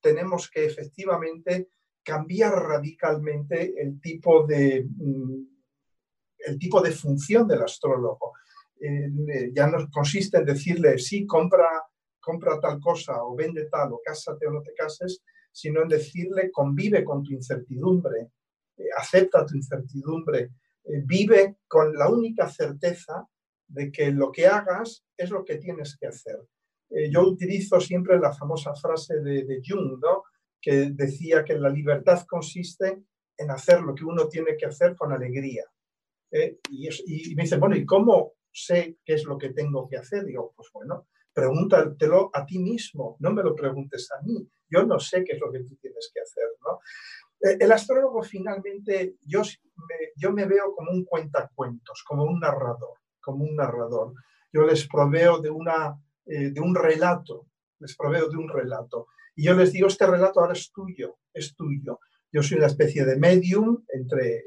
tenemos 0.00 0.50
que 0.50 0.64
efectivamente 0.64 1.70
cambiar 2.02 2.54
radicalmente 2.54 3.74
el 3.80 4.00
tipo 4.00 4.46
de, 4.46 4.88
mm, 4.88 5.46
el 6.38 6.58
tipo 6.58 6.80
de 6.80 6.92
función 6.92 7.46
del 7.46 7.62
astrólogo. 7.62 8.32
Eh, 8.80 9.52
ya 9.52 9.66
no 9.66 9.88
consiste 9.90 10.38
en 10.38 10.46
decirle, 10.46 10.98
sí, 10.98 11.26
compra, 11.26 11.68
compra 12.18 12.58
tal 12.58 12.80
cosa 12.80 13.22
o 13.24 13.34
vende 13.36 13.66
tal 13.66 13.92
o 13.92 14.00
cásate 14.02 14.46
o 14.46 14.52
no 14.52 14.62
te 14.62 14.72
cases, 14.72 15.22
sino 15.52 15.82
en 15.82 15.88
decirle, 15.88 16.50
convive 16.50 17.04
con 17.04 17.22
tu 17.22 17.32
incertidumbre, 17.32 18.30
eh, 18.76 18.84
acepta 18.96 19.44
tu 19.44 19.56
incertidumbre, 19.56 20.50
eh, 20.84 21.02
vive 21.04 21.56
con 21.66 21.94
la 21.94 22.08
única 22.08 22.48
certeza 22.48 23.28
de 23.66 23.92
que 23.92 24.10
lo 24.12 24.32
que 24.32 24.46
hagas 24.46 25.04
es 25.16 25.30
lo 25.30 25.44
que 25.44 25.56
tienes 25.56 25.96
que 25.98 26.06
hacer. 26.06 26.38
Yo 27.10 27.22
utilizo 27.22 27.80
siempre 27.80 28.18
la 28.18 28.32
famosa 28.32 28.74
frase 28.74 29.20
de, 29.20 29.44
de 29.44 29.60
Jung, 29.66 30.00
¿no? 30.00 30.24
que 30.60 30.90
decía 30.90 31.44
que 31.44 31.58
la 31.58 31.68
libertad 31.68 32.26
consiste 32.26 33.02
en 33.36 33.50
hacer 33.50 33.80
lo 33.80 33.94
que 33.94 34.04
uno 34.04 34.28
tiene 34.28 34.56
que 34.56 34.66
hacer 34.66 34.96
con 34.96 35.12
alegría. 35.12 35.64
¿eh? 36.32 36.58
Y, 36.70 37.34
me 37.34 37.44
dice, 37.44 37.56
bueno, 37.56 37.76
¿y 37.76 37.86
cómo 37.86 38.32
sé 38.52 38.98
qué 39.04 39.14
es 39.14 39.24
lo 39.24 39.38
que 39.38 39.50
tengo 39.50 39.88
que 39.88 39.96
hacer? 39.96 40.24
Digo, 40.24 40.52
pues 40.56 40.68
bueno, 40.72 41.06
pregúntatelo 41.32 42.30
a 42.32 42.44
ti 42.44 42.58
mismo, 42.58 43.16
no 43.20 43.32
me 43.32 43.42
lo 43.42 43.54
preguntes 43.54 44.08
a 44.10 44.22
mí. 44.22 44.48
Yo 44.68 44.84
no 44.84 44.98
sé 44.98 45.24
qué 45.24 45.32
es 45.32 45.40
lo 45.40 45.50
que 45.52 45.60
tú 45.60 45.76
tienes 45.76 46.10
que 46.12 46.20
hacer. 46.20 46.48
¿no? 46.66 46.80
Eh, 47.48 47.56
el 47.60 47.70
astrólogo 47.70 48.22
finalmente, 48.22 49.16
yo 49.22 49.42
me, 49.42 50.12
yo 50.16 50.32
me 50.32 50.46
veo 50.46 50.74
como 50.74 50.90
un 50.90 51.04
cuentacuentos, 51.04 52.02
como 52.06 52.24
un 52.24 52.40
narrador, 52.40 52.98
como 53.20 53.44
un 53.44 53.54
narrador. 53.54 54.14
Yo 54.52 54.62
les 54.62 54.88
proveo 54.88 55.38
de, 55.38 55.50
una, 55.50 55.96
eh, 56.28 56.50
de 56.50 56.60
un 56.60 56.74
relato, 56.74 57.46
les 57.78 57.96
proveo 57.96 58.28
de 58.28 58.36
un 58.36 58.48
relato. 58.48 59.06
Y 59.34 59.44
yo 59.44 59.54
les 59.54 59.72
digo, 59.72 59.88
este 59.88 60.06
relato 60.06 60.40
ahora 60.40 60.52
es 60.52 60.70
tuyo, 60.70 61.18
es 61.32 61.54
tuyo. 61.56 62.00
Yo 62.30 62.42
soy 62.42 62.58
una 62.58 62.66
especie 62.66 63.06
de 63.06 63.16
medium 63.16 63.82
entre 63.88 64.44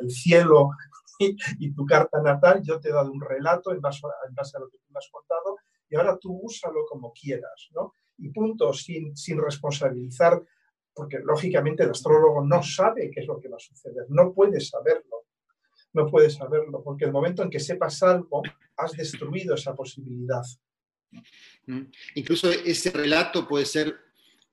el 0.00 0.10
cielo 0.10 0.70
y, 1.18 1.72
tu 1.72 1.86
carta 1.86 2.20
natal. 2.20 2.62
Yo 2.62 2.78
te 2.78 2.90
he 2.90 2.92
dado 2.92 3.10
un 3.10 3.22
relato 3.22 3.72
en 3.72 3.80
base, 3.80 4.06
a, 4.06 4.60
lo 4.60 4.68
que 4.68 4.78
tú 4.78 4.92
me 4.92 4.98
has 4.98 5.08
contado 5.10 5.56
y 5.88 5.96
ahora 5.96 6.18
tú 6.18 6.38
úsalo 6.42 6.84
como 6.86 7.12
quieras, 7.14 7.70
¿no? 7.74 7.94
Y 8.18 8.28
punto, 8.28 8.74
sin, 8.74 9.16
sin 9.16 9.40
responsabilizar, 9.40 10.42
porque 10.92 11.20
lógicamente 11.20 11.84
el 11.84 11.90
astrólogo 11.90 12.44
no 12.44 12.62
sabe 12.62 13.10
qué 13.10 13.20
es 13.20 13.26
lo 13.26 13.40
que 13.40 13.48
va 13.48 13.56
a 13.56 13.60
suceder, 13.60 14.04
no 14.10 14.34
puede 14.34 14.60
saberlo, 14.60 15.24
no 15.94 16.06
puede 16.06 16.28
saberlo, 16.28 16.82
porque 16.82 17.06
el 17.06 17.12
momento 17.12 17.42
en 17.42 17.48
que 17.48 17.60
sepas 17.60 18.02
algo, 18.02 18.42
has 18.76 18.92
destruido 18.92 19.54
esa 19.54 19.74
posibilidad. 19.74 20.42
Incluso 22.14 22.50
ese 22.50 22.90
relato 22.90 23.46
puede 23.46 23.66
ser 23.66 23.94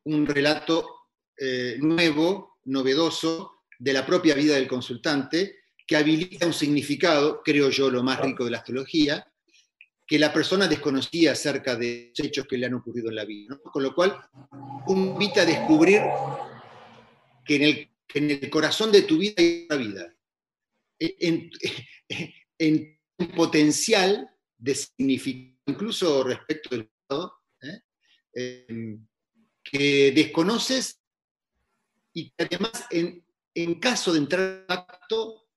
un 0.03 0.25
relato 0.25 1.07
eh, 1.37 1.77
nuevo, 1.79 2.59
novedoso, 2.65 3.63
de 3.77 3.93
la 3.93 4.05
propia 4.05 4.35
vida 4.35 4.55
del 4.55 4.67
consultante, 4.67 5.59
que 5.85 5.95
habilita 5.95 6.47
un 6.47 6.53
significado, 6.53 7.41
creo 7.43 7.69
yo, 7.69 7.89
lo 7.89 8.03
más 8.03 8.19
rico 8.19 8.45
de 8.45 8.51
la 8.51 8.57
astrología, 8.59 9.27
que 10.07 10.19
la 10.19 10.31
persona 10.31 10.67
desconocía 10.67 11.31
acerca 11.31 11.75
de 11.75 12.11
los 12.15 12.25
hechos 12.25 12.45
que 12.47 12.57
le 12.57 12.67
han 12.67 12.75
ocurrido 12.75 13.09
en 13.09 13.15
la 13.15 13.25
vida. 13.25 13.59
Con 13.63 13.83
lo 13.83 13.93
cual, 13.93 14.17
invita 14.87 15.41
a 15.41 15.45
descubrir 15.45 16.01
que 17.43 17.55
en, 17.55 17.63
el, 17.63 17.89
en 18.13 18.49
corazón 18.49 18.91
de 18.91 19.03
tu 19.03 19.17
vida 19.17 19.35
hay 19.37 19.67
una 19.69 19.77
vida, 19.77 20.15
en, 20.99 21.49
en, 22.59 22.95
un 23.17 23.27
potencial 23.29 24.29
de 24.57 24.75
significado, 24.75 25.54
incluso 25.65 26.23
respecto 26.23 26.69
del 26.75 26.89
pasado, 27.07 27.33
¿eh? 27.61 27.81
eh 28.33 28.97
que 29.65 30.11
desconoces 30.11 31.01
y 32.13 32.29
que 32.29 32.45
además 32.45 32.85
en, 32.91 33.79
caso 33.79 34.13
de 34.13 34.19
entrar 34.19 34.41
en 34.41 34.65
acto 34.67 35.47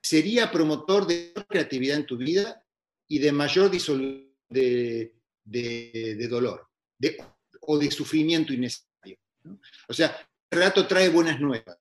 sería 0.00 0.50
promotor 0.50 1.06
de 1.06 1.32
creatividad 1.48 1.98
en 1.98 2.06
tu 2.06 2.16
vida 2.16 2.64
y 3.06 3.18
de 3.18 3.32
mayor 3.32 3.70
disolución 3.70 4.32
de, 4.48 5.12
dolor 6.28 6.68
o 7.60 7.78
de 7.78 7.90
sufrimiento 7.90 8.52
innecesario. 8.52 9.18
O 9.88 9.92
sea, 9.92 10.16
el 10.50 10.58
relato 10.58 10.86
trae 10.86 11.08
buenas 11.10 11.38
nuevas. 11.40 11.78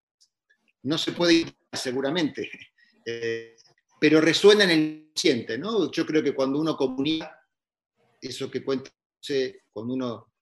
No 0.84 0.98
se 0.98 1.14
puede 1.14 1.34
ir 1.34 1.56
seguramente, 1.72 2.50
eh, 3.06 3.56
pero 4.00 4.20
resuena 4.20 4.66
en 4.66 4.70
el 4.70 5.04
consciente, 5.14 5.58
¿no? 5.58 5.92
Yo 5.92 6.06
creo 6.06 6.24
que 6.24 6.34
cuando 6.34 6.60
uno 6.60 6.76
comunica 6.76 7.43
eso 8.28 8.50
que 8.50 8.64
cuenta, 8.64 8.92
cuando 9.72 9.94
uno 9.94 10.34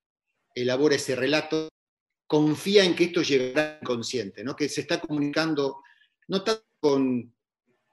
elabora 0.54 0.96
ese 0.96 1.16
relato, 1.16 1.70
confía 2.28 2.84
en 2.84 2.96
que 2.96 3.06
esto 3.06 3.22
llegará 3.22 3.80
al 3.80 3.86
consciente, 3.86 4.44
¿no? 4.44 4.56
que 4.56 4.70
se 4.70 4.82
está 4.82 5.02
comunicando, 5.02 5.82
no 6.28 6.44
tanto 6.44 6.66
con, 6.80 7.36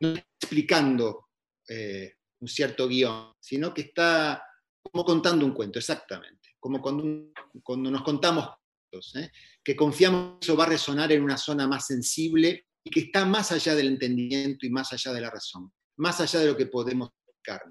no 0.00 0.14
explicando 0.40 1.30
eh, 1.68 2.14
un 2.40 2.48
cierto 2.48 2.86
guion, 2.86 3.32
sino 3.40 3.74
que 3.74 3.82
está 3.82 4.42
como 4.80 5.04
contando 5.04 5.44
un 5.44 5.52
cuento, 5.52 5.78
exactamente, 5.78 6.50
como 6.60 6.80
cuando, 6.80 7.32
cuando 7.62 7.90
nos 7.90 8.02
contamos 8.02 8.48
cuentos, 8.88 9.16
¿eh? 9.16 9.30
que 9.62 9.76
confiamos 9.76 10.38
que 10.38 10.46
eso 10.46 10.56
va 10.56 10.64
a 10.64 10.68
resonar 10.68 11.12
en 11.12 11.22
una 11.22 11.36
zona 11.36 11.66
más 11.66 11.86
sensible 11.86 12.66
y 12.84 12.90
que 12.90 13.00
está 13.00 13.24
más 13.24 13.52
allá 13.52 13.74
del 13.74 13.88
entendimiento 13.88 14.66
y 14.66 14.70
más 14.70 14.92
allá 14.92 15.12
de 15.12 15.20
la 15.20 15.30
razón, 15.30 15.72
más 15.96 16.20
allá 16.20 16.40
de 16.40 16.46
lo 16.46 16.56
que 16.56 16.66
podemos 16.66 17.10
explicar. 17.10 17.62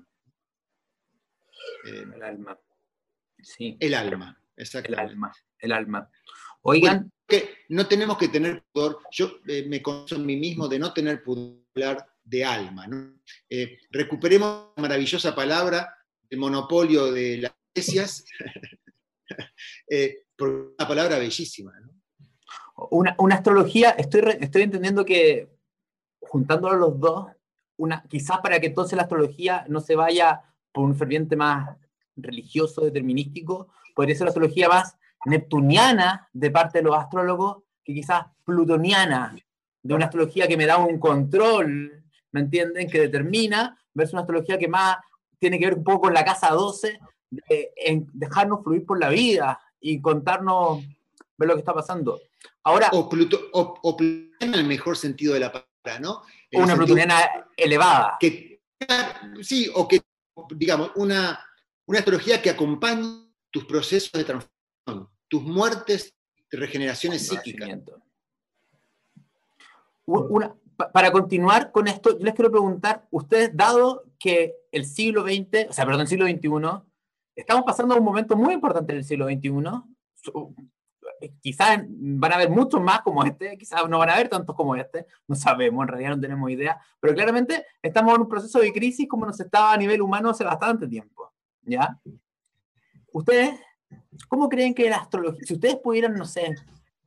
Eh, 1.86 2.06
el 2.16 2.24
alma. 2.24 2.60
Sí. 3.42 3.78
El 3.80 3.94
alma, 3.94 4.42
exactamente. 4.56 5.04
El 5.04 5.10
alma, 5.12 5.34
el 5.60 5.72
alma. 5.72 6.12
Oigan. 6.64 7.12
que 7.28 7.60
no 7.70 7.88
tenemos 7.88 8.18
que 8.18 8.30
tener 8.30 8.64
pudor, 8.72 9.00
yo 9.12 9.40
eh, 9.48 9.66
me 9.68 9.82
conozco 9.82 10.16
a 10.16 10.20
mí 10.20 10.38
mismo 10.38 10.68
de 10.68 10.80
no 10.80 10.94
tener 10.94 11.24
pudor 11.24 11.64
de 12.24 12.46
alma. 12.46 12.88
¿no? 12.88 13.20
Eh, 13.50 13.80
recuperemos 13.92 14.72
la 14.76 14.82
maravillosa 14.82 15.36
palabra, 15.36 15.96
el 16.30 16.40
monopolio 16.40 17.12
de 17.12 17.38
las 17.38 17.52
iglesias, 17.74 18.26
por 20.38 20.50
una 20.50 20.88
palabra 20.88 21.18
bellísima. 21.20 21.74
¿no? 21.80 21.94
Una, 22.92 23.16
astrología, 23.32 23.92
estoy, 23.92 24.22
estoy 24.40 24.64
entendiendo 24.64 25.06
que 25.06 25.50
juntándolo 26.20 26.76
los 26.76 27.00
dos, 27.00 27.28
una, 27.78 28.04
quizás 28.08 28.40
para 28.40 28.60
que 28.60 28.68
entonces 28.68 28.96
la 28.96 29.04
astrología 29.04 29.66
no 29.68 29.80
se 29.80 29.96
vaya 29.96 30.42
por 30.78 30.86
un 30.86 30.96
ferviente 30.96 31.36
más 31.36 31.76
religioso, 32.16 32.82
determinístico, 32.82 33.70
podría 33.96 34.16
ser 34.16 34.26
la 34.26 34.30
astrología 34.30 34.70
más 34.70 34.96
neptuniana 35.26 36.30
de 36.32 36.52
parte 36.52 36.78
de 36.78 36.84
los 36.84 36.96
astrólogos 36.96 37.64
que 37.84 37.96
quizás 37.96 38.28
plutoniana, 38.46 39.36
de 39.82 39.94
una 39.96 40.06
astrología 40.06 40.48
que 40.48 40.56
me 40.56 40.68
da 40.68 40.78
un 40.78 41.00
control, 41.00 42.04
¿me 42.32 42.42
entienden? 42.42 42.88
Que 42.92 43.00
determina, 43.02 43.76
versus 43.92 44.14
una 44.14 44.22
astrología 44.22 44.60
que 44.60 44.68
más 44.68 44.98
tiene 45.40 45.58
que 45.58 45.66
ver 45.66 45.78
un 45.80 45.84
poco 45.84 46.02
con 46.02 46.14
la 46.14 46.24
casa 46.24 46.52
12, 46.52 47.00
en 47.50 48.08
dejarnos 48.14 48.64
fluir 48.64 48.86
por 48.86 49.00
la 49.00 49.10
vida 49.10 49.60
y 49.82 50.00
contarnos, 50.00 50.86
ver 51.38 51.48
lo 51.48 51.56
que 51.56 51.62
está 51.62 51.74
pasando. 51.74 52.20
Ahora, 52.64 52.92
o, 52.94 53.10
plutoniana 53.10 54.38
en 54.42 54.54
el 54.54 54.68
mejor 54.68 54.96
sentido 54.96 55.34
de 55.34 55.40
la 55.40 55.52
palabra, 55.52 56.00
¿no? 56.00 56.22
una 56.52 56.76
plutoniana 56.76 57.48
elevada. 57.56 58.18
Que, 58.20 58.62
sí, 59.42 59.72
o 59.74 59.88
que, 59.88 60.02
digamos, 60.56 60.92
una, 60.96 61.40
una 61.86 62.00
astrología 62.00 62.42
que 62.42 62.50
acompañe 62.50 63.28
tus 63.52 63.66
procesos 63.66 64.12
de 64.12 64.24
transformación, 64.24 65.10
tus 65.28 65.44
muertes, 65.44 66.14
regeneraciones 66.52 67.28
psíquicas. 67.28 67.80
para 70.94 71.12
continuar 71.12 71.72
con 71.72 71.88
esto, 71.88 72.18
yo 72.18 72.26
les 72.26 72.34
quiero 72.34 72.52
preguntar, 72.52 73.08
ustedes, 73.12 73.56
dado 73.56 74.06
que 74.20 74.56
el 74.72 74.86
siglo 74.86 75.24
XX, 75.24 75.70
o 75.70 75.74
sea, 75.74 75.86
perdón, 75.86 76.02
el 76.02 76.08
siglo 76.08 76.26
XXI, 76.26 76.84
estamos 77.36 77.64
pasando 77.66 77.96
un 77.96 78.04
momento 78.04 78.36
muy 78.36 78.54
importante 78.54 78.94
en 78.94 79.00
el 79.00 79.04
siglo 79.04 79.28
XXI, 79.28 79.52
quizás 81.42 81.82
van 81.88 82.32
a 82.32 82.36
haber 82.36 82.50
muchos 82.50 82.82
más 82.82 83.02
como 83.02 83.24
este, 83.24 83.58
quizás 83.58 83.88
no 83.90 84.00
van 84.00 84.10
a 84.10 84.14
haber 84.14 84.30
tantos 84.30 84.56
como 84.56 84.76
este, 84.76 85.06
no 85.28 85.36
sabemos, 85.36 85.84
en 85.84 85.88
realidad 85.88 86.10
no 86.12 86.20
tenemos 86.20 86.50
idea, 86.50 86.80
pero 87.00 87.14
claramente 87.14 87.66
estamos 87.82 88.16
en 88.16 88.22
un 88.22 88.30
proceso 88.30 88.60
de 88.60 88.74
crisis 88.74 89.08
como 89.08 89.26
nos 89.26 89.40
estaba 89.40 89.74
a 89.74 89.78
nivel 89.78 90.02
humano 90.02 90.30
hace 90.30 90.44
bastante 90.44 90.88
tiempo, 90.88 91.32
¿ya? 91.64 92.00
Ustedes, 93.12 93.60
¿cómo 94.28 94.50
creen 94.50 94.74
que 94.74 94.90
la 94.90 94.98
astrología, 94.98 95.42
si 95.46 95.54
ustedes 95.54 95.78
pudieran, 95.78 96.14
no 96.14 96.26
sé, 96.26 96.56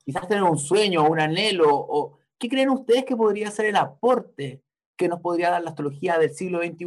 quizás 0.05 0.27
tener 0.27 0.43
un 0.43 0.59
sueño 0.59 1.03
o 1.03 1.11
un 1.11 1.21
anhelo, 1.21 1.69
o 1.71 2.19
qué 2.39 2.49
creen 2.49 2.71
ustedes 2.71 3.05
que 3.05 3.17
podría 3.17 3.51
ser 3.51 3.67
el 3.67 3.77
aporte 3.77 4.63
que 4.97 5.09
nos 5.09 5.21
podría 5.21 5.51
dar 5.51 5.63
la 5.63 5.71
astrología 5.71 6.19
del 6.19 6.35
siglo 6.35 6.59
XXI 6.59 6.87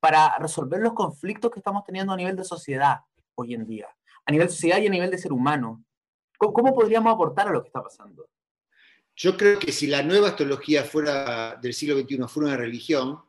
para 0.00 0.36
resolver 0.38 0.80
los 0.80 0.94
conflictos 0.94 1.50
que 1.50 1.60
estamos 1.60 1.84
teniendo 1.84 2.12
a 2.12 2.16
nivel 2.16 2.36
de 2.36 2.44
sociedad 2.44 3.00
hoy 3.34 3.54
en 3.54 3.66
día, 3.66 3.88
a 4.26 4.32
nivel 4.32 4.48
de 4.48 4.52
sociedad 4.52 4.78
y 4.78 4.86
a 4.86 4.90
nivel 4.90 5.10
de 5.10 5.18
ser 5.18 5.32
humano? 5.32 5.82
¿Cómo, 6.40 6.74
podríamos 6.74 7.12
aportar 7.12 7.48
a 7.48 7.52
lo 7.52 7.62
que 7.62 7.68
está 7.68 7.82
pasando? 7.82 8.28
Yo 9.14 9.36
creo 9.36 9.58
que 9.58 9.72
si 9.72 9.86
la 9.86 10.02
nueva 10.02 10.28
astrología 10.28 10.84
fuera 10.84 11.56
del 11.56 11.74
siglo 11.74 12.00
XXI 12.00 12.16
fuera 12.26 12.48
una 12.48 12.56
religión, 12.56 13.20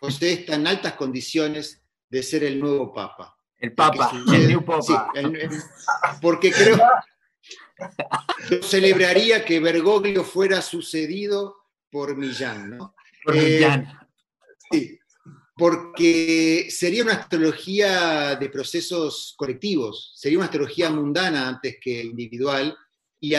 José 0.00 0.32
está 0.32 0.54
en 0.54 0.66
altas 0.66 0.94
condiciones 0.94 1.82
de 2.08 2.22
ser 2.22 2.44
el 2.44 2.58
nuevo 2.58 2.92
papa. 2.92 3.36
El 3.58 3.74
papa, 3.74 4.10
el 4.32 4.48
new 4.48 4.64
papa. 4.64 5.12
porque 6.22 6.50
creo, 6.50 6.78
yo 8.50 8.62
celebraría 8.62 9.44
que 9.44 9.60
Bergoglio 9.60 10.24
fuera 10.24 10.62
sucedido 10.62 11.56
por 11.90 12.16
Millán, 12.16 12.70
¿no? 12.70 12.94
Por 13.24 13.34
Millán. 13.34 13.82
Eh, 13.82 14.06
sí, 14.70 15.00
porque 15.62 16.66
sería 16.70 17.04
una 17.04 17.12
astrología 17.12 18.34
de 18.34 18.48
procesos 18.48 19.32
colectivos, 19.36 20.10
sería 20.16 20.38
una 20.38 20.46
astrología 20.46 20.90
mundana 20.90 21.46
antes 21.46 21.76
que 21.80 22.02
individual, 22.02 22.76
y 23.20 23.34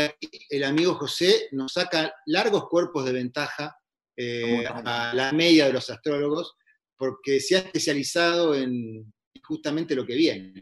el 0.49 0.63
amigo 0.63 0.93
José 0.93 1.49
nos 1.51 1.73
saca 1.73 2.15
largos 2.27 2.69
cuerpos 2.69 3.03
de 3.03 3.11
ventaja 3.11 3.77
eh, 4.15 4.65
a 4.65 5.11
la 5.13 5.33
media 5.33 5.65
de 5.65 5.73
los 5.73 5.89
astrólogos, 5.89 6.55
porque 6.95 7.41
se 7.41 7.57
ha 7.57 7.59
especializado 7.59 8.55
en 8.55 9.13
justamente 9.43 9.93
lo 9.93 10.05
que 10.05 10.15
viene. 10.15 10.53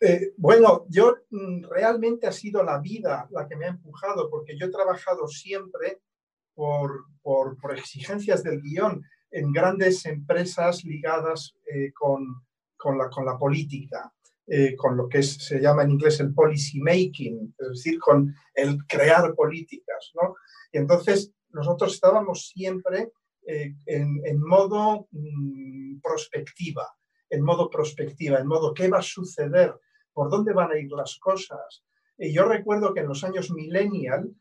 Eh, 0.00 0.32
bueno, 0.36 0.86
yo 0.88 1.12
mm, 1.30 1.64
realmente 1.64 2.28
ha 2.28 2.32
sido 2.32 2.62
la 2.62 2.78
vida 2.78 3.26
la 3.32 3.48
que 3.48 3.56
me 3.56 3.64
ha 3.64 3.70
empujado, 3.70 4.30
porque 4.30 4.56
yo 4.56 4.66
he 4.66 4.70
trabajado 4.70 5.26
siempre 5.26 6.02
por, 6.54 7.06
por, 7.20 7.58
por 7.58 7.76
exigencias 7.76 8.44
del 8.44 8.62
guion 8.62 9.02
en 9.30 9.52
grandes 9.52 10.06
empresas 10.06 10.84
ligadas 10.84 11.54
eh, 11.66 11.92
con, 11.92 12.42
con, 12.76 12.98
la, 12.98 13.08
con, 13.10 13.24
la, 13.24 13.36
política, 13.36 14.12
eh, 14.46 14.74
con 14.76 14.96
lo 14.96 15.08
que 15.08 15.22
se 15.22 15.60
llama 15.60 15.82
en 15.82 15.92
inglés 15.92 16.20
el 16.20 16.32
policy 16.32 16.80
making, 16.80 17.54
es 17.58 17.68
decir, 17.68 17.98
con 17.98 18.34
el 18.54 18.84
crear 18.86 19.34
políticas. 19.34 20.12
¿no? 20.14 20.36
Y 20.72 20.78
entonces 20.78 21.32
nosotros 21.50 21.94
estábamos 21.94 22.48
siempre 22.48 23.12
eh, 23.46 23.74
en, 23.86 24.20
en, 24.24 24.40
modo 24.40 25.08
mm, 25.10 26.00
prospectiva, 26.00 26.88
en 27.28 27.42
modo 27.42 27.68
prospectiva, 27.68 28.38
en 28.38 28.46
modo 28.46 28.72
qué 28.72 28.88
va 28.88 28.98
a 28.98 29.02
suceder, 29.02 29.74
por 30.12 30.30
dónde 30.30 30.52
van 30.52 30.72
a 30.72 30.78
ir 30.78 30.90
las 30.92 31.18
cosas. 31.18 31.84
Y 32.16 32.32
yo 32.32 32.46
recuerdo 32.46 32.94
que 32.94 33.00
en 33.00 33.08
los 33.08 33.22
años 33.24 33.50
millennial, 33.50 34.34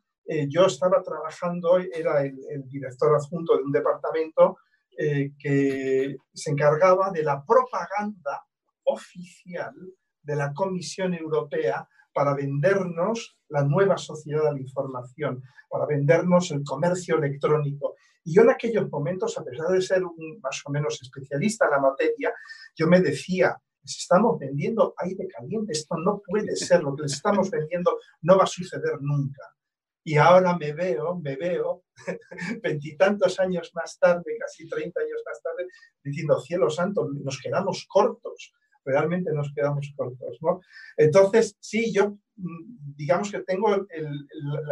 yo 0.48 0.66
estaba 0.66 1.04
trabajando, 1.04 1.78
era 1.78 2.26
el, 2.26 2.40
el, 2.50 2.68
director 2.68 3.14
adjunto 3.14 3.58
de 3.58 3.64
un 3.64 3.72
departamento 3.72 4.58
eh, 4.98 5.32
que 5.38 6.18
se 6.34 6.52
encargaba 6.52 7.12
de 7.12 7.24
la 7.24 7.44
propaganda 7.46 8.46
oficial 8.86 9.74
de 10.22 10.36
la 10.36 10.54
Comisión 10.54 11.14
Europea 11.14 11.88
para 12.14 12.34
vendernos 12.34 13.38
la 13.50 13.64
nueva 13.64 13.98
sociedad 13.98 14.46
de 14.46 14.54
la 14.54 14.62
información, 14.62 15.44
para 15.70 15.86
vendernos 15.86 16.52
el 16.52 16.64
comercio 16.64 17.18
electrónico. 17.18 17.96
Y 18.24 18.34
yo 18.34 18.44
en 18.44 18.52
aquellos 18.52 18.90
momentos, 18.90 19.38
a 19.38 19.44
pesar 19.44 19.68
de 19.68 19.82
ser 19.82 20.04
un 20.04 20.40
más 20.42 20.62
o 20.66 20.72
menos 20.72 21.00
especialista 21.02 21.66
en 21.66 21.72
la 21.72 21.80
materia, 21.80 22.34
yo 22.76 22.88
me 22.88 23.02
decía, 23.02 23.62
les 23.84 23.98
estamos 23.98 24.40
vendiendo 24.40 24.96
aire 24.98 25.28
caliente, 25.28 25.74
esto 25.74 25.96
no 25.98 26.22
puede 26.26 26.56
ser, 26.56 26.82
lo 26.82 26.96
que 26.96 27.04
les 27.04 27.14
estamos 27.14 27.52
vendiendo 27.52 28.00
no 28.22 28.38
va 28.38 28.46
a 28.46 28.48
suceder 28.48 29.00
nunca. 29.02 29.44
Y 30.08 30.18
ahora 30.18 30.56
me 30.56 30.72
veo, 30.72 31.16
me 31.16 31.36
veo, 31.36 31.84
veintitantos 32.62 33.40
años 33.40 33.72
más 33.74 33.98
tarde, 33.98 34.38
casi 34.40 34.70
30 34.70 35.00
años 35.00 35.22
más 35.26 35.42
tarde, 35.42 35.68
diciendo, 36.04 36.40
cielo 36.40 36.70
santo, 36.70 37.10
nos 37.12 37.42
quedamos 37.42 37.88
cortos, 37.88 38.54
realmente 38.86 39.34
nos 39.34 39.52
quedamos 39.52 39.92
cortos. 39.98 40.38
¿no? 40.42 40.62
Entonces, 40.96 41.58
sí, 41.60 41.92
yo 41.92 42.20
mm, 42.36 42.96
digamos 42.96 43.32
que 43.32 43.40
tengo 43.40 43.74
el, 43.74 44.28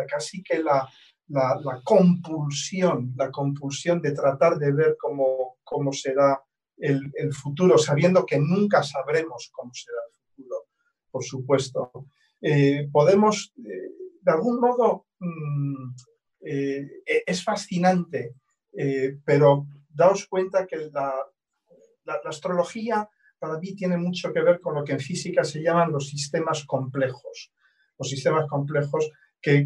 casi 0.07 0.43
que 0.43 0.61
la, 0.61 0.87
la, 1.29 1.81
compulsión, 1.83 3.13
la 3.17 3.31
compulsión 3.31 4.03
de 4.03 4.11
tratar 4.11 4.59
de 4.59 4.71
ver 4.71 4.97
cómo, 4.99 5.57
cómo 5.63 5.91
será 5.91 6.43
el, 6.77 7.11
el, 7.15 7.33
futuro, 7.33 7.79
sabiendo 7.79 8.23
que 8.23 8.37
nunca 8.37 8.83
sabremos 8.83 9.49
cómo 9.51 9.71
será 9.73 9.97
el 10.07 10.35
futuro, 10.35 10.65
por 11.09 11.23
supuesto. 11.23 11.91
Eh, 12.39 12.87
podemos, 12.91 13.51
eh, 13.57 13.89
de 14.21 14.31
algún 14.31 14.59
modo, 14.59 15.07
Mm, 15.23 15.95
eh, 16.41 16.85
es 17.25 17.43
fascinante, 17.43 18.35
eh, 18.73 19.17
pero 19.23 19.65
daos 19.89 20.27
cuenta 20.27 20.67
que 20.67 20.89
la, 20.91 21.13
astrología 22.25 23.09
para 23.39 23.57
mí 23.59 23.75
tiene 23.75 23.97
mucho 23.97 24.33
que 24.33 24.41
ver 24.41 24.59
con 24.59 24.75
lo 24.75 24.83
que 24.83 24.93
en 24.93 24.99
física 24.99 25.43
se 25.45 25.61
llaman 25.61 25.91
los 25.91 26.09
sistemas 26.09 26.65
complejos. 26.65 27.53
Los 27.97 28.09
sistemas 28.09 28.45
complejos 28.49 29.09
que, 29.41 29.65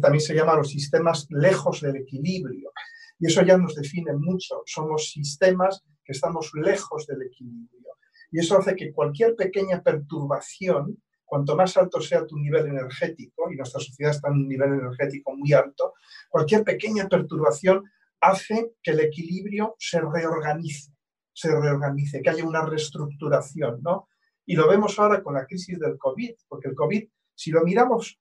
también 0.00 0.20
se 0.20 0.34
llaman 0.34 0.58
los 0.58 0.70
sistemas 0.70 1.26
lejos 1.30 1.80
del 1.80 1.96
equilibrio. 1.96 2.72
Y 3.18 3.26
eso 3.26 3.42
ya 3.42 3.56
nos 3.56 3.74
define 3.74 4.12
mucho. 4.14 4.62
Somos 4.66 5.10
sistemas 5.10 5.82
que 6.04 6.12
estamos 6.12 6.50
lejos 6.54 7.06
del 7.06 7.22
equilibrio. 7.22 7.92
Y 8.32 8.40
eso 8.40 8.58
hace 8.58 8.74
que 8.74 8.92
cualquier 8.92 9.36
pequeña 9.36 9.82
perturbación, 9.82 11.00
cuanto 11.26 11.56
más 11.56 11.76
alto 11.76 12.00
sea 12.00 12.24
tu 12.24 12.38
nivel 12.38 12.66
energético, 12.68 13.50
y 13.50 13.56
nuestra 13.56 13.80
sociedad 13.80 14.12
está 14.12 14.28
en 14.28 14.34
un 14.34 14.48
nivel 14.48 14.72
energético 14.72 15.36
muy 15.36 15.52
alto, 15.52 15.94
cualquier 16.30 16.64
pequeña 16.64 17.08
perturbación 17.08 17.84
hace 18.20 18.72
que 18.82 18.92
el 18.92 19.00
equilibrio 19.00 19.74
se 19.78 20.00
reorganice, 20.00 20.92
se 21.32 21.50
reorganice, 21.50 22.22
que 22.22 22.30
haya 22.30 22.44
una 22.44 22.64
reestructuración, 22.64 23.82
¿no? 23.82 24.08
Y 24.46 24.54
lo 24.54 24.68
vemos 24.68 24.98
ahora 24.98 25.22
con 25.22 25.34
la 25.34 25.44
crisis 25.44 25.78
del 25.78 25.98
COVID, 25.98 26.34
porque 26.48 26.68
el 26.68 26.74
COVID, 26.74 27.08
si 27.34 27.50
lo 27.50 27.62
miramos 27.62 28.18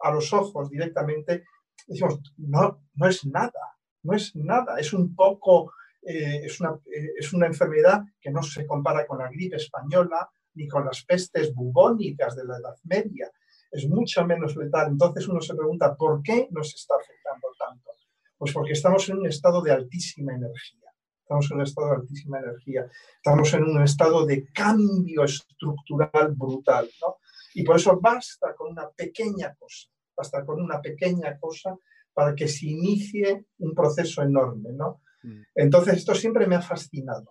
a 0.00 0.10
los 0.12 0.32
ojos 0.32 0.68
directamente, 0.68 1.44
decimos, 1.86 2.20
no, 2.36 2.84
no 2.94 3.08
es 3.08 3.24
nada, 3.24 3.78
no 4.02 4.14
es 4.14 4.36
nada, 4.36 4.78
es 4.78 4.92
un 4.92 5.14
poco, 5.14 5.72
eh, 6.02 6.42
es, 6.44 6.60
una, 6.60 6.78
eh, 6.86 7.12
es 7.18 7.32
una 7.32 7.46
enfermedad 7.46 8.02
que 8.20 8.30
no 8.30 8.42
se 8.42 8.66
compara 8.66 9.06
con 9.06 9.18
la 9.18 9.28
gripe 9.28 9.56
española 9.56 10.30
ni 10.54 10.68
con 10.68 10.84
las 10.84 11.04
pestes 11.04 11.54
bubónicas 11.54 12.36
de 12.36 12.44
la 12.44 12.58
Edad 12.58 12.76
Media, 12.84 13.30
es 13.70 13.88
mucho 13.88 14.24
menos 14.26 14.54
letal. 14.56 14.88
Entonces 14.90 15.26
uno 15.28 15.40
se 15.40 15.54
pregunta, 15.54 15.96
¿por 15.96 16.22
qué 16.22 16.48
nos 16.50 16.74
está 16.74 16.94
afectando 16.94 17.48
tanto? 17.58 17.90
Pues 18.36 18.52
porque 18.52 18.72
estamos 18.72 19.08
en 19.08 19.18
un 19.18 19.26
estado 19.26 19.62
de 19.62 19.72
altísima 19.72 20.34
energía. 20.34 20.90
Estamos 21.22 21.50
en 21.50 21.56
un 21.56 21.62
estado 21.62 21.88
de 21.88 21.96
altísima 21.96 22.38
energía. 22.40 22.90
Estamos 23.16 23.54
en 23.54 23.64
un 23.64 23.82
estado 23.82 24.26
de 24.26 24.46
cambio 24.52 25.24
estructural 25.24 26.34
brutal. 26.36 26.90
¿no? 27.00 27.16
Y 27.54 27.62
por 27.62 27.76
eso 27.76 27.98
basta 27.98 28.54
con 28.54 28.72
una 28.72 28.90
pequeña 28.90 29.54
cosa, 29.54 29.88
basta 30.14 30.44
con 30.44 30.60
una 30.60 30.80
pequeña 30.82 31.38
cosa 31.38 31.76
para 32.12 32.34
que 32.34 32.48
se 32.48 32.66
inicie 32.66 33.46
un 33.58 33.74
proceso 33.74 34.22
enorme. 34.22 34.70
¿no? 34.72 35.00
Mm. 35.22 35.42
Entonces 35.54 35.98
esto 35.98 36.14
siempre 36.14 36.46
me 36.46 36.56
ha 36.56 36.62
fascinado. 36.62 37.30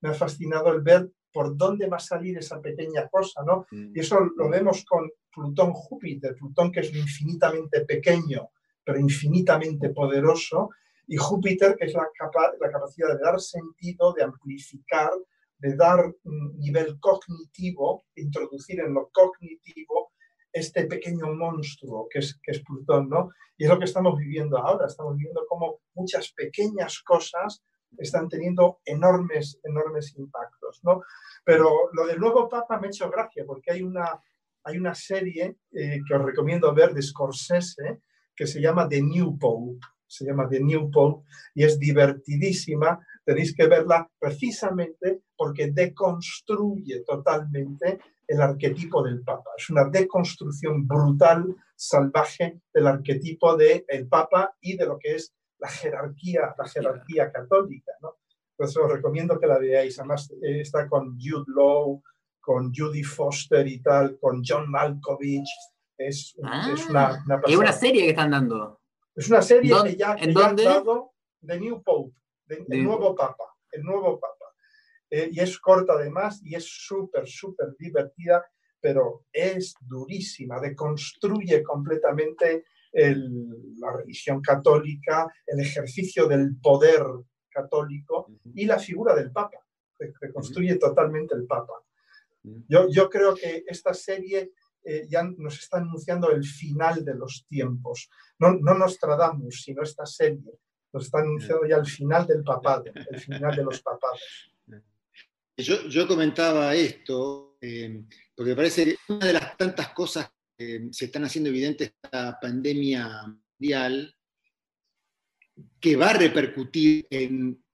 Me 0.00 0.10
ha 0.10 0.14
fascinado 0.14 0.72
el 0.72 0.82
ver 0.82 1.10
por 1.32 1.56
dónde 1.56 1.88
va 1.88 1.96
a 1.98 2.00
salir 2.00 2.38
esa 2.38 2.60
pequeña 2.60 3.08
cosa. 3.08 3.42
¿no? 3.44 3.66
Mm. 3.70 3.92
Y 3.94 4.00
eso 4.00 4.18
lo 4.36 4.48
vemos 4.48 4.84
con 4.84 5.10
Plutón-Júpiter. 5.32 6.34
Plutón 6.34 6.72
que 6.72 6.80
es 6.80 6.94
infinitamente 6.94 7.84
pequeño 7.84 8.50
pero 8.84 8.98
infinitamente 8.98 9.90
poderoso, 9.90 10.70
y 11.06 11.16
Júpiter, 11.16 11.76
que 11.76 11.86
es 11.86 11.94
la, 11.94 12.08
la 12.60 12.70
capacidad 12.70 13.08
de 13.08 13.22
dar 13.22 13.40
sentido, 13.40 14.12
de 14.12 14.24
amplificar, 14.24 15.10
de 15.58 15.76
dar 15.76 16.12
un 16.24 16.58
nivel 16.58 16.98
cognitivo, 17.00 18.04
introducir 18.16 18.80
en 18.80 18.94
lo 18.94 19.10
cognitivo 19.12 20.12
este 20.52 20.86
pequeño 20.86 21.32
monstruo 21.34 22.08
que 22.10 22.20
es, 22.20 22.38
que 22.42 22.52
es 22.52 22.64
Plutón, 22.64 23.08
¿no? 23.08 23.30
Y 23.56 23.64
es 23.64 23.70
lo 23.70 23.78
que 23.78 23.84
estamos 23.84 24.18
viviendo 24.18 24.58
ahora, 24.58 24.86
estamos 24.86 25.16
viviendo 25.16 25.44
como 25.48 25.80
muchas 25.94 26.32
pequeñas 26.32 27.00
cosas 27.02 27.62
están 27.98 28.28
teniendo 28.28 28.80
enormes, 28.84 29.58
enormes 29.62 30.16
impactos, 30.16 30.80
¿no? 30.82 31.02
Pero 31.44 31.90
lo 31.92 32.06
del 32.06 32.18
nuevo 32.18 32.48
Papa 32.48 32.78
me 32.78 32.86
ha 32.86 32.90
hecho 32.90 33.10
gracia, 33.10 33.44
porque 33.46 33.72
hay 33.72 33.82
una, 33.82 34.20
hay 34.64 34.78
una 34.78 34.94
serie 34.94 35.56
eh, 35.72 36.00
que 36.06 36.14
os 36.14 36.24
recomiendo 36.24 36.74
ver 36.74 36.92
de 36.92 37.02
Scorsese, 37.02 38.02
que 38.34 38.46
se 38.46 38.60
llama 38.60 38.88
The 38.88 39.02
New 39.02 39.38
Pope, 39.38 39.78
se 40.06 40.24
llama 40.24 40.48
The 40.48 40.60
New 40.60 40.90
Pope 40.90 41.26
y 41.54 41.64
es 41.64 41.78
divertidísima. 41.78 42.98
Tenéis 43.24 43.54
que 43.54 43.68
verla 43.68 44.10
precisamente 44.18 45.22
porque 45.36 45.70
deconstruye 45.70 47.04
totalmente 47.06 48.00
el 48.26 48.40
arquetipo 48.40 49.02
del 49.02 49.22
Papa. 49.22 49.50
Es 49.56 49.70
una 49.70 49.88
deconstrucción 49.88 50.86
brutal, 50.86 51.54
salvaje 51.76 52.60
del 52.72 52.86
arquetipo 52.86 53.56
del 53.56 54.08
Papa 54.08 54.56
y 54.60 54.76
de 54.76 54.86
lo 54.86 54.98
que 54.98 55.16
es 55.16 55.34
la 55.60 55.68
jerarquía, 55.68 56.54
la 56.56 56.68
jerarquía 56.68 57.30
católica. 57.30 57.92
¿no? 58.00 58.16
Entonces 58.52 58.76
os 58.76 58.90
recomiendo 58.90 59.38
que 59.38 59.46
la 59.46 59.58
veáis. 59.58 59.98
Además 59.98 60.30
eh, 60.42 60.60
está 60.60 60.88
con 60.88 61.18
Jude 61.18 61.52
Law, 61.54 62.02
con 62.40 62.72
Judy 62.74 63.02
Foster 63.02 63.66
y 63.66 63.80
tal, 63.80 64.18
con 64.18 64.42
John 64.44 64.70
Malkovich, 64.70 65.48
es, 65.98 66.34
ah, 66.42 66.74
una, 66.88 67.24
una 67.58 67.72
serie 67.72 68.04
que 68.04 68.10
están 68.10 68.30
dando. 68.30 68.80
Es 69.14 69.28
una 69.28 69.42
serie 69.42 69.74
que 69.84 69.96
ya, 69.96 70.16
¿en 70.18 70.32
dónde? 70.32 70.64
dado 70.64 71.12
The 71.46 71.60
New 71.60 71.82
Pope, 71.82 72.16
el 72.48 72.84
nuevo 72.84 73.14
Papa, 73.14 73.54
el 73.70 73.82
nuevo 73.82 74.18
Papa. 74.18 74.46
Eh, 75.10 75.28
y 75.32 75.40
es 75.40 75.58
corta 75.58 75.94
además 75.94 76.40
y 76.42 76.54
es 76.54 76.64
súper, 76.64 77.26
súper 77.28 77.76
divertida, 77.78 78.44
pero 78.80 79.26
es 79.32 79.74
durísima, 79.80 80.60
deconstruye 80.60 81.62
completamente 81.62 82.64
la 82.92 83.92
religión 83.96 84.40
católica, 84.40 85.32
el 85.46 85.60
ejercicio 85.60 86.26
del 86.26 86.56
poder 86.56 87.02
católico 87.48 88.26
y 88.54 88.66
la 88.66 88.78
figura 88.78 89.14
del 89.14 89.30
Papa, 89.30 89.58
reconstruye 90.20 90.76
totalmente 90.76 91.34
el 91.34 91.46
Papa. 91.46 91.74
Yo, 92.68 92.88
yo 92.88 93.08
creo 93.10 93.34
que 93.34 93.64
esta 93.66 93.92
serie 93.92 94.52
eh, 94.82 95.06
ya 95.08 95.22
nos 95.22 95.58
está 95.58 95.78
anunciando 95.78 96.30
el 96.30 96.44
final 96.44 97.04
de 97.04 97.14
los 97.14 97.44
tiempos. 97.46 98.08
No, 98.38 98.52
no 98.52 98.74
Nostradamus, 98.74 99.62
sino 99.62 99.82
esta 99.82 100.06
serie. 100.06 100.58
Nos 100.92 101.04
está 101.04 101.20
anunciando 101.20 101.66
ya 101.66 101.76
el 101.76 101.86
final 101.86 102.26
del 102.26 102.42
papado, 102.42 102.84
el 102.86 103.20
final 103.20 103.54
de 103.54 103.62
los 103.62 103.80
papados. 103.82 104.50
Yo, 105.56 105.86
yo 105.88 106.08
comentaba 106.08 106.74
esto, 106.74 107.58
eh, 107.60 108.02
porque 108.34 108.56
parece 108.56 108.84
que 108.86 108.96
una 109.12 109.26
de 109.26 109.32
las 109.34 109.56
tantas 109.58 109.90
cosas 109.90 110.30
que 110.60 110.88
se 110.92 111.06
están 111.06 111.24
haciendo 111.24 111.48
evidentes 111.48 111.94
esta 112.02 112.38
pandemia 112.38 113.22
mundial, 113.58 114.14
que 115.80 115.96
va 115.96 116.10
a 116.10 116.18
repercutir 116.18 117.06
en 117.08 117.64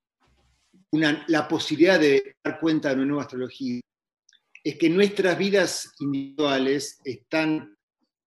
la 0.92 1.48
posibilidad 1.48 1.98
de 1.98 2.36
dar 2.44 2.60
cuenta 2.60 2.90
de 2.90 2.94
una 2.94 3.04
nueva 3.06 3.22
astrología, 3.24 3.80
es 4.62 4.76
que 4.76 4.88
nuestras 4.88 5.36
vidas 5.36 5.94
individuales 5.98 7.00
están 7.04 7.76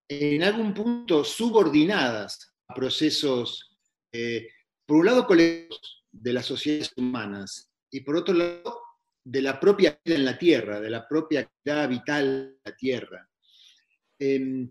en 0.10 0.44
algún 0.44 0.74
punto 0.74 1.24
subordinadas 1.24 2.54
a 2.68 2.74
procesos, 2.74 3.78
eh, 4.12 4.50
por 4.86 4.98
un 4.98 5.06
lado, 5.06 5.26
colectivos 5.26 6.04
de 6.12 6.34
las 6.34 6.46
sociedades 6.46 6.92
humanas 6.98 7.70
y 7.90 8.02
por 8.02 8.18
otro 8.18 8.34
lado, 8.34 8.82
de 9.24 9.42
la 9.42 9.58
propia 9.58 9.98
vida 10.04 10.18
en 10.18 10.26
la 10.26 10.38
Tierra, 10.38 10.82
de 10.82 10.90
la 10.90 11.08
propia 11.08 11.42
actividad 11.42 11.88
vital 11.88 12.58
de 12.62 12.72
la 12.72 12.76
Tierra. 12.76 13.29
Em, 14.20 14.70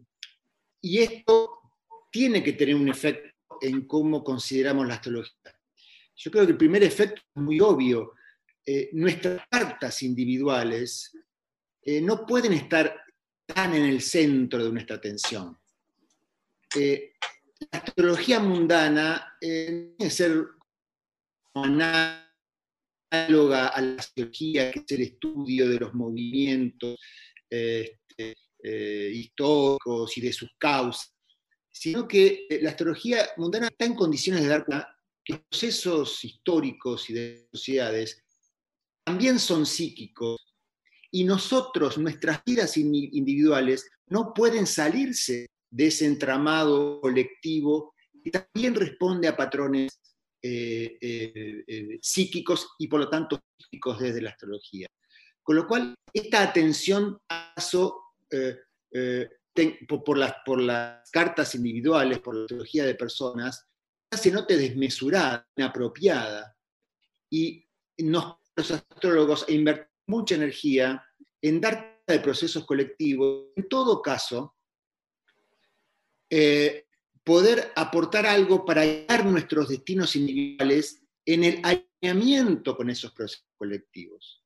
y 0.83 0.99
esto 0.99 1.59
tiene 2.13 2.43
que 2.43 2.53
tener 2.53 2.75
un 2.75 2.89
efecto 2.89 3.59
en 3.61 3.87
cómo 3.87 4.23
consideramos 4.23 4.87
la 4.87 4.95
astrología. 4.95 5.59
Yo 6.17 6.31
creo 6.31 6.45
que 6.45 6.53
el 6.53 6.59
primer 6.59 6.83
efecto 6.83 7.23
es 7.35 7.43
muy 7.43 7.61
obvio. 7.61 8.15
Eh, 8.65 8.91
nuestras 8.93 9.41
cartas 9.51 10.03
individuales 10.03 11.17
eh, 11.83 12.01
no 12.03 12.27
pueden 12.27 12.53
estar 12.53 13.01
tan 13.47 13.75
en 13.75 13.85
el 13.85 14.03
centro 14.03 14.63
de 14.63 14.73
nuestra 14.73 14.97
atención. 14.97 15.57
Eh, 16.77 17.15
la 17.73 17.79
astrología 17.79 18.41
mundana 18.41 19.37
tiene 19.41 19.95
que 19.99 20.11
ser 20.11 20.45
análoga 21.55 22.29
a 23.69 23.81
la 23.81 23.97
astrología, 23.99 24.71
que 24.71 24.81
es 24.81 24.93
el 24.93 25.03
estudio 25.03 25.69
de 25.69 25.79
los 25.79 25.95
movimientos 25.95 27.01
este, 27.49 28.37
históricos 28.63 30.17
y 30.19 30.21
de 30.21 30.33
sus 30.33 30.51
causas, 30.59 31.15
sino 31.71 32.09
que 32.09 32.47
la 32.63 32.71
astrología 32.71 33.29
mundana 33.37 33.69
está 33.69 33.85
en 33.85 33.95
condiciones 33.95 34.43
de 34.43 34.49
dar 34.49 34.65
cuenta 34.65 34.97
que 35.25 35.39
procesos 35.39 36.25
históricos 36.25 37.09
y 37.11 37.13
de 37.13 37.49
sociedades 37.53 38.25
también 39.05 39.39
son 39.39 39.65
psíquicos 39.67 40.39
y 41.11 41.25
nosotros, 41.25 41.99
nuestras 41.99 42.43
vidas 42.45 42.77
individuales, 42.77 43.91
no 44.09 44.33
pueden 44.35 44.67
salirse 44.67 45.47
de 45.71 45.87
ese 45.87 46.07
entramado 46.07 47.01
colectivo 47.01 47.95
que 48.23 48.31
también 48.31 48.75
responde 48.75 49.29
a 49.29 49.37
patrones 49.37 49.99
eh, 50.43 50.99
eh, 51.01 51.65
eh, 51.67 51.99
psíquicos 52.01 52.75
y 52.79 52.87
por 52.89 53.01
lo 53.01 53.09
tanto 53.09 53.41
psíquicos 53.59 53.99
desde 53.99 54.21
la 54.21 54.31
astrología. 54.31 54.89
Con 55.43 55.57
lo 55.57 55.67
cual, 55.67 55.95
esta 56.13 56.43
atención 56.43 57.19
por, 60.05 60.19
las, 60.19 60.35
por 60.45 60.61
las 60.61 61.11
cartas 61.11 61.55
individuales, 61.55 62.19
por 62.19 62.35
la 62.35 62.43
astrología 62.43 62.85
de 62.85 62.95
personas, 62.95 63.67
se 64.11 64.31
note 64.31 64.57
desmesurada, 64.57 65.49
inapropiada. 65.57 66.57
Y 67.31 67.67
los 67.99 68.37
astrólogos 68.57 69.45
invertimos 69.49 69.89
mucha 70.09 70.35
energía 70.35 71.05
en 71.41 71.61
dar 71.61 72.03
de 72.07 72.19
procesos 72.19 72.65
colectivos, 72.65 73.49
en 73.55 73.69
todo 73.69 74.03
caso, 74.03 74.57
eh, 76.31 76.87
poder 77.23 77.73
aportar 77.77 78.27
algo 78.27 78.65
para 78.65 78.85
guiar 78.85 79.27
nuestros 79.27 79.69
destinos 79.69 80.17
individuales 80.17 81.03
en 81.27 81.45
el 81.45 81.61
alineamiento 81.63 82.75
con 82.75 82.89
esos 82.89 83.13
procesos 83.13 83.47
colectivos. 83.57 84.43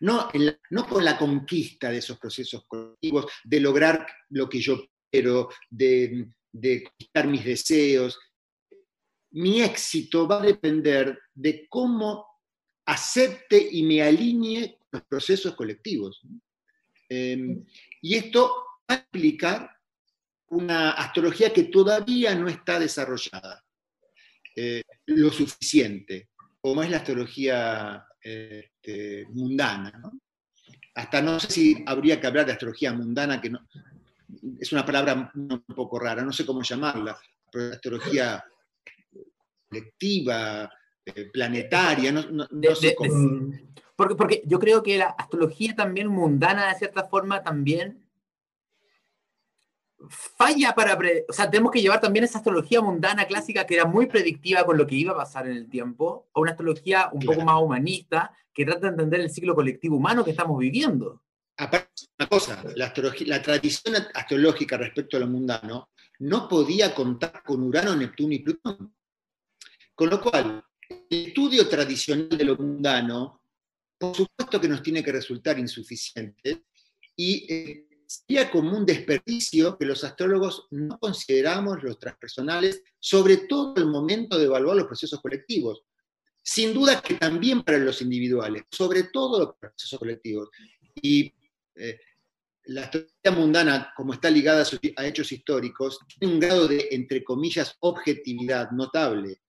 No, 0.00 0.30
no 0.70 0.86
con 0.86 1.04
la 1.04 1.18
conquista 1.18 1.90
de 1.90 1.98
esos 1.98 2.18
procesos 2.18 2.64
colectivos, 2.66 3.26
de 3.44 3.60
lograr 3.60 4.06
lo 4.30 4.48
que 4.48 4.60
yo 4.60 4.84
quiero, 5.10 5.48
de, 5.68 6.28
de 6.52 6.84
conquistar 6.84 7.26
mis 7.26 7.44
deseos. 7.44 8.18
mi 9.30 9.60
éxito 9.60 10.26
va 10.26 10.40
a 10.40 10.46
depender 10.46 11.18
de 11.34 11.66
cómo 11.68 12.26
acepte 12.86 13.68
y 13.72 13.82
me 13.82 14.02
alinee 14.02 14.78
los 14.90 15.02
procesos 15.02 15.54
colectivos. 15.54 16.22
Em, 17.08 17.64
y 18.00 18.14
esto 18.14 18.64
va 18.90 18.94
a 18.94 19.04
implicar 19.12 19.70
una 20.48 20.92
astrología 20.92 21.52
que 21.52 21.64
todavía 21.64 22.34
no 22.34 22.48
está 22.48 22.78
desarrollada 22.78 23.62
eh, 24.56 24.82
lo 25.06 25.30
suficiente, 25.30 26.30
como 26.60 26.82
es 26.82 26.90
la 26.90 26.98
astrología 26.98 28.07
este, 28.28 29.26
mundana. 29.30 30.02
Hasta 30.94 31.22
no 31.22 31.38
sé 31.40 31.50
si 31.50 31.84
habría 31.86 32.20
que 32.20 32.26
hablar 32.26 32.46
de 32.46 32.52
astrología 32.52 32.92
mundana, 32.92 33.40
que 33.40 33.50
no, 33.50 33.60
es 34.60 34.72
una 34.72 34.84
palabra 34.84 35.30
un 35.34 35.62
poco 35.74 35.98
rara, 35.98 36.22
no 36.22 36.32
sé 36.32 36.44
cómo 36.44 36.62
llamarla, 36.62 37.16
pero 37.50 37.72
astrología 37.72 38.44
colectiva, 39.68 40.70
eh, 41.04 41.30
planetaria, 41.32 42.12
no, 42.12 42.74
sé 42.74 42.94
cómo. 42.94 43.52
porque, 43.96 44.14
porque 44.14 44.42
yo 44.46 44.58
creo 44.58 44.82
que 44.82 44.98
la 44.98 45.08
astrología 45.10 45.74
también 45.74 46.08
mundana, 46.08 46.68
de 46.68 46.78
cierta 46.78 47.04
forma, 47.04 47.42
también 47.42 48.07
falla 50.08 50.74
para... 50.74 50.98
o 51.28 51.32
sea, 51.32 51.50
tenemos 51.50 51.72
que 51.72 51.80
llevar 51.80 52.00
también 52.00 52.24
esa 52.24 52.38
astrología 52.38 52.80
mundana 52.80 53.26
clásica 53.26 53.66
que 53.66 53.74
era 53.74 53.84
muy 53.84 54.06
predictiva 54.06 54.64
con 54.64 54.78
lo 54.78 54.86
que 54.86 54.94
iba 54.94 55.12
a 55.12 55.16
pasar 55.16 55.46
en 55.46 55.56
el 55.56 55.68
tiempo, 55.68 56.28
a 56.34 56.40
una 56.40 56.52
astrología 56.52 57.08
un 57.12 57.20
poco 57.20 57.42
más 57.42 57.60
humanista 57.60 58.32
que 58.52 58.64
trata 58.64 58.80
de 58.82 58.88
entender 58.88 59.20
el 59.20 59.30
ciclo 59.30 59.54
colectivo 59.54 59.96
humano 59.96 60.24
que 60.24 60.30
estamos 60.30 60.58
viviendo. 60.58 61.22
Aparte, 61.56 62.04
una 62.18 62.28
cosa, 62.28 62.62
la, 62.76 62.92
la 63.26 63.42
tradición 63.42 63.94
astrológica 64.14 64.76
respecto 64.76 65.16
a 65.16 65.20
lo 65.20 65.26
mundano 65.26 65.90
no 66.20 66.48
podía 66.48 66.94
contar 66.94 67.42
con 67.44 67.62
Urano, 67.62 67.94
Neptuno 67.94 68.34
y 68.34 68.38
Plutón. 68.40 68.94
Con 69.94 70.10
lo 70.10 70.20
cual, 70.20 70.64
el 70.88 71.26
estudio 71.26 71.68
tradicional 71.68 72.28
de 72.28 72.44
lo 72.44 72.56
mundano, 72.56 73.42
por 73.98 74.14
supuesto 74.14 74.60
que 74.60 74.68
nos 74.68 74.82
tiene 74.82 75.02
que 75.02 75.12
resultar 75.12 75.58
insuficiente 75.58 76.64
y 77.16 77.52
eh, 77.52 77.87
sería 78.08 78.50
como 78.50 78.74
un 78.74 78.86
desperdicio 78.86 79.76
que 79.76 79.84
los 79.84 80.02
astrólogos 80.02 80.66
no 80.70 80.98
consideramos 80.98 81.82
los 81.82 81.98
transpersonales, 81.98 82.82
sobre 82.98 83.36
todo 83.48 83.74
el 83.76 83.86
momento 83.86 84.38
de 84.38 84.46
evaluar 84.46 84.76
los 84.76 84.86
procesos 84.86 85.20
colectivos. 85.20 85.82
Sin 86.42 86.72
duda 86.72 87.02
que 87.02 87.14
también 87.14 87.62
para 87.62 87.76
los 87.76 88.00
individuales, 88.00 88.62
sobre 88.72 89.04
todo 89.04 89.40
los 89.40 89.54
procesos 89.60 89.98
colectivos. 89.98 90.48
Y 91.02 91.30
eh, 91.74 92.00
la 92.64 92.84
astrología 92.84 93.30
mundana, 93.30 93.92
como 93.94 94.14
está 94.14 94.30
ligada 94.30 94.64
a, 94.96 95.06
hechos 95.06 95.30
históricos, 95.30 95.98
tiene 96.18 96.32
un 96.32 96.40
grado 96.40 96.66
de, 96.66 96.88
entre 96.92 97.22
comillas, 97.22 97.76
objetividad 97.80 98.70
notable. 98.70 99.42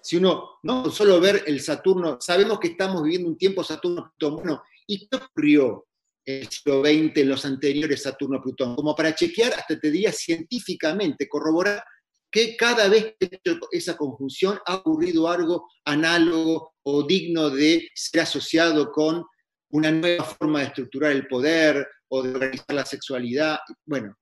Si 0.00 0.16
uno, 0.16 0.60
no 0.62 0.88
solo 0.92 1.20
ver 1.20 1.42
el 1.48 1.60
Saturno, 1.60 2.18
sabemos 2.20 2.60
que 2.60 2.68
estamos 2.68 3.02
viviendo 3.02 3.28
un 3.28 3.36
tiempo 3.36 3.64
Saturno-Plutón, 3.64 4.36
bueno, 4.36 4.62
¿y 4.86 5.08
qué 5.08 5.16
ocurrió 5.16 5.85
el 6.26 6.48
siglo 6.48 6.84
XX 6.84 7.24
los 7.24 7.44
anteriores 7.44 8.02
Saturno-Plutón, 8.02 8.74
como 8.74 8.94
para 8.94 9.14
chequear, 9.14 9.54
hasta 9.54 9.78
te 9.78 9.90
diría 9.90 10.12
científicamente, 10.12 11.28
corroborar 11.28 11.82
que 12.30 12.56
cada 12.56 12.88
vez 12.88 13.14
que 13.18 13.40
esa 13.70 13.96
conjunción 13.96 14.58
ha 14.66 14.74
ocurrido 14.74 15.28
algo 15.28 15.68
análogo 15.84 16.74
o 16.82 17.04
digno 17.04 17.48
de 17.48 17.88
ser 17.94 18.22
asociado 18.22 18.90
con 18.90 19.24
una 19.70 19.92
nueva 19.92 20.24
forma 20.24 20.60
de 20.60 20.66
estructurar 20.66 21.12
el 21.12 21.28
poder 21.28 21.86
o 22.08 22.22
de 22.22 22.30
organizar 22.30 22.74
la 22.74 22.84
sexualidad. 22.84 23.58
Bueno, 23.84 24.16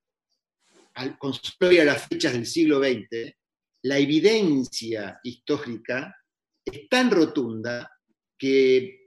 al, 0.95 1.19
con 1.19 1.33
a 1.33 1.85
las 1.85 2.07
fechas 2.07 2.35
del 2.35 2.47
siglo 2.47 2.79
XX, 2.79 3.33
la 3.83 3.99
evidencia 3.99 5.19
histórica 5.23 6.15
es 6.65 6.89
tan 6.89 7.11
rotunda 7.11 7.91
que 8.39 9.04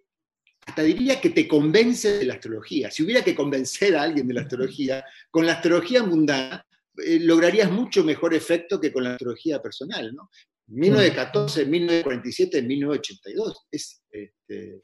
hasta 0.68 0.84
diría 0.84 1.22
que 1.22 1.30
te 1.30 1.48
convence 1.48 2.20
de 2.20 2.26
la 2.26 2.34
astrología. 2.34 2.92
Si 2.92 3.02
hubiera 3.02 3.24
que 3.24 3.34
convencer 3.34 3.96
a 3.96 4.04
alguien 4.04 4.28
de 4.28 4.34
la 4.34 4.42
astrología, 4.42 5.04
con 5.32 5.46
la 5.46 5.54
astrología 5.54 6.04
mundana 6.04 6.64
eh, 6.98 7.20
lograrías 7.22 7.72
mucho 7.72 8.04
mejor 8.04 8.34
efecto 8.34 8.80
que 8.80 8.92
con 8.92 9.06
la 9.06 9.12
astrología 9.12 9.62
personal, 9.62 10.14
¿no? 10.14 10.30
1914, 10.68 11.66
1947, 11.66 12.62
1982. 12.62 13.68
Es 13.72 14.04
este, 14.12 14.84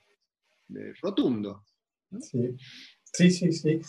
eh, 0.70 0.94
rotundo. 1.02 1.66
Sí. 2.22 2.56
sí, 3.30 3.52
sí, 3.52 3.82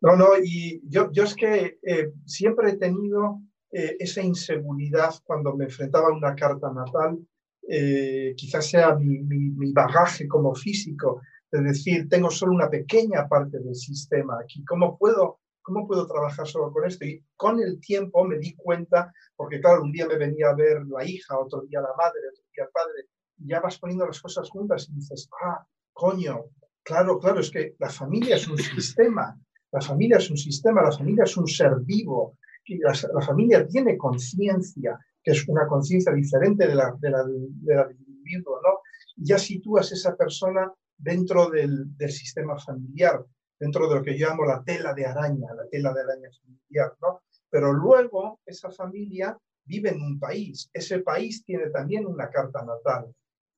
No, 0.00 0.16
no, 0.16 0.30
y 0.42 0.82
yo, 0.88 1.12
yo 1.12 1.22
es 1.22 1.36
que 1.36 1.78
eh, 1.82 2.10
siempre 2.26 2.70
he 2.70 2.76
tenido 2.76 3.40
esa 3.74 4.20
inseguridad 4.20 5.14
cuando 5.24 5.56
me 5.56 5.64
enfrentaba 5.64 6.08
a 6.08 6.12
una 6.12 6.34
carta 6.34 6.70
natal 6.74 7.18
eh, 7.68 8.34
quizás 8.36 8.68
sea 8.68 8.94
mi, 8.96 9.72
bagaje 9.72 10.26
como 10.26 10.54
físico, 10.54 11.22
de 11.50 11.62
decir, 11.62 12.08
tengo 12.08 12.30
solo 12.30 12.52
una 12.52 12.70
pequeña 12.70 13.28
parte 13.28 13.58
del 13.58 13.74
sistema 13.74 14.38
aquí, 14.42 14.64
¿cómo 14.64 14.98
puedo, 14.98 15.40
¿cómo 15.60 15.86
puedo 15.86 16.06
trabajar 16.06 16.46
solo 16.46 16.72
con 16.72 16.86
esto? 16.86 17.04
Y 17.04 17.24
con 17.36 17.60
el 17.60 17.78
tiempo 17.80 18.24
me 18.24 18.38
di 18.38 18.54
cuenta, 18.54 19.12
porque 19.36 19.60
claro, 19.60 19.82
un 19.82 19.92
día 19.92 20.06
me 20.06 20.16
venía 20.16 20.48
a 20.48 20.54
ver 20.54 20.82
la 20.86 21.04
hija, 21.04 21.38
otro 21.38 21.62
día 21.62 21.80
la 21.80 21.94
madre, 21.96 22.20
otro 22.32 22.44
día 22.54 22.64
el 22.64 22.70
padre, 22.70 23.08
y 23.38 23.48
ya 23.48 23.60
vas 23.60 23.78
poniendo 23.78 24.06
las 24.06 24.20
cosas 24.20 24.48
juntas 24.48 24.88
y 24.88 24.94
dices, 24.94 25.28
ah, 25.44 25.66
coño, 25.92 26.46
claro, 26.82 27.18
claro, 27.18 27.40
es 27.40 27.50
que 27.50 27.76
la 27.78 27.90
familia 27.90 28.36
es 28.36 28.48
un 28.48 28.58
sistema, 28.58 29.38
la 29.70 29.80
familia 29.80 30.16
es 30.16 30.30
un 30.30 30.36
sistema, 30.36 30.82
la 30.82 30.92
familia 30.92 31.24
es 31.24 31.36
un 31.36 31.46
ser 31.46 31.76
vivo, 31.80 32.38
y 32.64 32.78
la 32.78 33.20
familia 33.20 33.66
tiene 33.66 33.96
conciencia, 33.96 34.98
que 35.22 35.32
es 35.32 35.46
una 35.48 35.66
conciencia 35.66 36.12
diferente 36.12 36.66
de 36.66 36.74
la, 36.74 36.96
de 36.98 37.10
la, 37.10 37.24
del 37.24 37.96
individuo, 38.06 38.60
¿no? 38.62 38.80
Ya 39.16 39.38
sitúas 39.38 39.92
esa 39.92 40.16
persona 40.16 40.72
dentro 40.96 41.48
del, 41.50 41.96
del, 41.96 42.10
sistema 42.10 42.58
familiar, 42.58 43.24
dentro 43.58 43.88
de 43.88 43.96
lo 43.96 44.02
que 44.02 44.18
yo 44.18 44.28
llamo 44.28 44.44
la 44.44 44.62
tela 44.62 44.94
de 44.94 45.06
araña, 45.06 45.54
la 45.54 45.68
tela 45.68 45.92
de 45.92 46.00
araña 46.00 46.28
familiar, 46.40 46.94
¿no? 47.00 47.22
Pero 47.50 47.72
luego 47.72 48.40
esa 48.46 48.70
familia 48.70 49.36
vive 49.64 49.90
en 49.90 50.02
un 50.02 50.18
país, 50.18 50.70
ese 50.72 51.00
país 51.00 51.44
tiene 51.44 51.70
también 51.70 52.06
una 52.06 52.28
carta 52.28 52.64
natal, 52.64 53.12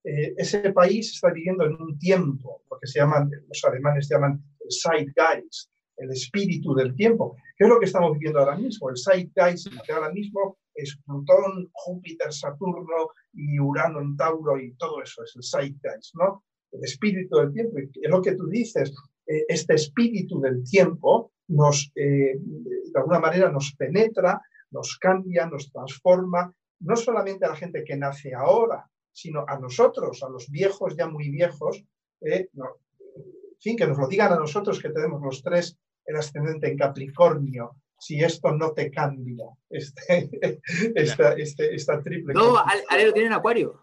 eh, 0.05 0.35
ese 0.37 0.70
país 0.72 1.12
está 1.14 1.31
viviendo 1.31 1.64
en 1.64 1.81
un 1.81 1.98
tiempo, 1.98 2.62
lo 2.70 2.79
que 2.79 2.87
se 2.87 2.98
llaman, 2.98 3.31
los 3.48 3.64
alemanes 3.64 4.09
llaman 4.09 4.42
Zeitgeist, 4.83 5.70
el 5.96 6.11
espíritu 6.11 6.74
del 6.74 6.94
tiempo. 6.94 7.37
¿Qué 7.57 7.64
es 7.64 7.70
lo 7.70 7.79
que 7.79 7.87
estamos 7.87 8.12
viviendo 8.12 8.40
ahora 8.40 8.57
mismo? 8.57 8.90
El 8.90 8.96
Zeitgeist 8.98 9.68
que 9.87 9.92
ahora 9.92 10.11
mismo 10.11 10.59
es 10.74 10.98
Plutón, 11.04 11.70
Júpiter, 11.72 12.32
Saturno 12.32 13.10
y 13.32 13.58
Urano 13.58 14.00
en 14.00 14.16
Tauro 14.16 14.58
y 14.58 14.72
todo 14.74 15.02
eso, 15.02 15.22
es 15.22 15.34
el 15.37 15.42
Zeitgeist, 15.42 16.14
¿no? 16.14 16.44
El 16.72 16.84
espíritu 16.84 17.38
del 17.38 17.52
tiempo. 17.52 17.78
Y 17.78 18.04
es 18.04 18.10
lo 18.10 18.20
que 18.20 18.34
tú 18.34 18.46
dices, 18.48 18.92
eh, 19.26 19.44
este 19.48 19.74
espíritu 19.74 20.40
del 20.40 20.62
tiempo 20.64 21.32
nos, 21.48 21.92
eh, 21.94 22.37
de 22.38 22.98
alguna 22.98 23.20
manera 23.20 23.50
nos 23.50 23.74
penetra, 23.76 24.40
nos 24.70 24.98
cambia, 24.98 25.46
nos 25.46 25.70
transforma, 25.70 26.52
no 26.80 26.96
solamente 26.96 27.44
a 27.44 27.50
la 27.50 27.56
gente 27.56 27.84
que 27.84 27.96
nace 27.96 28.34
ahora, 28.34 28.88
sino 29.12 29.44
a 29.46 29.58
nosotros, 29.58 30.22
a 30.22 30.28
los 30.28 30.50
viejos, 30.50 30.96
ya 30.96 31.06
muy 31.06 31.30
viejos, 31.30 31.84
eh, 32.20 32.48
en 32.52 33.60
fin, 33.60 33.76
que 33.76 33.87
nos 33.87 33.98
lo 33.98 34.08
digan 34.08 34.32
a 34.32 34.38
nosotros 34.38 34.80
que 34.80 34.90
tenemos 34.90 35.22
los 35.22 35.42
tres 35.42 35.78
el 36.04 36.16
ascendente 36.16 36.68
en 36.68 36.76
Capricornio, 36.76 37.76
si 38.04 38.22
esto 38.22 38.52
no 38.52 38.72
te 38.72 38.90
cambia, 38.90 39.46
este, 39.70 40.28
esta, 40.94 41.32
este, 41.32 41.74
esta 41.74 42.02
triple. 42.02 42.34
No, 42.34 42.58
Ale 42.58 43.06
lo 43.06 43.14
tiene 43.14 43.28
en 43.28 43.32
Acuario. 43.32 43.80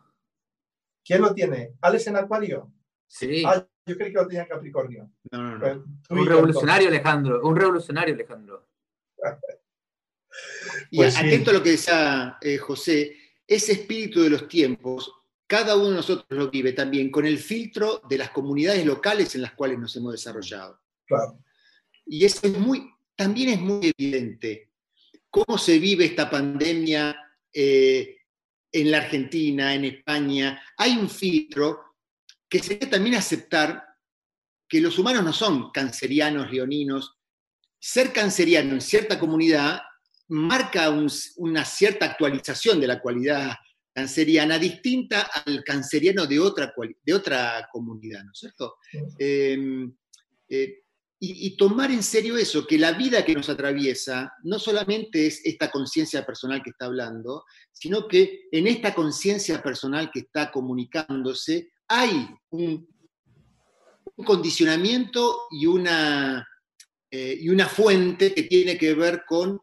¿Quién 1.04 1.24
lo 1.24 1.34
tiene? 1.34 1.74
¿Alex 1.82 2.06
en 2.06 2.18
Acuario? 2.18 2.72
Sí. 3.08 3.44
Ah, 3.48 3.68
yo 3.84 3.98
creí 3.98 4.12
que 4.12 4.20
lo 4.20 4.28
tenía 4.28 4.44
en 4.44 4.50
Capricornio. 4.50 5.12
No, 5.32 5.42
no, 5.42 5.58
no. 5.58 5.86
Pues, 6.08 6.20
un 6.20 6.28
revolucionario, 6.28 6.88
Alejandro. 6.90 7.42
Un 7.42 7.56
revolucionario, 7.56 8.14
Alejandro. 8.14 8.70
y 10.92 10.98
pues 10.98 11.18
atento 11.18 11.50
a 11.50 11.54
lo 11.54 11.64
que 11.64 11.72
decía 11.72 12.38
eh, 12.42 12.60
José, 12.60 13.18
ese 13.48 13.72
espíritu 13.72 14.22
de 14.22 14.30
los 14.30 14.48
tiempos, 14.48 15.12
cada 15.48 15.76
uno 15.76 15.90
de 15.90 15.96
nosotros 15.96 16.28
lo 16.30 16.52
vive 16.52 16.74
también 16.74 17.10
con 17.10 17.26
el 17.26 17.40
filtro 17.40 18.04
de 18.08 18.20
las 18.20 18.30
comunidades 18.30 18.86
locales 18.86 19.34
en 19.34 19.42
las 19.42 19.54
cuales 19.54 19.80
nos 19.80 19.96
hemos 19.96 20.12
desarrollado. 20.12 20.80
Claro. 21.08 21.40
Y 22.06 22.24
eso 22.24 22.46
es 22.46 22.56
muy, 22.56 22.88
también 23.16 23.50
es 23.50 23.60
muy 23.60 23.94
evidente. 23.98 24.72
¿Cómo 25.30 25.58
se 25.58 25.80
vive 25.80 26.06
esta 26.06 26.30
pandemia 26.30 27.16
eh, 27.54 28.18
en 28.72 28.92
la 28.92 28.98
Argentina, 28.98 29.74
en 29.74 29.86
España? 29.86 30.62
Hay 30.78 30.98
un 30.98 31.10
filtro 31.10 31.96
que 32.50 32.60
sería 32.60 32.90
también 32.90 33.16
aceptar 33.16 33.84
que 34.68 34.82
los 34.82 34.98
humanos 34.98 35.24
no 35.24 35.34
son 35.34 35.72
cancerianos, 35.72 36.52
leoninos. 36.52 37.18
Ser 37.80 38.14
canceriano 38.14 38.74
en 38.74 38.82
cierta 38.82 39.20
comunidad 39.20 39.82
marca 40.30 40.90
una 41.38 41.66
cierta 41.66 42.06
actualización 42.06 42.80
de 42.80 42.88
la 42.88 43.02
cualidad 43.02 43.54
canceriana 43.94 44.58
distinta 44.58 45.30
al 45.46 45.64
canceriano 45.64 46.26
de 46.26 46.40
otra, 46.40 46.74
de 47.04 47.14
otra 47.14 47.68
comunidad, 47.72 48.24
¿no 48.24 48.32
es 48.32 48.40
cierto? 48.40 48.78
Em, 49.20 49.94
eh, 50.48 50.84
y, 51.24 51.56
tomar 51.56 51.92
en 51.92 52.02
serio 52.02 52.36
eso, 52.36 52.66
que 52.66 52.80
la 52.80 52.94
vida 52.94 53.24
que 53.24 53.36
nos 53.36 53.48
atraviesa 53.48 54.34
no 54.42 54.58
solamente 54.58 55.28
es 55.28 55.46
esta 55.46 55.70
conciencia 55.70 56.26
personal 56.26 56.64
que 56.64 56.72
está 56.72 56.86
hablando, 56.86 57.46
sino 57.72 58.08
que 58.08 58.48
en 58.52 58.66
esta 58.66 58.96
conciencia 58.96 59.62
personal 59.62 60.10
que 60.12 60.22
está 60.22 60.52
comunicándose 60.52 61.74
hay 61.88 62.28
un, 62.50 62.90
condicionamiento 64.26 65.44
y 65.52 65.68
una, 65.68 66.48
eh, 67.12 67.38
y 67.40 67.50
una 67.50 67.68
fuente 67.68 68.34
que 68.34 68.44
tiene 68.44 68.78
que 68.78 68.96
ver 68.96 69.24
con 69.28 69.62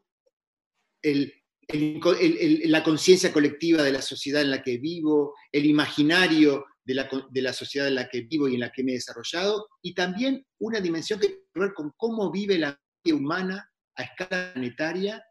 la 2.68 2.84
conciencia 2.84 3.32
colectiva 3.32 3.82
de 3.82 3.92
la 3.92 4.02
sociedad 4.02 4.42
en 4.42 4.50
la 4.50 4.62
que 4.62 4.78
vivo, 4.78 5.34
el 5.50 5.66
imaginario 5.66 6.66
de 6.88 7.42
la, 7.42 7.52
sociedad 7.52 7.88
en 7.88 7.96
la 7.96 8.08
que 8.08 8.22
vivo 8.22 8.48
y 8.48 8.54
en 8.54 8.60
la 8.60 8.72
que 8.72 8.82
me 8.82 8.92
he 8.92 8.94
desarrollado, 8.94 9.68
y 9.82 9.94
también 9.94 10.46
una 10.58 10.80
dimensión 10.80 11.20
que 11.20 11.44
ver 11.58 11.74
con 11.74 11.92
cómo 11.96 12.30
vive 12.30 12.58
la 12.58 12.78
vida 13.04 13.16
humana 13.16 13.72
a 13.96 14.02
escala 14.02 14.52
planetaria, 14.52 15.24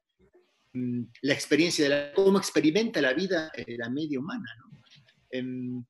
mm, 0.74 1.02
la 1.22 1.34
experiencia 1.34 1.86
de 1.86 1.90
la, 1.90 2.14
cómo 2.14 2.38
experimenta 2.38 3.02
la 3.02 3.14
vida 3.14 3.52
la 3.68 3.90
media 3.90 4.20
humana. 4.20 4.56
Em, 5.30 5.84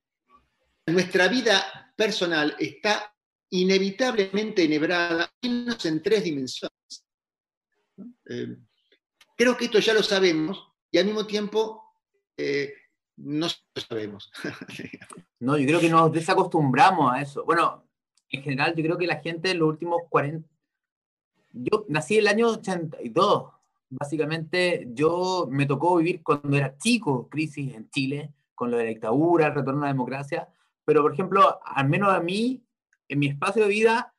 nuestra 0.86 1.28
vida 1.28 1.94
personal 1.96 2.56
está 2.60 3.14
inevitablemente 3.50 4.64
enhebrada 4.64 5.32
en 5.42 6.02
tres 6.02 6.24
dimensiones. 6.24 7.06
Em, 8.26 8.66
creo 9.36 9.56
que 9.58 9.66
esto 9.66 9.80
ya 9.80 9.94
lo 9.94 10.04
sabemos 10.04 10.74
y 10.92 10.98
al 10.98 11.06
mismo 11.06 11.26
tiempo 11.26 11.84
eh, 12.38 12.74
no 13.18 13.48
lo 13.48 13.82
sabemos. 13.82 14.32
no, 15.40 15.58
yo 15.58 15.66
creo 15.66 15.80
que 15.80 15.90
nos 15.90 16.12
desacostumbramos 16.12 17.14
a 17.14 17.22
eso. 17.22 17.44
Bueno, 17.46 17.87
en 18.30 18.44
general, 18.44 18.76
yo 18.76 18.84
creo 18.84 18.98
que 18.98 19.08
la 19.08 19.18
gente 19.18 19.52
en 19.52 19.60
los 19.60 19.70
últimos 19.70 20.02
40... 20.10 20.48
Yo 21.54 21.86
nací 21.88 22.16
en 22.16 22.22
el 22.22 22.28
año 22.28 22.50
82. 22.50 23.52
Básicamente, 23.90 24.88
yo 24.92 25.48
me 25.50 25.66
tocó 25.66 25.98
vivir 25.98 26.22
cuando 26.22 26.58
era 26.58 26.78
chico, 26.78 27.30
crisis 27.30 27.74
en 27.74 27.90
Chile, 27.90 28.34
con 28.54 28.70
lo 28.70 28.78
de 28.78 28.84
la 28.84 28.90
dictadura, 28.90 29.48
el 29.48 29.56
retorno 29.56 29.82
a 29.82 29.86
la 29.86 29.94
democracia. 29.94 30.50
Pero, 30.86 31.02
por 31.02 31.14
ejemplo, 31.14 31.60
al 31.64 31.88
menos 31.90 32.14
a 32.14 32.20
mí, 32.20 32.64
en 33.08 33.20
mi 33.20 33.28
espacio 33.28 33.64
de 33.64 33.70
vida, 33.70 34.14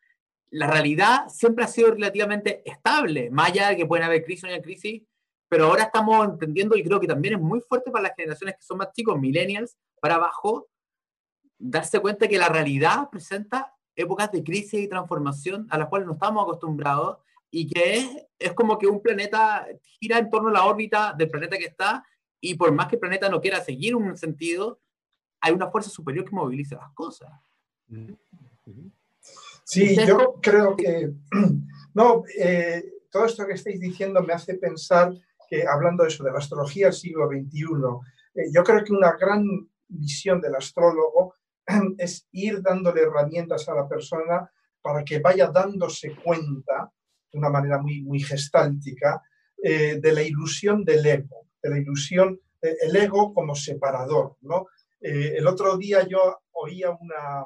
la 0.51 0.67
realidad 0.67 1.29
siempre 1.29 1.65
ha 1.65 1.69
sido 1.69 1.91
relativamente 1.91 2.63
estable. 2.69 3.31
Más 3.31 3.51
allá 3.51 3.69
de 3.69 3.77
que 3.77 3.87
pueden 3.87 4.05
haber 4.05 4.25
crisis 4.25 4.45
o 4.45 4.49
no 4.49 4.63
crisis, 4.63 5.03
pero 5.49 5.67
ahora 5.67 5.85
estamos 5.85 6.27
entendiendo, 6.27 6.77
y 6.77 6.83
creo 6.83 7.01
que 7.01 7.07
también 7.07 7.35
es 7.35 7.41
muy 7.41 7.61
fuerte 7.61 7.91
para 7.91 8.05
las 8.05 8.17
generaciones 8.17 8.57
que 8.57 8.63
son 8.63 8.79
más 8.79 8.93
chicos, 8.93 9.19
millennials, 9.19 9.77
para 10.01 10.17
abajo, 10.17 10.69
darse 11.59 12.01
cuenta 12.01 12.29
que 12.29 12.39
la 12.39 12.49
realidad 12.49 13.09
presenta 13.11 13.75
épocas 13.99 14.31
de 14.33 14.45
crisis 14.45 14.81
y 14.81 14.89
transformación 14.89 15.67
a 15.71 15.79
las 15.79 15.89
cuales 15.89 16.07
no 16.07 16.15
estamos 16.15 16.43
acostumbrados 16.43 17.19
y 17.51 17.67
que 17.67 17.97
es, 17.97 18.27
es 18.39 18.53
como 18.53 18.79
que 18.79 18.87
un 18.87 19.03
planeta 19.03 19.67
gira 20.01 20.19
en 20.19 20.31
torno 20.31 20.49
a 20.49 20.53
la 20.53 20.65
órbita 20.65 21.15
del 21.17 21.31
planeta 21.31 21.59
que 21.59 21.67
está 21.67 22.05
y 22.41 22.55
por 22.55 22.73
más 22.73 22.87
que 22.87 22.97
el 22.97 23.01
planeta 23.01 23.29
no 23.29 23.41
quiera 23.41 23.63
seguir 23.63 23.97
un 23.97 24.17
sentido, 24.17 24.81
hay 25.41 25.53
una 25.53 25.69
fuerza 25.69 25.91
superior 25.91 26.25
que 26.25 26.35
moviliza 26.35 26.77
las 26.77 26.93
cosas. 26.93 27.31
Sí, 29.65 29.97
yo 30.07 30.37
creo 30.41 30.77
que, 30.77 31.13
no, 31.95 32.23
eh, 32.39 32.85
todo 33.11 33.27
esto 33.27 33.47
que 33.47 33.55
estáis 33.55 33.81
diciendo 33.81 34.23
me 34.23 34.33
hace 34.33 34.55
pensar 34.55 35.13
que 35.49 35.67
hablando 35.67 36.05
de 36.05 36.11
eso, 36.11 36.23
de 36.23 36.33
la 36.33 36.39
astrología 36.39 36.87
del 36.87 36.95
siglo 36.95 37.29
XXI, 37.29 37.65
eh, 38.35 38.51
yo 38.53 38.63
creo 38.63 38.85
que 38.85 38.93
una 38.93 39.13
gran 39.13 39.45
misión 39.89 40.41
del 40.41 40.55
astrólogo 40.55 41.35
es 41.99 42.27
ir 42.33 42.63
dándole 42.63 43.03
herramientas 43.03 43.69
a 43.69 43.75
la 43.75 43.89
persona 43.89 44.51
para 44.81 45.05
que 45.05 45.21
vaya 45.21 45.49
dándose 45.49 46.15
cuenta, 46.17 46.91
de 47.31 47.39
una 47.39 47.51
manera 47.51 47.79
muy, 47.79 48.03
muy 48.03 48.21
gestáltica, 48.21 49.23
eh, 49.63 49.99
de 50.01 50.13
la 50.13 50.23
ilusión 50.23 50.85
del 50.85 51.05
ego, 51.05 51.49
de 51.63 51.71
la 51.71 51.79
ilusión, 51.79 52.41
del 52.61 52.97
ego 52.97 53.35
como 53.35 53.55
separador. 53.55 54.37
¿no? 54.41 54.67
Eh, 55.01 55.35
el 55.37 55.47
otro 55.47 55.77
día 55.77 56.07
yo 56.09 56.41
oía 56.53 56.91
una, 56.91 57.45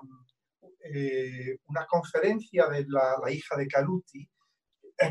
una 1.66 1.87
conferencia 1.87 2.66
de 2.68 2.87
la, 2.89 3.31
hija 3.31 3.57
de 3.57 3.66
Caluti, 3.66 4.29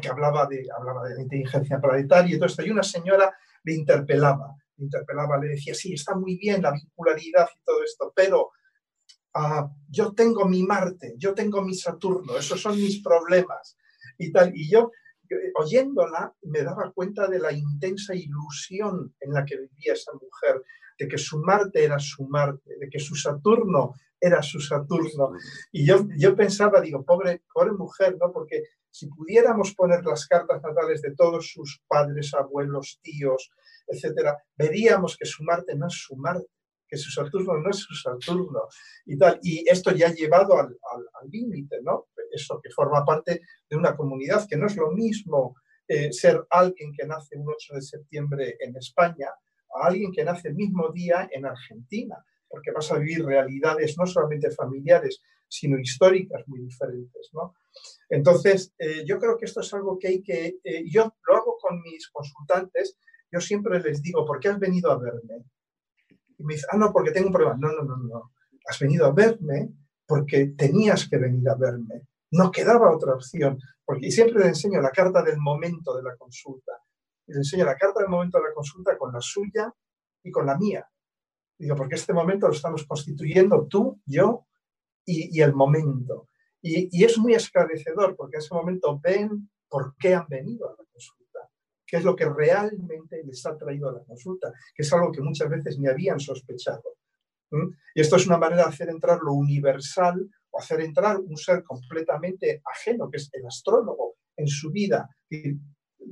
que 0.01 0.07
hablaba 0.07 0.45
de, 0.45 0.65
hablaba 0.75 1.07
de 1.09 1.21
inteligencia 1.21 1.79
planetaria 1.79 2.35
y 2.35 2.37
todo 2.37 2.47
esto, 2.47 2.63
y 2.63 2.69
una 2.69 2.83
señora 2.83 3.33
le 3.63 3.73
interpelaba, 3.73 4.55
le 4.77 4.85
interpelaba, 4.85 5.37
le 5.37 5.49
decía, 5.49 5.73
sí, 5.73 5.93
está 5.93 6.15
muy 6.15 6.37
bien 6.37 6.61
la 6.61 6.71
vincularidad 6.71 7.47
y 7.53 7.63
todo 7.63 7.83
esto, 7.83 8.13
pero 8.15 8.51
ah, 9.33 9.69
yo 9.89 10.13
tengo 10.13 10.45
mi 10.45 10.63
Marte, 10.63 11.15
yo 11.17 11.33
tengo 11.33 11.61
mi 11.61 11.73
Saturno, 11.73 12.37
esos 12.37 12.61
son 12.61 12.75
mis 12.75 13.01
problemas 13.01 13.77
y 14.17 14.31
tal, 14.31 14.51
y 14.55 14.69
yo 14.69 14.91
oyéndola 15.55 16.33
me 16.43 16.61
daba 16.63 16.91
cuenta 16.91 17.27
de 17.27 17.39
la 17.39 17.51
intensa 17.51 18.13
ilusión 18.13 19.15
en 19.19 19.33
la 19.33 19.45
que 19.45 19.57
vivía 19.57 19.93
esa 19.93 20.11
mujer, 20.13 20.61
de 20.97 21.07
que 21.07 21.17
su 21.17 21.39
Marte 21.39 21.83
era 21.83 21.99
su 21.99 22.25
Marte, 22.25 22.75
de 22.79 22.89
que 22.89 22.99
su 22.99 23.15
Saturno 23.15 23.93
era 24.19 24.43
su 24.43 24.59
Saturno. 24.59 25.31
Y 25.71 25.85
yo, 25.85 26.07
yo 26.17 26.35
pensaba, 26.35 26.79
digo, 26.79 27.03
pobre, 27.03 27.41
pobre 27.51 27.71
mujer, 27.71 28.17
¿no? 28.19 28.31
Porque 28.31 28.63
si 28.91 29.07
pudiéramos 29.07 29.73
poner 29.73 30.05
las 30.05 30.27
cartas 30.27 30.61
natales 30.61 31.01
de 31.01 31.15
todos 31.15 31.49
sus 31.51 31.81
padres, 31.87 32.33
abuelos, 32.33 32.99
tíos, 33.01 33.51
etcétera, 33.87 34.37
veríamos 34.55 35.17
que 35.17 35.25
su 35.25 35.43
Marte 35.43 35.75
no 35.75 35.87
es 35.87 35.93
su 35.93 36.15
Marte, 36.15 36.47
que 36.91 36.97
su 36.97 37.09
Saturno 37.09 37.57
no 37.57 37.69
es 37.69 37.77
su 37.77 37.95
Saturno 37.95 38.67
y 39.05 39.17
tal. 39.17 39.39
Y 39.41 39.63
esto 39.67 39.91
ya 39.91 40.07
ha 40.07 40.13
llevado 40.13 40.59
al 40.59 40.75
límite, 41.31 41.77
¿no? 41.81 42.09
Eso 42.29 42.59
que 42.61 42.69
forma 42.69 43.05
parte 43.05 43.41
de 43.69 43.77
una 43.77 43.95
comunidad, 43.95 44.45
que 44.47 44.57
no 44.57 44.67
es 44.67 44.75
lo 44.75 44.91
mismo 44.91 45.55
eh, 45.87 46.11
ser 46.11 46.45
alguien 46.49 46.91
que 46.93 47.07
nace 47.07 47.37
un 47.37 47.47
8 47.47 47.75
de 47.75 47.81
septiembre 47.81 48.57
en 48.59 48.75
España 48.75 49.29
a 49.73 49.87
alguien 49.87 50.11
que 50.11 50.25
nace 50.25 50.49
el 50.49 50.55
mismo 50.55 50.91
día 50.91 51.29
en 51.31 51.45
Argentina, 51.45 52.17
porque 52.49 52.71
vas 52.71 52.91
a 52.91 52.97
vivir 52.97 53.23
realidades 53.23 53.97
no 53.97 54.05
solamente 54.05 54.51
familiares, 54.51 55.21
sino 55.47 55.79
históricas 55.79 56.43
muy 56.47 56.59
diferentes. 56.59 57.29
¿no? 57.31 57.55
Entonces, 58.09 58.73
eh, 58.77 59.03
yo 59.05 59.17
creo 59.17 59.37
que 59.37 59.45
esto 59.45 59.61
es 59.61 59.73
algo 59.73 59.97
que 59.97 60.09
hay 60.09 60.21
que, 60.21 60.59
eh, 60.61 60.83
yo 60.89 61.13
lo 61.25 61.35
hago 61.35 61.57
con 61.57 61.81
mis 61.81 62.09
consultantes, 62.09 62.97
yo 63.31 63.39
siempre 63.39 63.79
les 63.79 64.01
digo, 64.01 64.25
¿por 64.25 64.41
qué 64.41 64.49
has 64.49 64.59
venido 64.59 64.91
a 64.91 64.99
verme? 64.99 65.45
Y 66.41 66.45
me 66.45 66.55
dicen, 66.55 66.69
ah, 66.71 66.77
no, 66.77 66.91
porque 66.91 67.11
tengo 67.11 67.27
un 67.27 67.33
problema. 67.33 67.57
No, 67.59 67.71
no, 67.71 67.83
no, 67.83 67.97
no. 67.97 68.31
Has 68.67 68.79
venido 68.79 69.05
a 69.05 69.11
verme 69.11 69.69
porque 70.05 70.47
tenías 70.57 71.07
que 71.07 71.17
venir 71.17 71.47
a 71.49 71.55
verme. 71.55 72.07
No 72.31 72.51
quedaba 72.51 72.93
otra 72.93 73.13
opción. 73.13 73.59
Porque 73.85 74.07
y 74.07 74.11
siempre 74.11 74.39
les 74.39 74.47
enseño 74.49 74.81
la 74.81 74.91
carta 74.91 75.21
del 75.21 75.37
momento 75.37 75.95
de 75.95 76.03
la 76.03 76.15
consulta. 76.17 76.73
Y 77.27 77.31
les 77.31 77.37
enseño 77.37 77.65
la 77.65 77.75
carta 77.75 77.99
del 77.99 78.09
momento 78.09 78.37
de 78.39 78.45
la 78.45 78.53
consulta 78.53 78.97
con 78.97 79.13
la 79.13 79.21
suya 79.21 79.73
y 80.23 80.31
con 80.31 80.45
la 80.45 80.57
mía. 80.57 80.87
Digo, 81.57 81.75
porque 81.75 81.95
este 81.95 82.13
momento 82.13 82.47
lo 82.47 82.53
estamos 82.53 82.85
constituyendo 82.85 83.67
tú, 83.67 84.01
yo 84.05 84.47
y, 85.05 85.37
y 85.37 85.41
el 85.41 85.53
momento. 85.53 86.27
Y, 86.61 87.03
es 87.03 87.17
muy 87.17 87.33
esclarecedor 87.33 88.15
porque 88.15 88.37
en 88.37 88.41
ese 88.41 88.53
momento 88.53 88.99
ven 88.99 89.49
por 89.67 89.95
qué 89.97 90.13
han 90.13 90.27
venido 90.27 90.67
a 90.67 90.71
la 90.71 90.83
consulta, 90.91 91.20
qué 91.91 91.97
es 91.97 92.05
lo 92.05 92.15
que 92.15 92.23
realmente 92.23 93.21
les 93.21 93.45
ha 93.45 93.57
traído 93.57 93.89
a 93.89 93.91
la 93.91 94.03
consulta, 94.05 94.53
que 94.73 94.81
es 94.81 94.93
algo 94.93 95.11
que 95.11 95.19
muchas 95.19 95.49
veces 95.49 95.77
ni 95.77 95.89
habían 95.89 96.21
sospechado. 96.21 96.95
Y 97.93 97.99
esto 97.99 98.15
es 98.15 98.25
una 98.27 98.37
manera 98.37 98.63
de 98.63 98.69
hacer 98.69 98.89
entrar 98.89 99.19
lo 99.21 99.33
universal 99.33 100.25
o 100.51 100.59
hacer 100.59 100.79
entrar 100.79 101.19
un 101.19 101.35
ser 101.35 101.63
completamente 101.63 102.61
ajeno, 102.63 103.09
que 103.11 103.17
es 103.17 103.29
el 103.33 103.45
astrólogo, 103.45 104.15
en 104.37 104.47
su 104.47 104.71
vida. 104.71 105.09
Y 105.29 105.59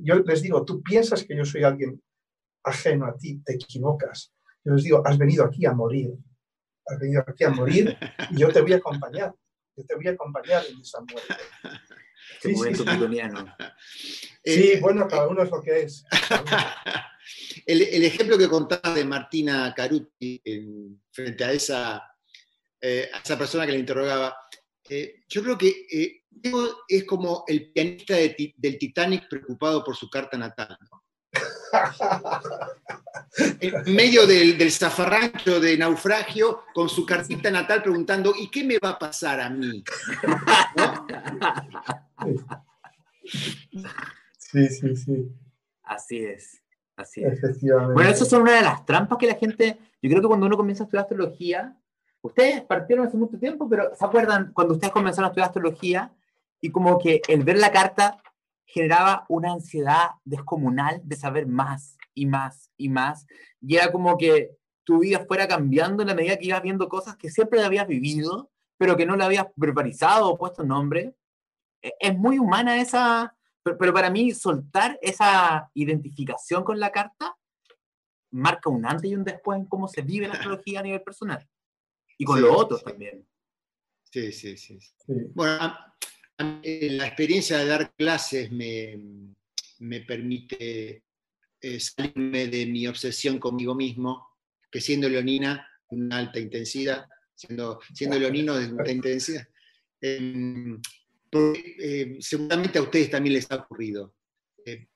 yo 0.02 0.16
les 0.16 0.42
digo, 0.42 0.66
tú 0.66 0.82
piensas 0.82 1.24
que 1.24 1.34
yo 1.34 1.46
soy 1.46 1.64
alguien 1.64 2.02
ajeno 2.62 3.06
a 3.06 3.16
ti, 3.16 3.40
te 3.42 3.54
equivocas. 3.54 4.34
Yo 4.62 4.74
les 4.74 4.84
digo, 4.84 5.00
has 5.06 5.16
venido 5.16 5.46
aquí 5.46 5.64
a 5.64 5.72
morir. 5.72 6.12
Has 6.84 6.98
venido 6.98 7.24
aquí 7.26 7.44
a 7.44 7.50
morir 7.50 7.96
y 8.30 8.38
yo 8.38 8.52
te 8.52 8.60
voy 8.60 8.74
a 8.74 8.76
acompañar 8.76 9.34
te 9.84 9.94
voy 9.94 10.08
a 10.08 10.12
acompañar 10.12 10.62
en 10.66 10.80
esa 10.80 11.00
muerte. 11.00 11.34
Sí, 12.40 12.54
sí, 12.54 12.74
sí. 12.74 12.84
sí, 14.44 14.72
eh, 14.72 14.78
bueno, 14.80 15.08
cada 15.08 15.28
uno 15.28 15.42
es 15.42 15.50
lo 15.50 15.62
que 15.62 15.82
es. 15.82 16.04
El, 17.66 18.04
ejemplo 18.04 18.38
que 18.38 18.48
contaba 18.48 18.94
de 18.94 19.04
Martina 19.04 19.72
Caruti 19.76 20.42
frente 21.12 21.44
a 21.44 21.52
esa, 21.52 22.02
eh, 22.80 23.10
a 23.12 23.18
esa 23.18 23.38
persona 23.38 23.66
que 23.66 23.72
le 23.72 23.78
interrogaba, 23.78 24.34
eh, 24.88 25.22
yo 25.28 25.42
creo 25.42 25.58
que 25.58 26.24
es 26.88 27.04
como 27.04 27.44
el 27.46 27.70
pianista 27.72 28.16
del 28.16 28.78
Titanic 28.78 29.28
preocupado 29.28 29.84
por 29.84 29.94
su 29.94 30.08
carta 30.08 30.38
natal. 30.38 30.76
¿no? 30.90 31.04
en 33.60 33.94
medio 33.94 34.26
del, 34.26 34.72
zafarrancho 34.72 35.60
de 35.60 35.76
naufragio, 35.76 36.64
con 36.74 36.88
su 36.88 37.06
cartita 37.06 37.50
natal 37.50 37.82
preguntando, 37.82 38.32
¿y 38.36 38.50
qué 38.50 38.64
me 38.64 38.78
va 38.78 38.90
a 38.90 38.98
pasar 38.98 39.40
a 39.40 39.50
mí? 39.50 39.84
Sí, 44.38 44.68
sí, 44.68 44.96
sí. 44.96 45.32
Así 45.82 46.24
es, 46.24 46.62
así 46.96 47.22
es. 47.22 47.40
Bueno, 47.94 48.10
eso 48.10 48.24
son 48.24 48.42
una 48.42 48.56
de 48.56 48.62
las 48.62 48.84
trampas 48.84 49.18
que 49.18 49.26
la 49.26 49.34
gente, 49.34 49.78
yo 50.02 50.10
creo 50.10 50.20
que 50.20 50.28
cuando 50.28 50.46
uno 50.46 50.56
comienza 50.56 50.82
a 50.82 50.86
estudiar 50.86 51.04
astrología, 51.04 51.76
ustedes 52.22 52.62
partieron 52.62 53.06
hace 53.06 53.16
mucho 53.16 53.38
tiempo, 53.38 53.68
pero 53.68 53.94
¿se 53.94 54.04
acuerdan 54.04 54.52
cuando 54.52 54.74
ustedes 54.74 54.92
comenzaron 54.92 55.26
a 55.26 55.28
estudiar 55.28 55.48
astrología? 55.48 56.12
y 56.60 56.70
como 56.70 56.98
que 56.98 57.22
el 57.28 57.44
ver 57.44 57.58
la 57.58 57.72
carta 57.72 58.22
generaba 58.64 59.24
una 59.28 59.52
ansiedad 59.52 60.10
descomunal 60.24 61.00
de 61.04 61.16
saber 61.16 61.46
más 61.46 61.96
y 62.14 62.26
más 62.26 62.70
y 62.76 62.88
más. 62.88 63.26
Y 63.60 63.76
era 63.76 63.90
como 63.90 64.16
que 64.16 64.56
tu 64.84 65.00
vida 65.00 65.24
fuera 65.26 65.48
cambiando 65.48 66.02
en 66.02 66.08
la 66.08 66.14
medida 66.14 66.36
que 66.36 66.46
ibas 66.46 66.62
viendo 66.62 66.88
cosas 66.88 67.16
que 67.16 67.30
siempre 67.30 67.62
habías 67.62 67.88
vivido, 67.88 68.50
pero 68.76 68.96
que 68.96 69.06
no 69.06 69.16
le 69.16 69.24
habías 69.24 69.46
verbalizado 69.56 70.28
o 70.28 70.38
puesto 70.38 70.62
nombre. 70.62 71.14
E, 71.82 71.92
es 71.98 72.16
muy 72.16 72.38
humana 72.38 72.80
esa, 72.80 73.36
pero, 73.62 73.92
para 73.92 74.10
mí 74.10 74.32
soltar 74.32 74.98
esa 75.02 75.70
identificación 75.74 76.64
con 76.64 76.78
la 76.78 76.90
carta 76.90 77.36
marca 78.32 78.70
un 78.70 78.86
antes 78.86 79.10
y 79.10 79.14
un 79.14 79.24
después 79.24 79.58
en 79.58 79.66
cómo 79.66 79.88
se 79.88 80.02
vive 80.02 80.28
la 80.28 80.34
astrología 80.34 80.80
a 80.80 80.82
nivel 80.82 81.02
personal. 81.02 81.46
Y 82.16 82.24
con 82.24 82.40
los 82.40 82.56
otros 82.56 82.84
también. 82.84 83.26
Sí, 84.04 84.32
sí, 84.32 84.56
sí. 84.56 84.78
Bueno, 85.34 85.76
la 86.38 87.06
experiencia 87.06 87.58
de 87.58 87.66
dar 87.66 87.92
clases 87.94 88.50
me, 88.50 88.98
me 89.78 90.00
permite 90.00 91.04
eh, 91.60 91.80
salirme 91.80 92.46
de 92.46 92.66
mi 92.66 92.86
obsesión 92.86 93.38
conmigo 93.38 93.74
mismo, 93.74 94.38
que 94.70 94.80
siendo 94.80 95.08
leonina, 95.08 95.66
una 95.88 96.18
alta 96.18 96.38
intensidad, 96.38 97.06
siendo, 97.34 97.80
siendo 97.92 98.18
leonino 98.18 98.56
de 98.56 98.66
alta 98.66 98.90
intensidad. 98.90 99.46
Em, 101.32 101.54
eh, 101.78 102.16
seguramente 102.20 102.78
a 102.78 102.82
ustedes 102.82 103.10
también 103.10 103.34
les 103.34 103.50
ha 103.50 103.56
ocurrido. 103.56 104.14
Eh, 104.64 104.88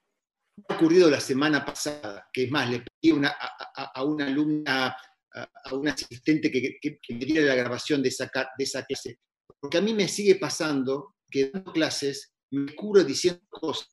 ha 0.68 0.74
ocurrido 0.74 1.11
la 1.11 1.20
semana 1.20 1.64
pasada, 1.64 2.28
que 2.32 2.45
es 2.45 2.51
más, 2.51 2.68
le 2.70 2.80
pedí 2.80 3.11
a, 3.12 4.05
una 4.05 4.26
alumna, 4.26 4.97
a, 5.32 5.74
una 5.74 5.93
asistente 5.93 6.51
que, 6.51 6.99
me 7.09 7.24
diera 7.24 7.47
la 7.47 7.55
grabación 7.55 8.03
de 8.03 8.09
esa, 8.09 8.30
de 8.57 8.64
esa 8.64 8.85
clase, 8.85 9.18
porque 9.61 9.78
a 9.78 9.80
mí 9.80 9.95
me 9.95 10.09
sigue 10.09 10.37
pasando 10.37 11.16
que 11.30 11.51
dando 11.51 11.72
clases 11.72 12.35
me 12.51 12.74
curo 12.74 13.03
diciendo 13.03 13.43
cosas 13.51 13.89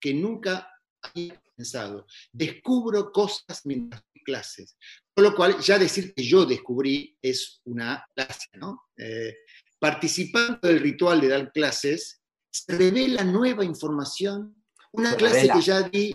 que 0.00 0.14
nunca 0.14 0.70
había 1.02 1.42
pensado. 1.56 2.06
Descubro 2.32 3.10
cosas 3.10 3.62
mientras 3.64 4.02
doy 4.14 4.22
clases. 4.22 4.76
Con 5.14 5.24
lo 5.24 5.34
cual, 5.34 5.58
ya 5.58 5.78
decir 5.78 6.14
que 6.14 6.22
yo 6.22 6.46
descubrí 6.46 7.18
es 7.20 7.60
una 7.64 8.06
clase, 8.14 8.48
¿no? 8.54 8.88
Eh, 8.96 9.36
participando 9.78 10.58
del 10.62 10.80
ritual 10.80 11.20
de 11.20 11.28
dar 11.28 11.52
clases, 11.52 12.22
se 12.50 12.76
revela 12.76 13.24
nueva 13.24 13.64
información, 13.64 14.64
una 14.92 15.14
clase 15.16 15.48
que 15.48 15.60
ya 15.60 15.82
di 15.82 16.14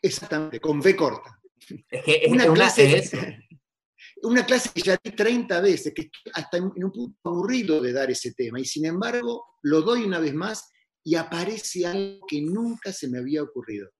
exactamente, 0.00 0.60
con 0.60 0.80
V 0.80 0.96
corta. 0.96 1.40
Es 1.88 2.04
que 2.04 2.26
una, 2.28 2.52
clase, 2.52 3.38
una 4.22 4.44
clase 4.44 4.70
que 4.74 4.80
ya 4.80 4.98
di 5.02 5.12
30 5.12 5.60
veces, 5.60 5.92
que 5.94 6.10
hasta 6.34 6.56
en 6.56 6.84
un 6.84 6.92
punto 6.92 7.18
aburrido 7.24 7.80
de 7.80 7.92
dar 7.92 8.10
ese 8.10 8.32
tema, 8.32 8.58
y 8.58 8.64
sin 8.64 8.86
embargo 8.86 9.58
lo 9.62 9.82
doy 9.82 10.04
una 10.04 10.18
vez 10.18 10.34
más 10.34 10.70
y 11.04 11.14
aparece 11.14 11.86
algo 11.86 12.26
que 12.26 12.40
nunca 12.40 12.92
se 12.92 13.08
me 13.08 13.18
había 13.18 13.42
ocurrido. 13.42 13.90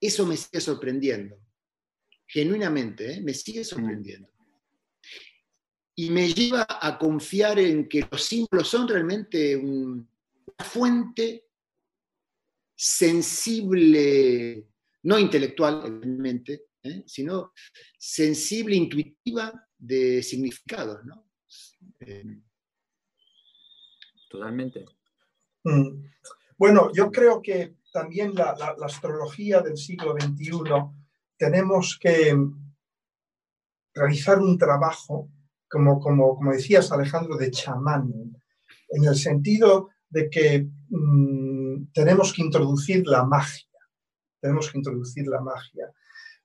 Eso 0.00 0.26
me 0.26 0.36
sigue 0.36 0.60
sorprendiendo, 0.60 1.36
genuinamente, 2.26 3.14
¿eh? 3.14 3.20
me 3.20 3.34
sigue 3.34 3.64
sorprendiendo 3.64 4.28
y 5.98 6.10
me 6.10 6.32
lleva 6.32 6.64
a 6.80 6.96
confiar 6.96 7.58
en 7.58 7.88
que 7.88 8.06
los 8.08 8.22
símbolos 8.22 8.68
son 8.68 8.86
realmente 8.86 9.56
una 9.56 10.06
fuente 10.60 11.48
sensible, 12.72 14.68
no 15.02 15.18
intelectual, 15.18 15.82
evidentemente, 15.84 16.66
¿eh? 16.84 17.02
sino 17.04 17.52
sensible, 17.98 18.76
intuitiva 18.76 19.52
de 19.76 20.22
significado. 20.22 21.02
¿no? 21.02 21.28
Eh, 21.98 22.42
Totalmente. 24.30 24.84
Mm. 25.64 26.04
Bueno, 26.56 26.92
yo 26.94 27.10
creo 27.10 27.42
que 27.42 27.78
también 27.92 28.36
la, 28.36 28.54
la 28.56 28.86
astrología 28.86 29.62
del 29.62 29.76
siglo 29.76 30.12
XXI 30.12 30.62
tenemos 31.36 31.98
que 32.00 32.36
realizar 33.94 34.38
un 34.38 34.56
trabajo 34.56 35.28
como, 35.68 36.00
como, 36.00 36.36
como 36.36 36.52
decías 36.52 36.90
Alejandro, 36.92 37.36
de 37.36 37.50
chamán, 37.50 38.12
en 38.90 39.04
el 39.04 39.16
sentido 39.16 39.90
de 40.08 40.30
que 40.30 40.66
mm, 40.88 41.92
tenemos 41.92 42.32
que 42.32 42.42
introducir 42.42 43.06
la 43.06 43.24
magia, 43.24 43.68
tenemos 44.40 44.70
que 44.70 44.78
introducir 44.78 45.26
la 45.26 45.40
magia, 45.40 45.92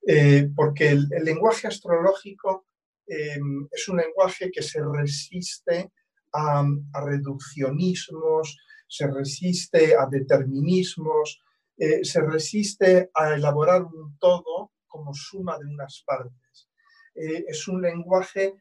eh, 0.06 0.50
porque 0.56 0.90
el, 0.90 1.08
lenguaje 1.24 1.68
astrológico 1.68 2.66
em, 3.08 3.68
es 3.72 3.88
un 3.88 3.98
lenguaje 3.98 4.52
que 4.52 4.62
se 4.62 4.82
resiste 4.84 5.92
a, 6.34 6.66
reduccionismos, 7.06 8.58
se 8.88 9.08
resiste 9.08 9.96
a 9.96 10.06
determinismos, 10.08 11.42
eh, 11.78 12.04
se 12.04 12.22
resiste 12.22 13.10
a 13.14 13.34
elaborar 13.34 13.84
un 13.84 14.18
todo 14.18 14.72
como 14.88 15.14
suma 15.14 15.58
de 15.58 15.66
unas 15.66 16.04
partes. 16.06 16.70
Eh, 17.16 17.46
es 17.48 17.68
un 17.68 17.82
lenguaje 17.82 18.56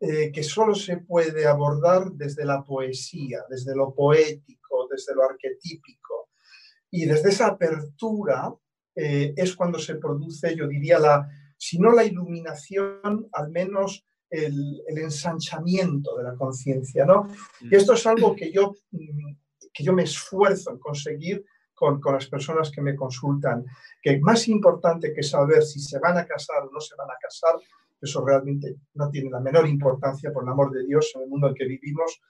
eh, 0.00 0.30
que 0.30 0.44
solo 0.44 0.76
se 0.76 0.98
puede 0.98 1.44
abordar 1.44 2.12
desde 2.12 2.44
la 2.44 2.64
poesía, 2.64 3.44
desde 3.50 3.74
lo 3.74 3.92
poético, 3.92 4.86
desde 4.88 5.12
lo 5.12 5.24
arquetípico. 5.24 6.30
Y 6.88 7.04
desde 7.04 7.30
esa 7.30 7.48
apertura 7.48 8.54
eh, 8.94 9.34
es 9.36 9.56
cuando 9.56 9.76
se 9.78 9.96
produce, 9.96 10.54
yo 10.54 10.68
diría, 10.68 11.00
la, 11.00 11.28
si 11.56 11.80
no 11.80 11.90
la 11.90 12.04
iluminación, 12.04 13.28
al 13.32 13.50
menos 13.50 14.06
el, 14.30 14.82
ensanchamiento 14.86 16.16
de 16.16 16.22
la 16.22 16.36
conciencia. 16.36 17.04
¿no? 17.04 17.28
Y 17.60 17.74
esto 17.74 17.94
es 17.94 18.06
algo 18.06 18.36
que 18.36 18.52
yo, 18.52 18.76
mm, 18.92 19.32
que 19.72 19.82
yo 19.82 19.92
me 19.92 20.04
esfuerzo 20.04 20.70
en 20.70 20.78
conseguir 20.78 21.44
con, 21.74 22.00
con, 22.00 22.14
las 22.14 22.28
personas 22.28 22.70
que 22.70 22.82
me 22.82 22.94
consultan, 22.94 23.64
que 24.00 24.20
más 24.20 24.46
importante 24.46 25.12
que 25.12 25.24
saber 25.24 25.64
si 25.64 25.80
se 25.80 25.98
van 25.98 26.18
a 26.18 26.24
casar 26.24 26.62
o 26.62 26.70
no 26.72 26.80
se 26.80 26.94
van 26.96 27.10
a 27.10 27.18
casar 27.20 27.54
eso 28.00 28.24
realmente 28.24 28.76
no 28.94 29.10
tiene 29.10 29.30
la 29.30 29.40
menor 29.40 29.68
importancia, 29.68 30.32
por 30.32 30.44
el 30.44 30.50
amor 30.50 30.72
de 30.72 30.84
Dios, 30.84 31.10
en 31.14 31.22
el 31.22 31.28
mundo 31.28 31.48
en 31.48 31.54
que 31.54 31.66
vivimos, 31.66 32.20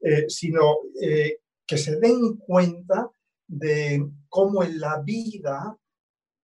eh, 0.00 0.26
sino 0.28 0.76
eh, 1.00 1.40
que 1.66 1.78
se 1.78 1.98
den 1.98 2.36
cuenta 2.36 3.10
de 3.46 4.06
cómo 4.28 4.62
en 4.62 4.78
la 4.80 5.00
vida 5.02 5.76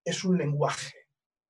es 0.04 0.24
un 0.24 0.38
lenguaje. 0.38 0.94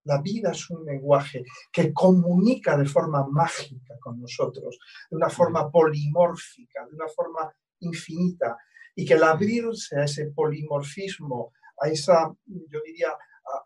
La 0.05 0.20
vida 0.20 0.51
es 0.51 0.68
un 0.68 0.85
lenguaje 0.85 1.45
que 1.72 1.93
comunica 1.93 2.76
de 2.76 2.87
forma 2.87 3.26
mágica 3.28 3.97
con 4.01 4.20
nosotros, 4.20 4.78
de 5.11 5.16
una 5.16 5.30
forma 5.30 5.70
polimórfica, 5.70 6.85
de 6.87 6.97
una 6.97 7.09
forma 7.09 7.53
infinita, 7.80 8.57
y 8.95 9.05
que 9.05 9.14
el 9.14 9.22
abrirse 9.22 9.97
a 9.97 10.05
ese 10.05 10.26
polimorfismo, 10.33 11.53
a 11.80 11.89
esa, 11.89 12.35
yo 12.47 12.80
diría, 12.85 13.09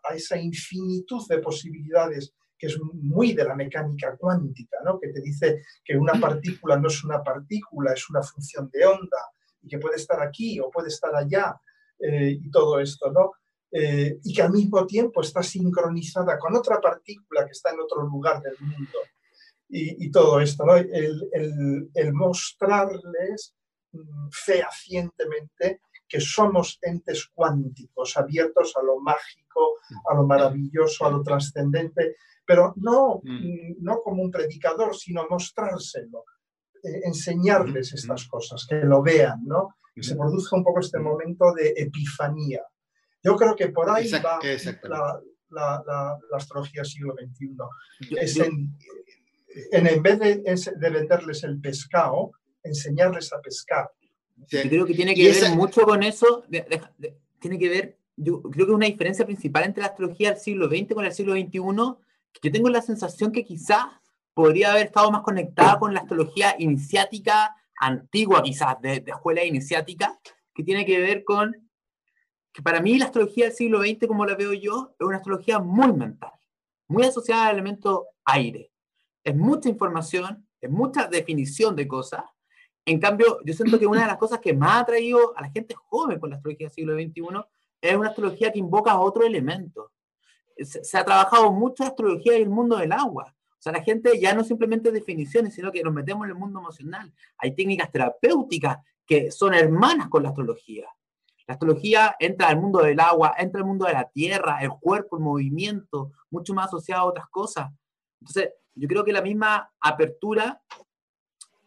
a 0.03 0.15
esa 0.15 0.39
infinitud 0.39 1.27
de 1.27 1.39
posibilidades 1.39 2.33
que 2.57 2.67
es 2.67 2.79
muy 2.81 3.33
de 3.33 3.43
la 3.43 3.55
mecánica 3.55 4.15
cuántica, 4.17 4.77
¿no? 4.83 4.99
que 4.99 5.09
te 5.09 5.21
dice 5.21 5.63
que 5.83 5.95
una 5.97 6.13
partícula 6.13 6.77
no 6.77 6.87
es 6.87 7.03
una 7.03 7.23
partícula, 7.23 7.93
es 7.93 8.09
una 8.09 8.23
función 8.23 8.69
de 8.71 8.85
onda 8.85 9.17
y 9.61 9.67
que 9.67 9.79
puede 9.79 9.97
estar 9.97 10.21
aquí 10.21 10.59
o 10.59 10.69
puede 10.69 10.87
estar 10.89 11.15
allá 11.15 11.55
eh, 11.99 12.37
y 12.41 12.49
todo 12.49 12.79
esto, 12.79 13.11
¿no? 13.11 13.31
Eh, 13.69 14.19
y 14.23 14.33
que 14.33 14.41
al 14.41 14.51
mismo 14.51 14.85
tiempo 14.85 15.21
está 15.21 15.43
sincronizada 15.43 16.39
con 16.39 16.55
otra 16.55 16.79
partícula 16.79 17.45
que 17.45 17.51
está 17.51 17.71
en 17.71 17.81
otro 17.81 18.01
lugar 18.03 18.41
del 18.41 18.55
mundo 18.61 18.97
y, 19.69 20.09
todo 20.11 20.39
esto, 20.39 20.65
¿no? 20.65 20.77
el, 20.77 21.27
el, 21.33 21.89
el 21.93 22.13
mostrarles 22.13 23.53
mm, 23.91 24.29
fehacientemente 24.31 25.81
que 26.07 26.21
somos 26.21 26.79
entes 26.81 27.27
cuánticos, 27.33 28.17
abiertos 28.17 28.73
a 28.77 28.83
lo 28.83 28.99
mágico, 28.99 29.79
a 30.09 30.15
lo 30.15 30.25
maravilloso, 30.25 31.05
a 31.05 31.11
lo 31.11 31.21
trascendente, 31.21 32.15
pero 32.45 32.73
no, 32.77 33.21
mm. 33.23 33.83
no 33.83 34.01
como 34.01 34.23
un 34.23 34.31
predicador, 34.31 34.95
sino 34.95 35.27
mostrárselo, 35.29 36.23
eh, 36.83 37.01
enseñarles 37.03 37.93
estas 37.93 38.27
cosas, 38.27 38.65
que 38.67 38.75
lo 38.75 39.01
vean, 39.01 39.43
¿no? 39.45 39.75
Que 39.93 40.03
se 40.03 40.15
produzca 40.15 40.55
un 40.55 40.63
poco 40.63 40.79
este 40.79 40.99
momento 40.99 41.53
de 41.53 41.73
epifanía. 41.75 42.61
Yo 43.23 43.35
creo 43.35 43.55
que 43.55 43.69
por 43.69 43.89
ahí 43.89 44.09
va 44.11 44.39
la, 45.49 45.83
la, 45.85 46.17
astrología 46.33 46.83
siglo 46.85 47.15
XXI. 47.15 47.55
en, 49.71 49.87
en, 49.87 50.03
vez 50.03 50.19
de, 50.19 50.35
de, 50.77 50.89
venderles 50.89 51.43
el 51.43 51.59
pescado, 51.59 52.31
enseñarles 52.63 53.33
a 53.33 53.41
pescar. 53.41 53.89
Yo 54.47 54.61
creo 54.61 54.85
que 54.85 54.93
tiene 54.93 55.15
que 55.15 55.31
ver 55.31 55.51
mucho 55.55 55.81
con 55.83 56.03
eso, 56.03 56.43
tiene 57.39 57.59
que 57.59 57.69
ver, 57.69 57.97
yo 58.15 58.41
creo 58.41 58.67
que 58.67 58.71
una 58.71 58.85
diferencia 58.85 59.25
principal 59.25 59.63
entre 59.63 59.81
la 59.81 59.89
astrología 59.89 60.31
del 60.31 60.39
siglo 60.39 60.67
XX 60.67 60.93
con 60.93 61.05
el 61.05 61.11
siglo 61.11 61.33
XXI 61.33 61.59
yo 62.41 62.51
tengo 62.51 62.69
la 62.69 62.81
sensación 62.81 63.31
que 63.31 63.43
quizás 63.43 63.85
podría 64.33 64.71
haber 64.71 64.87
estado 64.87 65.11
más 65.11 65.21
conectada 65.21 65.79
con 65.79 65.93
la 65.93 66.01
astrología 66.01 66.55
iniciática 66.59 67.55
antigua, 67.79 68.41
quizás, 68.43 68.79
de, 68.81 69.03
escuela 69.05 69.43
iniciática, 69.43 70.19
que 70.53 70.63
tiene 70.63 70.85
que 70.85 70.99
ver 70.99 71.23
con 71.23 71.69
que 72.51 72.61
para 72.61 72.81
mí 72.81 72.97
la 72.97 73.05
astrología 73.05 73.45
del 73.45 73.53
siglo 73.53 73.81
XX, 73.81 74.07
como 74.07 74.25
la 74.25 74.35
veo 74.35 74.53
yo, 74.53 74.95
es 74.99 75.05
una 75.05 75.17
astrología 75.17 75.59
muy 75.59 75.93
mental, 75.93 76.31
muy 76.87 77.03
asociada 77.03 77.47
al 77.47 77.53
elemento 77.53 78.07
aire. 78.25 78.71
Es 79.23 79.35
mucha 79.35 79.69
información, 79.69 80.47
es 80.59 80.69
mucha 80.69 81.07
definición 81.07 81.75
de 81.75 81.87
cosas, 81.87 82.23
en 82.87 82.99
cambio, 83.01 83.39
yo 83.43 83.53
siento 83.53 83.77
que 83.77 83.85
una 83.85 84.01
de 84.01 84.07
las 84.07 84.17
cosas 84.17 84.39
que 84.39 84.53
más 84.53 84.81
ha 84.81 84.85
traído 84.85 85.37
a 85.37 85.41
la 85.41 85.49
gente 85.49 85.75
joven 85.75 86.19
con 86.19 86.29
la 86.29 86.37
astrología 86.37 86.67
del 86.67 86.73
siglo 86.73 86.93
XXI 86.93 87.45
es 87.81 87.97
una 87.97 88.07
astrología 88.07 88.49
que 88.49 88.59
invoca 88.59 88.97
otro 88.97 89.25
elemento. 89.25 89.91
Se, 90.57 90.85
se, 90.85 90.97
ha 90.97 91.03
trabajado 91.03 91.51
mucho 91.51 91.83
la 91.83 91.89
astrología 91.89 92.37
y 92.37 92.41
el 92.43 92.49
mundo 92.49 92.77
del 92.77 92.93
agua. 92.93 93.35
O 93.51 93.61
sea, 93.61 93.73
la 93.73 93.83
gente 93.83 94.17
ya 94.21 94.33
no 94.33 94.41
simplemente 94.45 94.89
definiciones, 94.89 95.53
sino 95.53 95.69
que 95.69 95.83
nos 95.83 95.93
metemos 95.93 96.23
en 96.23 96.29
el 96.31 96.37
mundo 96.37 96.59
emocional. 96.59 97.13
Hay 97.39 97.53
técnicas 97.55 97.91
terapéuticas 97.91 98.77
que 99.05 99.31
son 99.31 99.53
hermanas 99.53 100.07
con 100.07 100.23
la 100.23 100.29
astrología. 100.29 100.87
La 101.45 101.55
astrología 101.55 102.15
entra 102.19 102.47
al 102.47 102.57
mundo 102.57 102.79
del 102.79 103.01
agua, 103.01 103.35
entra 103.37 103.59
al 103.59 103.67
mundo 103.67 103.85
de 103.85 103.93
la 103.93 104.09
tierra, 104.09 104.59
el 104.61 104.69
cuerpo, 104.69 105.17
el 105.17 105.23
movimiento, 105.23 106.13
mucho 106.29 106.53
más 106.53 106.67
asociado 106.67 107.01
a 107.01 107.05
otras 107.05 107.27
cosas. 107.27 107.69
Entonces, 108.21 108.53
yo 108.75 108.87
creo 108.87 109.03
que 109.03 109.11
la 109.11 109.21
misma 109.21 109.69
apertura 109.81 110.61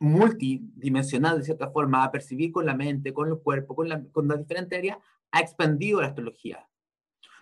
multidimensional, 0.00 1.38
de 1.38 1.44
cierta 1.44 1.70
forma, 1.70 2.02
a 2.02 2.10
percibir 2.10 2.50
con 2.50 2.66
la 2.66 2.74
mente, 2.74 3.12
con 3.12 3.28
el 3.28 3.38
cuerpo, 3.38 3.76
con, 3.76 3.88
la, 3.88 4.02
con 4.10 4.26
las 4.26 4.38
diferentes 4.38 4.76
áreas, 4.76 4.98
ha 5.30 5.40
expandido 5.40 6.00
la 6.00 6.08
astrología. 6.08 6.66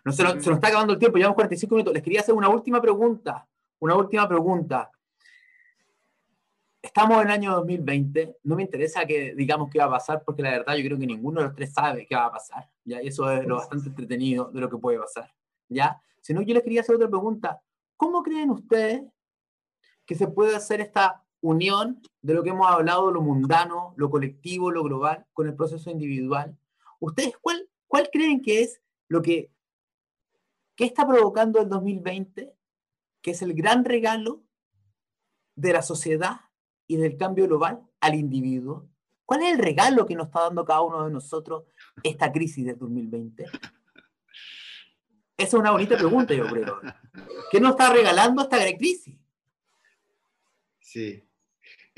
No, 0.04 0.12
se, 0.12 0.22
nos, 0.22 0.32
se, 0.42 0.50
nos, 0.50 0.56
está 0.56 0.68
acabando 0.68 0.92
el 0.92 0.98
tiempo, 0.98 1.18
llevamos 1.18 1.36
45 1.36 1.74
minutos. 1.74 1.94
Les 1.94 2.02
quería 2.02 2.20
hacer 2.20 2.34
una 2.34 2.48
última 2.48 2.80
pregunta. 2.82 3.48
Una 3.78 3.94
última 3.94 4.28
pregunta. 4.28 4.90
Estamos 6.82 7.22
en 7.22 7.28
el 7.28 7.32
año 7.32 7.52
2020. 7.54 8.38
No 8.42 8.56
me 8.56 8.62
interesa 8.62 9.06
que 9.06 9.34
digamos 9.34 9.70
qué 9.70 9.78
va 9.78 9.84
a 9.84 9.90
pasar, 9.90 10.22
porque 10.24 10.42
la 10.42 10.50
verdad 10.50 10.74
yo 10.74 10.84
creo 10.84 10.98
que 10.98 11.06
ninguno 11.06 11.40
de 11.40 11.46
los 11.46 11.54
tres 11.54 11.72
sabe 11.72 12.06
qué 12.06 12.16
va 12.16 12.26
a 12.26 12.32
pasar. 12.32 12.68
¿ya? 12.84 13.00
Y 13.02 13.08
eso 13.08 13.30
es 13.30 13.46
lo 13.46 13.56
bastante 13.56 13.88
entretenido 13.88 14.50
de 14.52 14.60
lo 14.60 14.68
que 14.68 14.78
puede 14.78 14.98
pasar. 14.98 15.32
¿ya? 15.68 16.00
Si 16.20 16.34
no, 16.34 16.42
yo 16.42 16.54
les 16.54 16.64
quería 16.64 16.80
hacer 16.80 16.96
otra 16.96 17.08
pregunta. 17.08 17.60
¿Cómo 17.96 18.22
creen 18.22 18.50
ustedes 18.50 19.02
que 20.04 20.14
se 20.14 20.26
puede 20.26 20.56
hacer 20.56 20.80
esta 20.80 21.22
unión 21.40 22.02
de 22.22 22.34
lo 22.34 22.42
que 22.42 22.50
hemos 22.50 22.68
hablado, 22.68 23.10
lo 23.10 23.20
mundano, 23.20 23.94
lo 23.96 24.10
colectivo, 24.10 24.70
lo 24.70 24.82
global, 24.82 25.26
con 25.32 25.46
el 25.46 25.54
proceso 25.54 25.90
individual? 25.90 26.56
¿Ustedes 27.00 27.36
cuál, 27.40 27.68
cuál 27.86 28.08
creen 28.12 28.42
que 28.42 28.62
es 28.62 28.80
lo 29.08 29.22
que, 29.22 29.50
que 30.74 30.84
está 30.84 31.06
provocando 31.06 31.60
el 31.60 31.68
2020, 31.68 32.52
que 33.22 33.30
es 33.30 33.42
el 33.42 33.54
gran 33.54 33.84
regalo 33.84 34.42
de 35.54 35.72
la 35.72 35.82
sociedad 35.82 36.40
y 36.86 36.96
del 36.96 37.16
cambio 37.16 37.46
global 37.46 37.82
al 38.00 38.14
individuo? 38.14 38.88
¿Cuál 39.24 39.42
es 39.42 39.52
el 39.52 39.58
regalo 39.58 40.06
que 40.06 40.14
nos 40.14 40.28
está 40.28 40.40
dando 40.40 40.64
cada 40.64 40.80
uno 40.80 41.04
de 41.04 41.12
nosotros 41.12 41.64
esta 42.02 42.32
crisis 42.32 42.64
del 42.64 42.78
2020? 42.78 43.44
Esa 43.44 43.52
es 45.36 45.54
una 45.54 45.70
bonita 45.70 45.96
pregunta, 45.96 46.34
yo 46.34 46.46
creo. 46.48 46.80
¿Qué 47.50 47.60
nos 47.60 47.72
está 47.72 47.92
regalando 47.92 48.42
esta 48.42 48.58
gran 48.58 48.76
crisis? 48.76 49.16
Sí. 50.80 51.27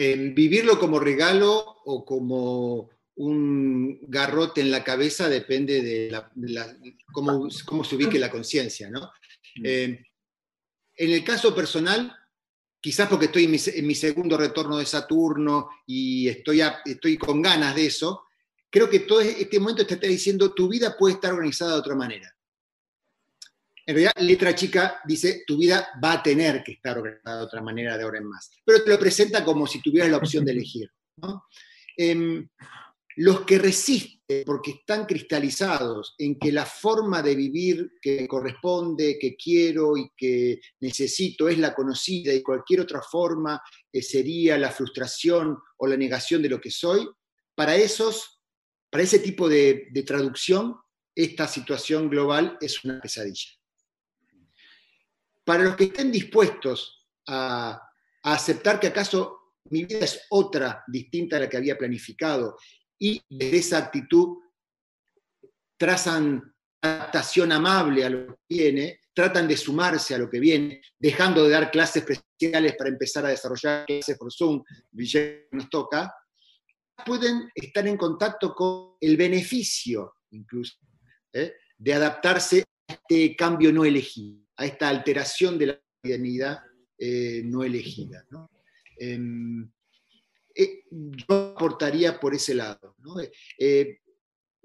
El 0.01 0.33
vivirlo 0.33 0.79
como 0.79 0.99
regalo 0.99 1.77
o 1.85 2.07
como 2.07 2.89
un 3.17 4.01
garrote 4.09 4.63
en 4.63 4.71
la 4.71 4.83
cabeza 4.83 5.29
depende 5.29 5.83
de, 5.83 6.11
la, 6.11 6.33
de 6.35 6.49
la, 6.49 6.75
cómo, 7.13 7.51
cómo, 7.67 7.85
se 7.85 7.97
ubique 7.97 8.19
la 8.19 8.31
conciencia, 8.31 8.89
¿no? 8.89 9.13
Eh, 9.63 10.03
en 10.97 11.11
el 11.11 11.23
caso 11.23 11.55
personal, 11.55 12.17
quizás 12.81 13.11
porque 13.11 13.27
estoy 13.27 13.45
en 13.45 13.51
mi, 13.51 13.59
en 13.63 13.87
mi, 13.87 13.95
segundo 13.95 14.39
retorno 14.39 14.79
de 14.79 14.87
Saturno 14.87 15.69
y 15.87 16.29
estoy, 16.29 16.63
a, 16.63 16.81
estoy 16.87 17.19
con 17.19 17.43
ganas 17.43 17.75
de 17.75 17.85
eso, 17.85 18.23
creo 18.71 18.89
que 18.89 19.01
todo 19.01 19.21
este 19.21 19.61
momento 19.61 19.87
te 19.87 19.95
está 19.95 20.07
diciendo 20.07 20.55
tu 20.55 20.67
vida 20.67 20.97
puede 20.97 21.17
estar 21.17 21.35
organizada 21.35 21.73
de 21.75 21.79
otra 21.79 21.95
manera. 21.95 22.35
En 23.91 23.97
realidad, 23.97 24.13
letra 24.19 24.55
chica 24.55 25.01
dice, 25.05 25.43
tu 25.45 25.59
vida 25.59 25.89
va 26.03 26.13
a 26.13 26.23
tener 26.23 26.63
que 26.63 26.75
estar 26.75 26.97
organizada 26.97 27.39
de 27.39 27.45
otra 27.45 27.61
manera 27.61 27.99
de 27.99 28.05
ahora 28.05 28.19
en 28.19 28.29
más. 28.29 28.49
Pero 28.65 28.85
te 28.85 28.91
lo 28.91 28.97
presenta 29.01 29.45
como 29.45 29.67
si 29.67 29.83
tuvieras 29.83 30.09
la 30.13 30.19
opción 30.19 30.45
de 30.45 30.53
elegir. 30.53 30.89
Eh, 31.97 32.47
los 33.17 33.41
que 33.41 33.59
resisten 33.59 34.45
porque 34.47 34.71
están 34.71 35.07
cristalizados 35.07 36.15
en 36.19 36.39
que 36.39 36.53
la 36.53 36.67
forma 36.67 37.21
de 37.21 37.35
vivir 37.35 37.95
que 38.01 38.29
corresponde, 38.29 39.19
que 39.19 39.35
quiero 39.35 39.97
y 39.97 40.09
que 40.17 40.61
necesito 40.79 41.49
es 41.49 41.59
la 41.59 41.75
conocida 41.75 42.33
y 42.33 42.45
cualquier 42.45 42.83
otra 42.83 43.03
forma 43.03 43.61
eh, 43.93 44.03
sería 44.03 44.57
la 44.57 44.71
frustración 44.71 45.59
o 45.79 45.87
la 45.89 45.97
negación 45.97 46.41
de 46.43 46.49
lo 46.49 46.61
que 46.61 46.71
soy, 46.71 47.09
para 47.57 47.75
esos, 47.75 48.41
para 48.89 49.03
ese 49.03 49.19
tipo 49.19 49.49
de 49.49 50.05
traducción, 50.07 50.77
esta 51.13 51.49
situación 51.49 52.09
global 52.09 52.57
es 52.61 52.85
una 52.85 53.01
pesadilla. 53.01 53.60
Para 55.51 55.65
los 55.65 55.75
que 55.75 55.87
estén 55.87 56.13
dispuestos 56.13 57.09
a, 57.27 57.83
aceptar 58.23 58.79
que 58.79 58.87
acaso 58.87 59.57
mi 59.65 59.85
vida 59.85 60.05
es 60.05 60.27
otra, 60.31 60.85
distinta 60.87 61.39
a 61.39 61.41
la 61.41 61.49
que 61.49 61.57
había 61.57 61.77
planificado, 61.77 62.57
y 62.97 63.21
desde 63.29 63.57
esa 63.57 63.79
actitud 63.79 64.39
trazan 65.77 66.55
adaptación 66.81 67.51
amable 67.51 68.05
a 68.05 68.11
lo 68.11 68.27
que 68.29 68.43
viene, 68.49 69.01
tratan 69.13 69.49
de 69.49 69.57
sumarse 69.57 70.15
a 70.15 70.19
lo 70.19 70.31
que 70.31 70.39
viene, 70.39 70.83
dejando 70.97 71.43
de 71.43 71.51
dar 71.51 71.73
clases 71.73 72.05
presenciales 72.05 72.77
para 72.77 72.91
empezar 72.91 73.27
a 73.27 73.31
desarrollar 73.31 73.87
clases 73.87 74.17
por 74.17 74.33
Zoom, 74.33 74.63
nos 75.51 75.69
toca, 75.69 76.15
pueden 77.05 77.51
estar 77.57 77.89
en 77.89 77.97
contacto 77.97 78.55
con 78.55 78.93
el 79.01 79.17
beneficio, 79.17 80.15
incluso, 80.31 80.77
¿eh? 81.33 81.55
de 81.77 81.93
adaptarse 81.93 82.63
a 82.87 82.93
este 82.93 83.35
cambio 83.35 83.73
no 83.73 83.85
elegido, 83.85 84.47
a 84.61 84.67
esta 84.67 84.91
alteración 84.91 85.59
de 85.59 85.67
la 85.67 85.83
identidad 86.03 86.63
eh, 86.99 87.41
no 87.47 87.65
elegida. 87.65 88.27
¿no? 88.29 88.51
Eh, 88.99 89.19
yo 90.91 91.55
aportaría 91.57 92.21
por 92.21 92.35
ese 92.35 92.55
lado. 92.55 92.95
¿no? 92.99 93.15
Eh, 93.59 94.01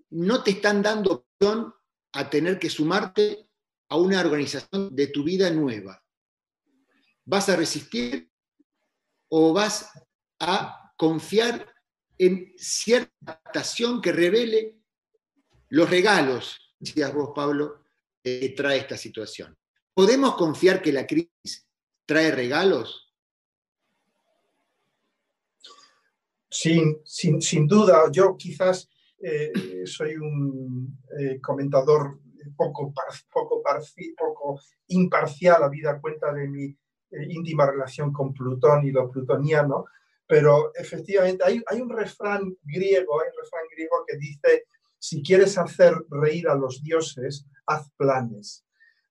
no 0.09 0.43
te 0.43 0.51
están 0.51 0.81
dando 0.81 1.25
opción 1.39 1.73
a 2.11 2.29
tener 2.29 2.59
que 2.59 2.69
sumarte 2.69 3.47
a 3.87 3.95
una 3.95 4.19
organización 4.19 4.93
de 4.93 5.07
tu 5.07 5.23
vida 5.23 5.49
nueva. 5.49 6.03
¿Vas 7.23 7.47
a 7.47 7.55
resistir 7.55 8.29
o 9.29 9.53
vas 9.53 9.91
a 10.41 10.91
confiar 10.97 11.73
en 12.17 12.53
cierta 12.57 13.13
adaptación 13.21 14.01
que 14.01 14.11
revele 14.11 14.77
los 15.69 15.89
regalos, 15.89 16.75
decías 16.79 17.13
vos, 17.13 17.31
Pablo, 17.33 17.85
que 18.21 18.49
trae 18.49 18.79
esta 18.79 18.97
situación? 18.97 19.57
¿Podemos 19.95 20.35
confiar 20.35 20.81
que 20.81 20.91
la 20.91 21.07
crisis 21.07 21.65
trae 22.05 22.29
regalos? 22.29 23.13
Sin, 26.49 26.97
sin, 27.05 27.41
sin, 27.41 27.65
duda, 27.65 28.11
yo 28.11 28.35
quizás 28.35 28.89
eh, 29.19 29.53
soy 29.85 30.17
un 30.17 30.99
eh, 31.17 31.39
comentador 31.39 32.19
poco, 32.57 32.93
poco, 33.31 33.63
poco 34.17 34.59
imparcial, 34.87 35.63
a 35.63 35.69
vida 35.69 36.01
cuenta 36.01 36.33
de 36.33 36.49
mi 36.49 36.65
eh, 36.65 36.77
íntima 37.29 37.65
relación 37.65 38.11
con 38.11 38.33
Plutón 38.33 38.85
y 38.85 38.91
lo 38.91 39.09
plutoniano, 39.09 39.85
pero 40.27 40.73
efectivamente 40.75 41.45
hay, 41.45 41.63
hay 41.67 41.79
un 41.79 41.89
refrán 41.89 42.41
griego, 42.63 43.21
hay 43.21 43.29
un 43.29 43.43
refrán 43.43 43.63
griego 43.73 44.03
que 44.05 44.17
dice, 44.17 44.65
si 44.99 45.23
quieres 45.23 45.57
hacer 45.57 45.93
reír 46.09 46.49
a 46.49 46.55
los 46.55 46.83
dioses, 46.83 47.45
haz 47.65 47.89
planes. 47.95 48.64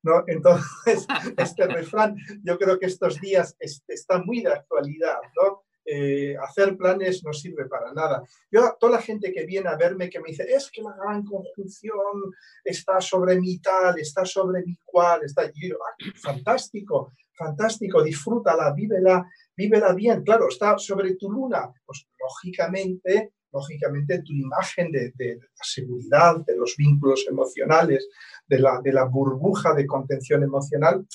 ¿No? 0.04 0.22
Entonces, 0.26 1.06
este 1.36 1.66
refrán, 1.66 2.16
yo 2.44 2.56
creo 2.58 2.78
que 2.78 2.86
estos 2.86 3.20
días 3.20 3.56
está 3.58 4.22
muy 4.22 4.42
de 4.42 4.52
actualidad, 4.52 5.18
¿no? 5.34 5.64
eh, 5.84 6.36
hacer 6.42 6.76
planes 6.76 7.22
no 7.24 7.32
sirve 7.32 7.66
para 7.66 7.92
nada. 7.92 8.22
Yo, 8.50 8.76
toda 8.78 8.92
la 8.92 9.02
gente 9.02 9.32
que 9.32 9.44
viene 9.44 9.68
a 9.68 9.76
verme 9.76 10.08
que 10.08 10.20
me 10.20 10.28
dice, 10.28 10.44
es 10.44 10.70
que 10.70 10.82
la 10.82 10.94
gran 10.96 11.24
conjunción 11.24 12.32
está 12.64 13.00
sobre 13.00 13.38
mi 13.38 13.58
tal, 13.58 13.98
está 13.98 14.24
sobre 14.24 14.62
mi 14.64 14.76
cual, 14.84 15.22
está... 15.24 15.44
Yo, 15.46 15.76
ah, 15.76 16.12
fantástico, 16.16 17.12
fantástico, 17.36 18.02
disfrútala, 18.02 18.72
vívela, 18.72 19.28
vívela 19.56 19.92
bien. 19.92 20.22
Claro, 20.22 20.48
está 20.48 20.78
sobre 20.78 21.16
tu 21.16 21.30
luna. 21.30 21.70
Pues 21.84 22.06
lógicamente, 22.18 23.32
lógicamente 23.54 24.22
tu 24.22 24.32
imagen 24.32 24.90
de, 24.90 25.12
la 25.16 25.62
seguridad, 25.62 26.44
de 26.44 26.56
los 26.56 26.74
vínculos 26.76 27.24
emocionales, 27.28 28.06
de 28.46 28.58
la, 28.58 28.80
de 28.82 28.92
la 28.92 29.04
burbuja 29.04 29.72
de 29.72 29.86
contención 29.86 30.42
emocional, 30.42 31.06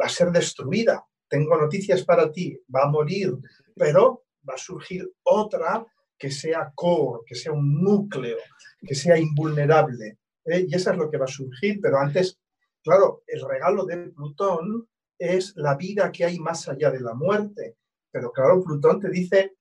va 0.00 0.06
a 0.06 0.08
ser 0.08 0.30
destruida. 0.30 1.04
Tengo 1.28 1.56
noticias 1.60 2.04
para 2.04 2.30
ti, 2.30 2.56
va 2.72 2.84
a 2.84 2.88
morir 2.88 3.36
pero 3.76 4.24
va 4.48 4.54
a 4.54 4.58
surgir 4.58 5.08
otra 5.24 5.86
que 6.18 6.30
sea 6.30 6.72
core, 6.74 7.22
que 7.26 7.34
sea 7.34 7.52
un 7.52 7.82
núcleo, 7.82 8.38
que 8.80 8.94
sea 8.94 9.18
invulnerable. 9.18 10.18
¿eh? 10.46 10.64
Y 10.66 10.74
eso 10.74 10.90
es 10.90 10.96
lo 10.96 11.10
que 11.10 11.18
va 11.18 11.26
a 11.26 11.28
surgir, 11.28 11.78
pero 11.80 11.98
antes, 11.98 12.38
claro, 12.82 13.22
el 13.26 13.46
regalo 13.46 13.84
de 13.84 13.98
Plutón 14.10 14.88
es 15.18 15.54
la 15.56 15.74
vida 15.74 16.10
que 16.10 16.24
hay 16.24 16.38
más 16.38 16.68
allá 16.68 16.90
de 16.90 17.00
la 17.00 17.12
muerte. 17.12 17.76
Pero 18.10 18.32
claro, 18.32 18.62
Plutón 18.62 18.98
te 18.98 19.10
dice, 19.10 19.56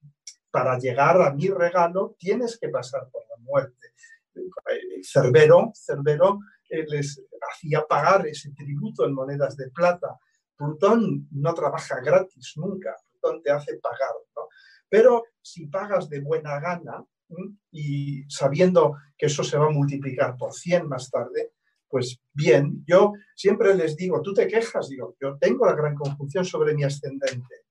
para 0.56 0.80
llegar 0.80 1.22
a 1.22 1.34
mi 1.34 1.49
regalo 1.49 2.16
tienes 2.18 2.58
que 2.58 2.70
pasar 2.70 3.10
por 3.12 3.24
la 3.28 3.36
muerte. 3.43 3.89
Cerbero, 5.03 5.74
Cerbero 5.76 6.39
eh, 6.70 6.86
les 6.88 7.22
hacía 7.51 7.86
pagar 7.86 8.26
ese 8.26 8.51
tributo 8.51 9.06
en 9.06 9.14
monedas 9.14 9.58
de 9.58 9.70
plata. 9.70 10.18
Plutón 10.56 11.28
no 11.32 11.53
trabaja 11.53 11.99
gratis 11.99 12.53
nunca 12.56 12.95
te 13.43 13.51
hace 13.51 13.78
pagar. 13.80 14.16
Pero 14.88 15.26
si 15.41 15.68
pagas 15.68 16.08
de 16.08 16.22
buena 16.22 16.58
gana 16.62 17.03
y 17.72 18.24
sabiendo 18.30 18.95
que 19.18 19.26
eso 19.26 19.43
se 19.43 19.58
va 19.58 19.66
a 19.66 19.72
multiplicar 19.72 20.38
por 20.38 20.53
100 20.53 20.88
más 20.88 21.12
tarde, 21.12 21.51
pues 21.89 22.22
bien, 22.32 22.82
yo 22.88 23.12
siempre 23.36 23.76
les 23.76 23.97
digo, 23.97 24.22
tú 24.22 24.34
te 24.34 24.47
quejas, 24.47 24.88
digo, 24.88 25.18
yo 25.20 25.38
tengo 25.38 25.66
la 25.66 25.76
gran 25.76 25.95
conjunción 25.95 26.45
sobre 26.45 26.74
mi 26.74 26.86
ascendente. 26.86 27.64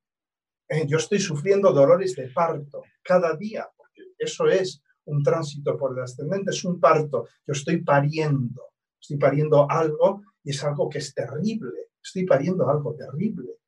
Eh, 0.68 0.86
yo 0.86 0.98
estoy 0.98 1.18
sufriendo 1.18 1.72
dolores 1.72 2.16
de 2.16 2.28
parto 2.28 2.82
cada 3.02 3.36
día, 3.36 3.68
porque 3.76 4.02
eso 4.18 4.46
es 4.46 4.82
un 5.06 5.22
tránsito 5.22 5.76
por 5.76 5.96
el 5.96 6.02
ascendente, 6.02 6.50
es 6.50 6.64
un 6.64 6.80
parto. 6.80 7.28
Yo 7.46 7.52
estoy 7.52 7.82
pariendo, 7.82 8.72
estoy 9.00 9.18
pariendo 9.18 9.70
algo 9.70 10.22
y 10.42 10.50
es 10.50 10.64
algo 10.64 10.88
que 10.88 10.98
es 10.98 11.14
terrible, 11.14 11.90
estoy 12.02 12.24
pariendo 12.24 12.68
algo 12.68 12.94
terrible. 12.94 13.58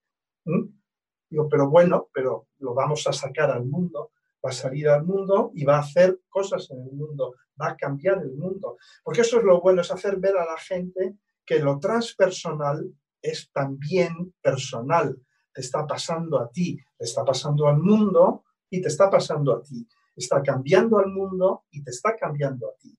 Digo, 1.28 1.49
pero 1.49 1.68
bueno, 1.68 2.09
pero 2.12 2.49
lo 2.59 2.72
vamos 2.74 3.07
a 3.07 3.12
sacar 3.12 3.51
al 3.51 3.66
mundo, 3.66 4.12
va 4.44 4.51
a 4.51 4.53
salir 4.53 4.88
al 4.88 5.05
mundo 5.05 5.51
y 5.55 5.64
va 5.64 5.76
a 5.76 5.80
hacer 5.80 6.20
cosas 6.28 6.70
en 6.70 6.82
el 6.82 6.92
mundo, 6.92 7.34
va 7.61 7.70
a 7.70 7.76
cambiar 7.76 8.18
el 8.18 8.32
mundo. 8.32 8.78
Porque 9.03 9.22
eso 9.22 9.38
es 9.38 9.44
lo 9.44 9.61
bueno, 9.61 9.82
es 9.82 9.90
hacer 9.90 10.18
ver 10.18 10.36
a 10.36 10.47
la 10.47 10.59
gente 10.59 11.16
que 11.44 11.59
lo 11.59 11.78
transpersonal 11.78 12.92
es 13.20 13.51
también 13.53 14.34
personal. 14.40 15.16
Te 15.57 15.62
está 15.62 15.86
pasando 15.86 16.38
a 16.38 16.50
ti, 16.50 16.78
te 16.98 17.04
está 17.07 17.24
pasando 17.24 17.66
al 17.66 17.78
mundo 17.78 18.44
y 18.68 18.82
te 18.82 18.88
está 18.88 19.09
pasando 19.09 19.54
a 19.54 19.62
ti. 19.62 19.88
Está 20.14 20.42
cambiando 20.42 20.98
al 20.98 21.07
mundo 21.07 21.64
y 21.70 21.82
te 21.82 21.92
está 21.92 22.14
cambiando 22.14 22.68
a 22.68 22.76
ti. 22.76 22.94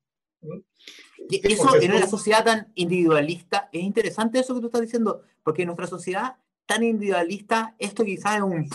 Y 1.30 1.53
eso 1.53 1.80
en 1.80 1.91
una 1.91 2.08
sociedad 2.08 2.43
tan 2.43 2.72
individualista, 2.74 3.70
es 3.72 3.84
interesante 3.84 4.39
eso 4.39 4.55
que 4.55 4.62
tú 4.62 4.66
estás 4.66 4.82
diciendo, 4.82 5.22
porque 5.43 5.62
en 5.62 5.68
nuestra 5.68 5.86
sociedad 5.86 6.38
tan 6.66 6.82
individualista, 6.82 7.76
esto 7.78 8.03
quizás 8.03 8.38
es 8.38 8.41
un, 8.41 8.68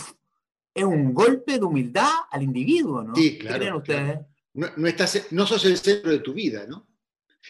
es 0.73 0.83
un 0.85 1.13
golpe 1.13 1.59
de 1.59 1.65
humildad 1.65 2.09
al 2.31 2.41
individuo, 2.41 3.03
¿no? 3.03 3.13
Sí, 3.13 3.37
claro. 3.37 3.53
¿Qué 3.53 3.59
creen 3.59 3.75
ustedes? 3.75 4.19
No, 4.53 4.67
no, 4.77 4.87
estás, 4.87 5.27
no 5.31 5.45
sos 5.45 5.65
el 5.65 5.77
centro 5.77 6.09
de 6.09 6.19
tu 6.19 6.33
vida, 6.33 6.65
¿no? 6.67 6.87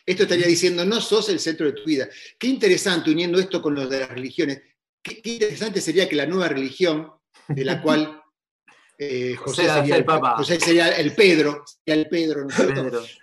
Esto 0.04 0.24
estaría 0.24 0.48
diciendo, 0.48 0.84
no 0.84 1.00
sos 1.00 1.30
el 1.30 1.40
centro 1.40 1.68
de 1.68 1.74
tu 1.74 1.84
vida. 1.86 2.10
Qué 2.40 2.48
interesante 2.48 3.12
uniendo 3.12 3.40
esto 3.40 3.62
con 3.62 3.76
lo 3.76 3.88
de 3.88 4.00
las 4.00 4.10
religiones. 4.10 4.64
Qué, 5.04 5.22
interesante 5.24 5.82
sería 5.82 6.08
que 6.08 6.16
la 6.16 6.26
nueva 6.26 6.48
religión, 6.48 7.12
de 7.48 7.66
la 7.66 7.82
cual 7.82 8.22
eh, 8.98 9.36
José, 9.36 9.68
sería 9.68 9.98
el, 9.98 10.06
Papa. 10.06 10.38
José 10.38 10.60
sería 10.60 10.90
el 10.90 11.14
Pedro, 11.14 11.64
el 11.86 12.08
Pedro, 12.08 12.46
¿no 12.46 12.50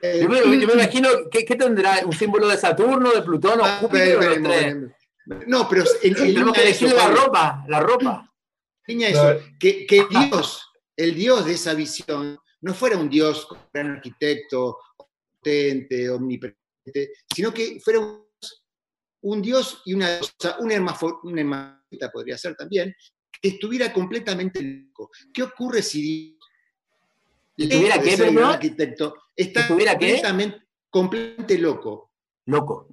eh, 0.02 0.20
yo, 0.22 0.28
me, 0.28 0.54
imagino, 0.54 1.08
¿qué, 1.30 1.44
tendrá? 1.44 2.02
¿Un 2.04 2.12
símbolo 2.12 2.48
de 2.48 2.58
Saturno, 2.58 3.12
de 3.12 3.22
Plutón 3.22 3.60
o 3.60 3.64
ah, 3.64 3.78
Júpiter? 3.80 4.40
no, 5.46 5.68
pero 5.68 5.84
en, 6.02 6.14
Tenemos 6.14 6.52
que 6.52 6.62
elegir 6.62 6.92
la 6.92 7.08
ropa, 7.08 7.64
la 7.68 7.80
ropa. 7.80 8.30
eso, 8.86 9.38
que, 9.58 9.86
que 9.86 10.06
Dios, 10.10 10.70
el 10.96 11.14
Dios 11.14 11.46
de 11.46 11.54
esa 11.54 11.72
visión, 11.72 12.38
no 12.60 12.74
fuera 12.74 12.98
un 12.98 13.08
Dios 13.08 13.48
gran 13.72 13.92
arquitecto, 13.92 14.76
potente, 15.40 16.10
omnipresente, 16.10 17.12
sino 17.34 17.54
que 17.54 17.80
fuera 17.80 18.00
un, 18.00 18.29
Dios 19.42 19.82
y 19.84 19.94
una, 19.94 20.18
una, 20.60 20.74
hermafrodita 20.74 22.10
podría 22.12 22.38
ser 22.38 22.54
también, 22.54 22.94
que 23.40 23.48
estuviera 23.48 23.92
completamente 23.92 24.62
loco. 24.62 25.10
¿Qué 25.32 25.42
ocurre 25.42 25.82
si 25.82 26.38
Dios 27.56 27.70
¿Estuviera 27.70 28.00
qué, 28.00 28.30
un 28.30 28.38
arquitecto 28.38 29.14
está 29.36 29.68
completamente, 29.68 30.62
completamente 30.88 31.58
loco? 31.58 32.12
Loco. 32.46 32.88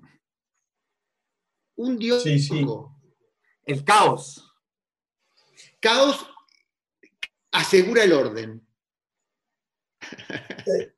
Un 1.76 1.98
Dios 1.98 2.26
loco. 2.52 3.00
El 3.66 3.84
caos. 3.84 4.44
Caos 5.80 6.28
asegura 7.52 8.04
el 8.04 8.14
orden. 8.14 8.68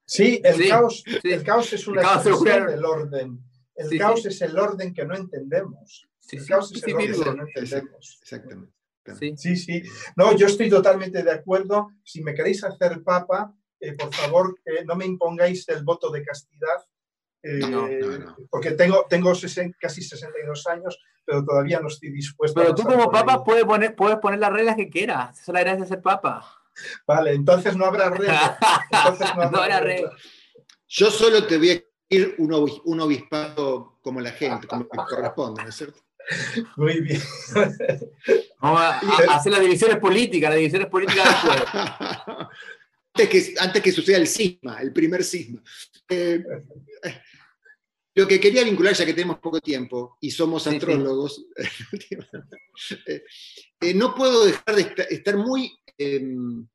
Sí, 0.05 0.41
el, 0.43 0.67
Caos, 0.67 1.03
el 1.23 1.43
caos 1.43 1.73
es 1.73 1.87
una 1.87 2.01
expresión 2.01 2.67
del 2.67 2.85
orden. 2.85 3.48
El 3.79 3.97
caos 3.97 4.25
es 4.25 4.41
el 4.41 4.57
orden 4.57 4.93
que 4.93 5.05
no 5.05 5.15
entendemos. 5.15 6.07
el 6.31 6.45
caos 6.45 6.71
es 6.71 6.83
el 6.83 6.95
orden 6.95 7.23
que 7.23 7.31
no 7.31 7.47
entendemos. 7.47 8.19
Exactamente. 8.21 8.73
Sí. 9.37 9.55
sí, 9.55 9.83
No, 10.15 10.35
yo 10.35 10.47
estoy 10.47 10.69
totalmente 10.69 11.23
de 11.23 11.31
acuerdo. 11.31 11.89
Si 12.03 12.21
me 12.21 12.33
queréis 12.33 12.63
hacer 12.63 13.01
papa, 13.03 13.55
eh, 13.79 13.93
por 13.93 14.13
favor, 14.13 14.55
no 14.85 14.95
me 14.95 15.05
impongáis 15.05 15.67
el 15.69 15.83
voto 15.83 16.11
de 16.11 16.23
castidad. 16.23 16.85
Eh, 17.41 18.19
porque 18.49 18.71
tengo, 18.71 19.05
tengo 19.09 19.31
casi 19.79 20.01
62 20.01 20.67
años, 20.67 20.99
pero 21.25 21.43
todavía 21.45 21.79
no 21.79 21.87
estoy 21.87 22.11
dispuesto. 22.11 22.59
Pero 22.59 22.75
tú 22.75 22.83
como 22.83 23.09
papa 23.09 23.43
puedes 23.43 23.63
poner, 23.63 23.95
puedes 23.95 24.17
poner 24.19 24.39
las 24.39 24.51
reglas 24.51 24.75
que 24.75 24.89
quieras. 24.89 25.39
Esa 25.39 25.51
es 25.51 25.53
la 25.53 25.59
gracia 25.61 25.81
de 25.83 25.87
ser 25.87 26.01
papa. 26.01 26.45
Vale, 27.07 27.33
entonces 27.33 27.75
no 27.77 27.85
habrá 27.85 28.09
reglas. 28.09 28.57
no 29.51 29.57
habrá, 29.57 29.79
reglas. 29.79 30.13
Yo 30.87 31.09
solo 31.09 31.45
te 31.47 31.57
voy 31.57 31.71
a 31.71 31.88
un, 32.37 32.99
obispado 33.01 33.99
como 34.01 34.21
la 34.21 34.31
gente, 34.31 34.67
como 34.67 34.87
corresponde, 34.87 35.63
¿no 35.63 35.69
es 35.69 35.75
cierto? 35.75 35.99
Muy 36.75 37.01
bien. 37.01 37.21
Vamos 38.61 38.81
a, 38.81 38.99
hacer 39.35 39.51
las 39.51 39.61
divisiones 39.61 39.97
políticas, 39.97 40.49
las 40.49 40.57
divisiones 40.57 40.89
políticas 40.89 41.25
después. 41.25 41.63
antes, 43.13 43.29
que, 43.29 43.55
antes 43.59 43.81
que 43.81 43.91
suceda 43.91 44.17
el 44.17 44.27
cisma, 44.27 44.79
el 44.81 44.93
primer 44.93 45.23
cisma. 45.23 45.61
Eh, 46.09 46.43
lo 48.15 48.27
que 48.27 48.39
quería 48.39 48.63
vincular, 48.63 48.93
ya 48.93 49.05
que 49.05 49.13
tenemos 49.13 49.39
poco 49.39 49.61
tiempo 49.61 50.17
y 50.19 50.31
somos 50.31 50.67
antrólogos, 50.67 51.45
eh, 53.07 53.23
eh, 53.79 53.93
no 53.93 54.13
puedo 54.13 54.45
dejar 54.45 54.75
de 54.75 55.07
estar 55.09 55.37
muy, 55.37 55.71
em, 55.97 56.67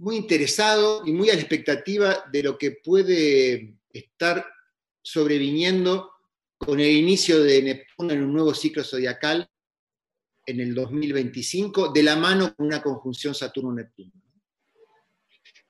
muy 0.00 0.16
interesado 0.16 1.02
y 1.04 1.12
muy 1.12 1.28
a 1.28 1.34
la 1.34 1.40
expectativa 1.40 2.24
de 2.32 2.42
lo 2.42 2.56
que 2.56 2.70
puede 2.72 3.74
estar 3.92 4.46
sobreviniendo 5.02 6.10
con 6.56 6.80
el 6.80 6.90
inicio 6.90 7.42
de 7.42 7.62
Neptuno 7.62 8.14
en 8.14 8.22
un 8.22 8.32
nuevo 8.32 8.54
ciclo 8.54 8.82
zodiacal 8.82 9.46
en 10.46 10.60
el 10.60 10.74
2025, 10.74 11.92
de 11.92 12.02
la 12.02 12.16
mano 12.16 12.54
con 12.54 12.66
una 12.66 12.82
conjunción 12.82 13.34
Saturno-Neptuno. 13.34 14.12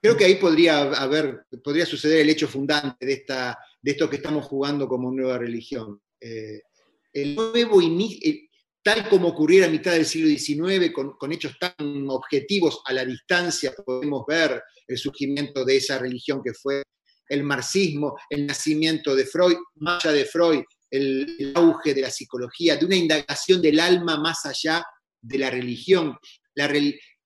Creo 0.00 0.16
que 0.16 0.24
ahí 0.24 0.36
podría 0.36 0.80
haber, 0.80 1.46
podría 1.62 1.84
suceder 1.84 2.20
el 2.20 2.30
hecho 2.30 2.46
fundante 2.46 3.04
de, 3.04 3.14
esta, 3.14 3.58
de 3.82 3.90
esto 3.90 4.08
que 4.08 4.16
estamos 4.16 4.46
jugando 4.46 4.88
como 4.88 5.10
nueva 5.10 5.38
religión. 5.38 6.00
Eh, 6.20 6.62
el 7.12 7.34
nuevo 7.34 7.82
inicio, 7.82 8.48
tal 8.82 9.08
como 9.08 9.28
ocurriera 9.28 9.66
a 9.66 9.70
mitad 9.70 9.92
del 9.92 10.06
siglo 10.06 10.28
XIX, 10.28 10.92
con, 10.92 11.32
hechos 11.32 11.58
tan 11.58 12.08
objetivos 12.08 12.80
a 12.86 12.92
la 12.92 13.04
distancia, 13.04 13.74
podemos 13.74 14.24
ver 14.26 14.62
el 14.86 14.98
surgimiento 14.98 15.64
de 15.64 15.76
esa 15.76 15.98
religión 15.98 16.42
que 16.42 16.54
fue 16.54 16.82
el 17.28 17.44
marxismo, 17.44 18.16
el 18.28 18.46
nacimiento 18.46 19.14
de 19.14 19.26
Freud, 19.26 19.56
más 19.76 20.04
allá 20.04 20.14
de 20.14 20.24
Freud, 20.24 20.62
el, 20.90 21.52
auge 21.54 21.94
de 21.94 22.02
la 22.02 22.10
psicología, 22.10 22.76
de 22.76 22.86
una 22.86 22.96
indagación 22.96 23.62
del 23.62 23.78
alma 23.78 24.16
más 24.16 24.44
allá 24.46 24.84
de 25.20 25.38
la 25.38 25.50
religión. 25.50 26.16
La, 26.54 26.72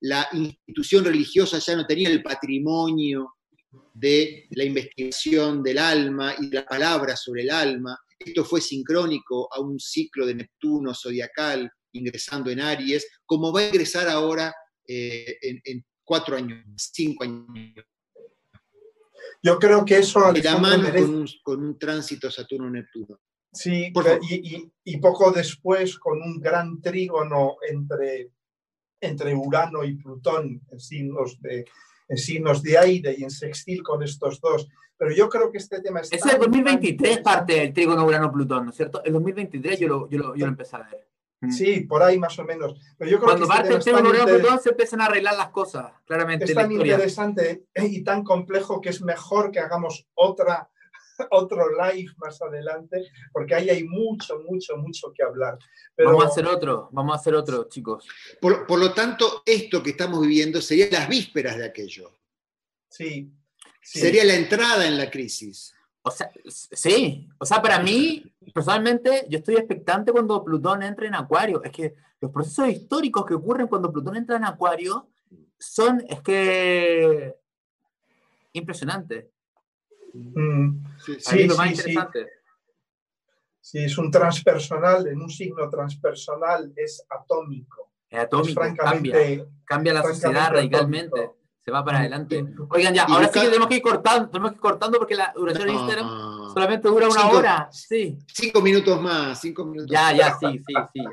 la 0.00 0.28
institución 0.32 1.04
religiosa 1.04 1.58
ya 1.58 1.76
no 1.76 1.86
tenía 1.86 2.10
el 2.10 2.22
patrimonio 2.22 3.36
de 3.94 4.46
la 4.50 4.64
investigación 4.64 5.62
del 5.62 5.78
alma 5.78 6.34
y 6.38 6.48
de 6.48 6.56
la 6.56 6.66
palabra 6.66 7.16
sobre 7.16 7.42
el 7.42 7.50
alma. 7.50 7.98
Esto 8.24 8.44
fue 8.44 8.60
sincrónico 8.60 9.48
a 9.52 9.60
un 9.60 9.78
ciclo 9.78 10.26
de 10.26 10.34
Neptuno 10.34 10.94
zodiacal 10.94 11.70
ingresando 11.92 12.50
en 12.50 12.60
Aries, 12.60 13.06
como 13.24 13.52
va 13.52 13.60
a 13.60 13.66
ingresar 13.68 14.08
ahora 14.08 14.54
eh, 14.86 15.36
en, 15.40 15.84
cuatro 16.02 16.36
años, 16.36 16.64
cinco 16.76 17.24
años. 17.24 17.46
Yo 19.42 19.58
creo 19.58 19.84
que 19.84 19.98
eso... 19.98 20.32
De 20.32 20.42
la 20.42 20.58
mano 20.58 20.88
con 21.42 21.64
un 21.64 21.78
tránsito 21.78 22.30
Saturno-Neptuno. 22.30 23.18
Sí, 23.52 23.92
y, 24.84 24.96
poco 24.98 25.30
después 25.30 25.96
con 25.98 26.20
un 26.20 26.40
gran 26.40 26.80
trígono 26.80 27.56
entre, 27.68 28.32
entre 29.00 29.34
Urano 29.34 29.84
y 29.84 29.94
Plutón 29.94 30.60
en 30.68 30.80
signos, 30.80 31.40
de, 31.40 31.64
en 32.08 32.16
signos 32.16 32.62
de 32.62 32.78
aire 32.78 33.14
y 33.16 33.24
en 33.24 33.30
sextil 33.30 33.82
con 33.82 34.02
estos 34.02 34.40
dos. 34.40 34.68
Pero 34.96 35.12
yo 35.12 35.28
creo 35.28 35.50
que 35.50 35.58
este 35.58 35.80
tema 35.80 36.00
es... 36.00 36.12
Es 36.12 36.24
el 36.26 36.38
2023 36.38 37.18
parte 37.18 37.54
del 37.54 37.72
trígono 37.72 38.04
Urano-Plutón, 38.06 38.66
¿no 38.66 38.70
es 38.70 38.76
cierto? 38.76 39.02
El 39.04 39.12
2023 39.12 39.80
yo 39.80 39.88
lo, 39.88 40.08
yo 40.08 40.18
lo, 40.18 40.36
yo 40.36 40.46
lo 40.46 40.52
empecé 40.52 40.76
a 40.76 40.80
ver. 40.80 41.08
Mm. 41.40 41.50
Sí, 41.50 41.80
por 41.80 42.02
ahí 42.02 42.18
más 42.18 42.38
o 42.38 42.44
menos. 42.44 42.74
Pero 42.96 43.10
yo 43.10 43.18
creo 43.18 43.28
Cuando 43.30 43.46
que 43.46 43.52
este 43.52 43.62
parte 43.62 43.74
el 43.74 43.82
trígono 43.82 44.08
Urano-Plutón 44.10 44.60
se 44.60 44.70
empiezan 44.70 45.00
a 45.00 45.06
arreglar 45.06 45.36
las 45.36 45.50
cosas, 45.50 45.92
claramente. 46.06 46.44
Es 46.44 46.54
tan 46.54 46.70
interesante 46.70 47.66
y 47.74 48.02
tan 48.02 48.22
complejo 48.22 48.80
que 48.80 48.90
es 48.90 49.02
mejor 49.02 49.50
que 49.50 49.60
hagamos 49.60 50.06
otra 50.14 50.70
otro 51.30 51.66
live 51.70 52.12
más 52.18 52.40
adelante, 52.42 53.10
porque 53.32 53.54
ahí 53.54 53.70
hay 53.70 53.84
mucho, 53.84 54.40
mucho, 54.40 54.76
mucho 54.76 55.12
que 55.12 55.22
hablar. 55.22 55.58
Vamos 55.96 56.24
a 56.24 56.28
hacer 56.28 56.46
otro, 56.46 56.88
vamos 56.92 57.14
a 57.14 57.20
hacer 57.20 57.34
otro, 57.34 57.68
chicos. 57.68 58.06
Por, 58.40 58.78
lo 58.78 58.92
tanto, 58.92 59.42
esto 59.46 59.82
que 59.82 59.90
estamos 59.90 60.20
viviendo 60.20 60.60
sería 60.60 60.88
las 60.90 61.08
vísperas 61.08 61.56
de 61.56 61.66
aquello. 61.66 62.10
Sí, 62.88 63.32
Sería 63.84 64.24
la 64.24 64.34
entrada 64.34 64.86
en 64.86 64.96
la 64.96 65.10
crisis. 65.10 65.74
O 66.02 66.10
sea, 66.10 66.30
sí, 66.48 67.28
o 67.38 67.44
sea, 67.44 67.60
para 67.60 67.78
mí, 67.80 68.24
personalmente, 68.52 69.26
yo 69.28 69.38
estoy 69.38 69.56
expectante 69.56 70.10
cuando 70.10 70.42
Plutón 70.42 70.82
entre 70.82 71.06
en 71.06 71.14
Acuario. 71.14 71.62
Es 71.62 71.70
que 71.70 71.94
los 72.20 72.30
procesos 72.30 72.68
históricos 72.68 73.26
que 73.26 73.34
ocurren 73.34 73.66
cuando 73.66 73.92
Plutón 73.92 74.16
entra 74.16 74.36
en 74.36 74.44
Acuario 74.44 75.10
son, 75.58 76.02
es 76.08 76.20
que, 76.22 77.34
impresionantes. 78.52 79.26
Mm, 80.14 80.84
sí, 81.04 81.16
sí, 81.18 81.46
lo 81.46 81.56
más 81.56 81.70
interesante. 81.70 82.28
Sí. 83.60 83.78
es 83.84 83.98
un 83.98 84.10
transpersonal, 84.10 85.06
en 85.06 85.20
un 85.20 85.30
signo 85.30 85.68
transpersonal 85.68 86.72
es 86.76 87.04
atómico. 87.08 87.92
Es 88.08 88.20
atómico, 88.20 88.60
cambia, 88.76 89.46
cambia 89.64 89.94
la 89.94 90.02
sociedad 90.02 90.52
radicalmente. 90.52 91.30
Se 91.60 91.70
va 91.70 91.82
para 91.82 92.00
adelante. 92.00 92.44
Oigan, 92.68 92.92
ya, 92.92 93.04
ahora 93.04 93.26
sí 93.28 93.40
que 93.40 93.46
tenemos 93.46 93.68
que 93.68 93.76
ir 93.76 93.82
cortando, 93.82 94.28
tenemos 94.28 94.50
que 94.50 94.56
ir 94.56 94.60
cortando 94.60 94.98
porque 94.98 95.14
la 95.14 95.32
duración 95.34 95.66
de 95.66 95.72
Instagram 95.72 96.08
solamente 96.52 96.88
dura 96.88 97.08
una 97.08 97.26
hora. 97.28 97.68
Sí. 97.72 98.18
Cinco 98.26 98.60
minutos 98.60 99.00
más, 99.00 99.40
cinco 99.40 99.64
minutos 99.64 99.90
Ya, 99.90 100.12
ya, 100.12 100.36
sí, 100.38 100.46
sí, 100.58 100.74
sí. 100.92 101.04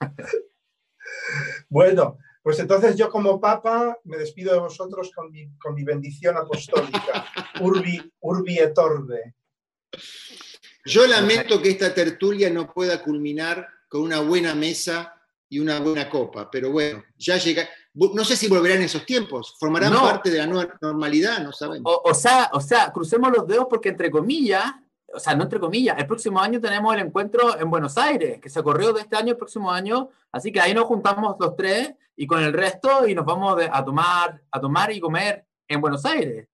bueno, 1.68 2.18
pues 2.42 2.58
entonces 2.58 2.96
yo 2.96 3.10
como 3.10 3.40
papa 3.40 3.98
me 4.04 4.16
despido 4.16 4.52
de 4.52 4.60
vosotros 4.60 5.10
con 5.14 5.30
mi, 5.30 5.48
con 5.58 5.74
mi 5.74 5.84
bendición 5.84 6.36
apostólica. 6.36 7.26
Urbi, 7.60 8.00
urbi 8.20 8.58
et 8.58 8.76
orbe. 8.78 9.34
Yo 10.86 11.06
lamento 11.06 11.60
que 11.60 11.70
esta 11.70 11.92
tertulia 11.92 12.48
no 12.48 12.72
pueda 12.72 13.02
culminar 13.02 13.68
con 13.88 14.02
una 14.02 14.20
buena 14.20 14.54
mesa 14.54 15.14
y 15.48 15.58
una 15.58 15.80
buena 15.80 16.08
copa, 16.08 16.48
pero 16.50 16.70
bueno, 16.70 17.02
ya 17.18 17.36
llega. 17.36 17.68
No 17.92 18.24
sé 18.24 18.36
si 18.36 18.48
volverán 18.48 18.80
esos 18.82 19.04
tiempos, 19.04 19.56
formarán 19.58 19.92
parte 19.92 20.30
de 20.30 20.38
la 20.38 20.46
nueva 20.46 20.78
normalidad, 20.80 21.40
no 21.40 21.52
sabemos. 21.52 21.92
O, 22.04 22.14
sea, 22.14 22.50
o 22.52 22.60
sea, 22.60 22.92
crucemos 22.92 23.32
los 23.36 23.46
dedos 23.46 23.66
porque 23.68 23.88
entre 23.88 24.10
comillas, 24.10 24.64
o 25.12 25.18
sea, 25.18 25.34
no 25.34 25.44
entre 25.44 25.60
comillas, 25.60 25.98
el 25.98 26.06
próximo 26.06 26.40
año 26.40 26.60
tenemos 26.60 26.94
el 26.94 27.00
encuentro 27.00 27.58
en 27.58 27.70
Buenos 27.70 27.98
Aires, 27.98 28.40
que 28.40 28.48
se 28.48 28.62
corrió 28.62 28.92
de 28.92 29.02
este 29.02 29.16
año 29.16 29.32
el 29.32 29.36
próximo 29.36 29.70
año, 29.70 30.10
así 30.32 30.52
que 30.52 30.60
ahí 30.60 30.74
nos 30.74 30.84
juntamos 30.84 31.36
los 31.38 31.56
tres 31.56 31.94
y 32.16 32.26
con 32.26 32.42
el 32.42 32.52
resto 32.52 33.06
y 33.08 33.14
nos 33.14 33.24
vamos 33.24 33.60
a 33.70 33.84
tomar, 33.84 34.42
a 34.50 34.60
tomar 34.60 34.92
y 34.92 35.00
comer 35.00 35.44
en 35.66 35.80
Buenos 35.80 36.04
Aires. 36.04 36.48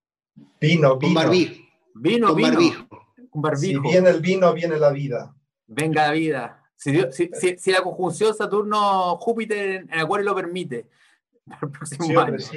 Vino, 0.61 0.97
vino. 0.97 0.99
Con 0.99 1.15
barbijo. 1.15 1.63
Vino, 1.95 2.29
con 3.31 3.43
Barbijo. 3.43 3.83
Si 3.83 3.91
viene 3.91 4.11
el 4.11 4.21
vino, 4.21 4.53
viene 4.53 4.79
la 4.79 4.91
vida. 4.91 5.35
Venga 5.67 6.07
la 6.07 6.13
vida. 6.13 6.63
Si, 6.77 6.93
la 7.73 7.83
conjunción 7.83 8.35
Saturno-Júpiter 8.35 9.87
en 9.91 9.99
Acuario 9.99 10.27
lo 10.27 10.35
permite. 10.35 10.89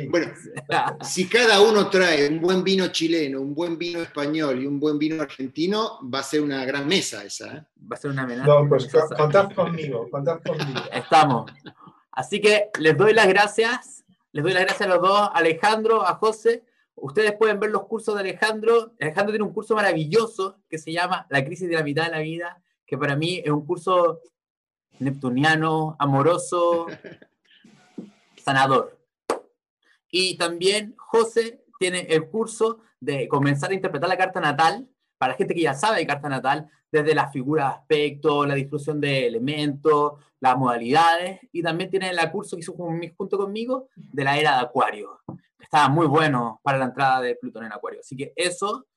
Bueno, 0.09 0.31
si 1.01 1.29
cada 1.29 1.61
uno 1.61 1.89
trae 1.89 2.27
un 2.27 2.41
buen 2.41 2.63
vino 2.63 2.87
chileno, 2.87 3.39
un 3.39 3.53
buen 3.53 3.77
vino 3.77 4.01
español 4.01 4.61
y 4.61 4.65
un 4.65 4.79
buen 4.79 4.97
vino 4.97 5.21
argentino, 5.21 5.99
va 6.03 6.19
a 6.19 6.23
ser 6.23 6.41
una 6.41 6.65
gran 6.65 6.87
mesa 6.87 7.23
esa. 7.23 7.55
¿eh? 7.55 7.65
Va 7.79 7.95
a 7.95 7.97
ser 7.97 8.11
una 8.11 8.23
amenaza. 8.23 8.47
No, 8.47 8.67
pues 8.67 8.87
contad 9.15 9.51
conmigo, 9.53 10.09
contad 10.09 10.39
conmigo. 10.43 10.81
Estamos. 10.91 11.51
Así 12.11 12.41
que 12.41 12.69
les 12.79 12.97
doy 12.97 13.13
las 13.13 13.27
gracias. 13.27 14.03
Les 14.31 14.43
doy 14.43 14.53
las 14.53 14.63
gracias 14.63 14.89
a 14.89 14.93
los 14.93 15.01
dos, 15.01 15.29
Alejandro, 15.33 16.05
a 16.05 16.15
José. 16.15 16.63
Ustedes 16.95 17.33
pueden 17.33 17.59
ver 17.59 17.69
los 17.69 17.85
cursos 17.85 18.15
de 18.15 18.21
Alejandro. 18.21 18.93
Alejandro 18.99 19.31
tiene 19.31 19.45
un 19.45 19.53
curso 19.53 19.75
maravilloso 19.75 20.57
que 20.67 20.77
se 20.77 20.91
llama 20.91 21.27
La 21.29 21.45
crisis 21.45 21.69
de 21.69 21.75
la 21.75 21.83
mitad 21.83 22.05
de 22.05 22.11
la 22.11 22.19
vida, 22.19 22.61
que 22.85 22.97
para 22.97 23.15
mí 23.15 23.41
es 23.43 23.51
un 23.51 23.65
curso 23.65 24.21
neptuniano, 24.99 25.95
amoroso, 25.99 26.87
sanador. 28.49 28.97
Y 30.09 30.37
también 30.37 30.95
José 30.97 31.63
tiene 31.77 32.01
el 32.09 32.27
curso 32.29 32.79
de 32.99 33.27
comenzar 33.27 33.69
a 33.69 33.75
interpretar 33.75 34.09
la 34.09 34.17
carta 34.17 34.39
natal, 34.39 34.89
para 35.17 35.35
gente 35.35 35.53
que 35.53 35.61
ya 35.61 35.73
sabe 35.73 35.99
de 35.99 36.07
carta 36.07 36.29
natal, 36.29 36.69
desde 36.91 37.13
las 37.13 37.31
figuras 37.31 37.67
de 37.67 37.75
aspecto, 37.75 38.45
la 38.45 38.55
distribución 38.55 38.99
de 38.99 39.27
elementos, 39.27 40.13
las 40.39 40.57
modalidades, 40.57 41.39
y 41.51 41.61
también 41.61 41.91
tiene 41.91 42.09
el 42.09 42.31
curso 42.31 42.55
que 42.55 42.61
hizo 42.61 42.73
junto 42.73 43.37
conmigo 43.37 43.89
de 43.95 44.23
la 44.23 44.37
era 44.37 44.55
de 44.55 44.61
Acuario. 44.65 45.19
Estaba 45.59 45.89
muy 45.89 46.07
bueno 46.07 46.59
para 46.63 46.79
la 46.79 46.85
entrada 46.85 47.21
de 47.21 47.35
Plutón 47.35 47.65
en 47.65 47.73
Acuario. 47.73 47.99
Así 47.99 48.15
que 48.15 48.33
eso, 48.35 48.87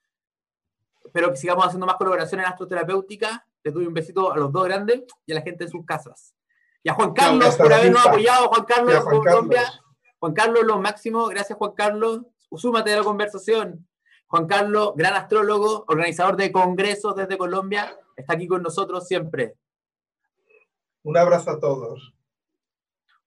espero 1.04 1.30
que 1.30 1.36
sigamos 1.36 1.66
haciendo 1.66 1.86
más 1.86 1.96
colaboraciones 1.96 2.46
en 2.46 2.52
astroterapéutica. 2.52 3.46
Les 3.62 3.74
doy 3.74 3.86
un 3.86 3.92
besito 3.92 4.32
a 4.32 4.36
los 4.38 4.50
dos 4.50 4.64
grandes 4.64 5.02
y 5.26 5.32
a 5.32 5.34
la 5.34 5.42
gente 5.42 5.64
de 5.64 5.70
sus 5.70 5.84
casas. 5.84 6.34
Y 6.82 6.88
a 6.88 6.94
Juan 6.94 7.12
Carlos 7.12 7.56
por 7.56 7.72
habernos 7.72 8.06
apoyado, 8.06 8.48
Juan 8.48 8.64
Carlos, 8.64 9.04
Juan 9.04 9.18
Colombia. 9.18 9.62
Juan 10.18 10.32
Carlos, 10.34 10.64
lo 10.64 10.80
máximo. 10.80 11.26
Gracias, 11.26 11.58
Juan 11.58 11.72
Carlos. 11.72 12.22
Súmate 12.56 12.92
a 12.92 12.98
la 12.98 13.04
conversación. 13.04 13.86
Juan 14.32 14.46
Carlos, 14.46 14.92
gran 14.96 15.12
astrólogo, 15.14 15.84
organizador 15.88 16.36
de 16.36 16.50
congresos 16.50 17.14
desde 17.14 17.36
Colombia, 17.36 17.94
está 18.16 18.32
aquí 18.32 18.46
con 18.46 18.62
nosotros 18.62 19.06
siempre. 19.06 19.56
Un 21.02 21.18
abrazo 21.18 21.50
a 21.50 21.60
todos. 21.60 22.14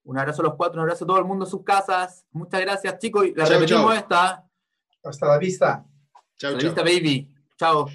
Un 0.04 0.18
abrazo 0.18 0.42
a 0.42 0.46
los 0.46 0.56
cuatro, 0.56 0.80
un 0.80 0.82
abrazo 0.82 1.04
a 1.04 1.08
todo 1.08 1.20
el 1.20 1.26
mundo 1.26 1.46
en 1.46 1.52
sus 1.52 1.64
casas. 1.64 2.26
Muchas 2.32 2.62
gracias, 2.62 2.98
chicos. 2.98 3.26
Y 3.26 3.36
la 3.36 3.46
repetimos 3.46 3.96
esta. 3.96 4.48
Hasta 5.04 5.28
la 5.28 5.38
vista. 5.38 5.86
Chao, 6.38 6.52
Hasta 6.52 6.64
la 6.64 6.64
vista, 6.64 6.82
baby. 6.82 7.36
Chao. 7.58 7.88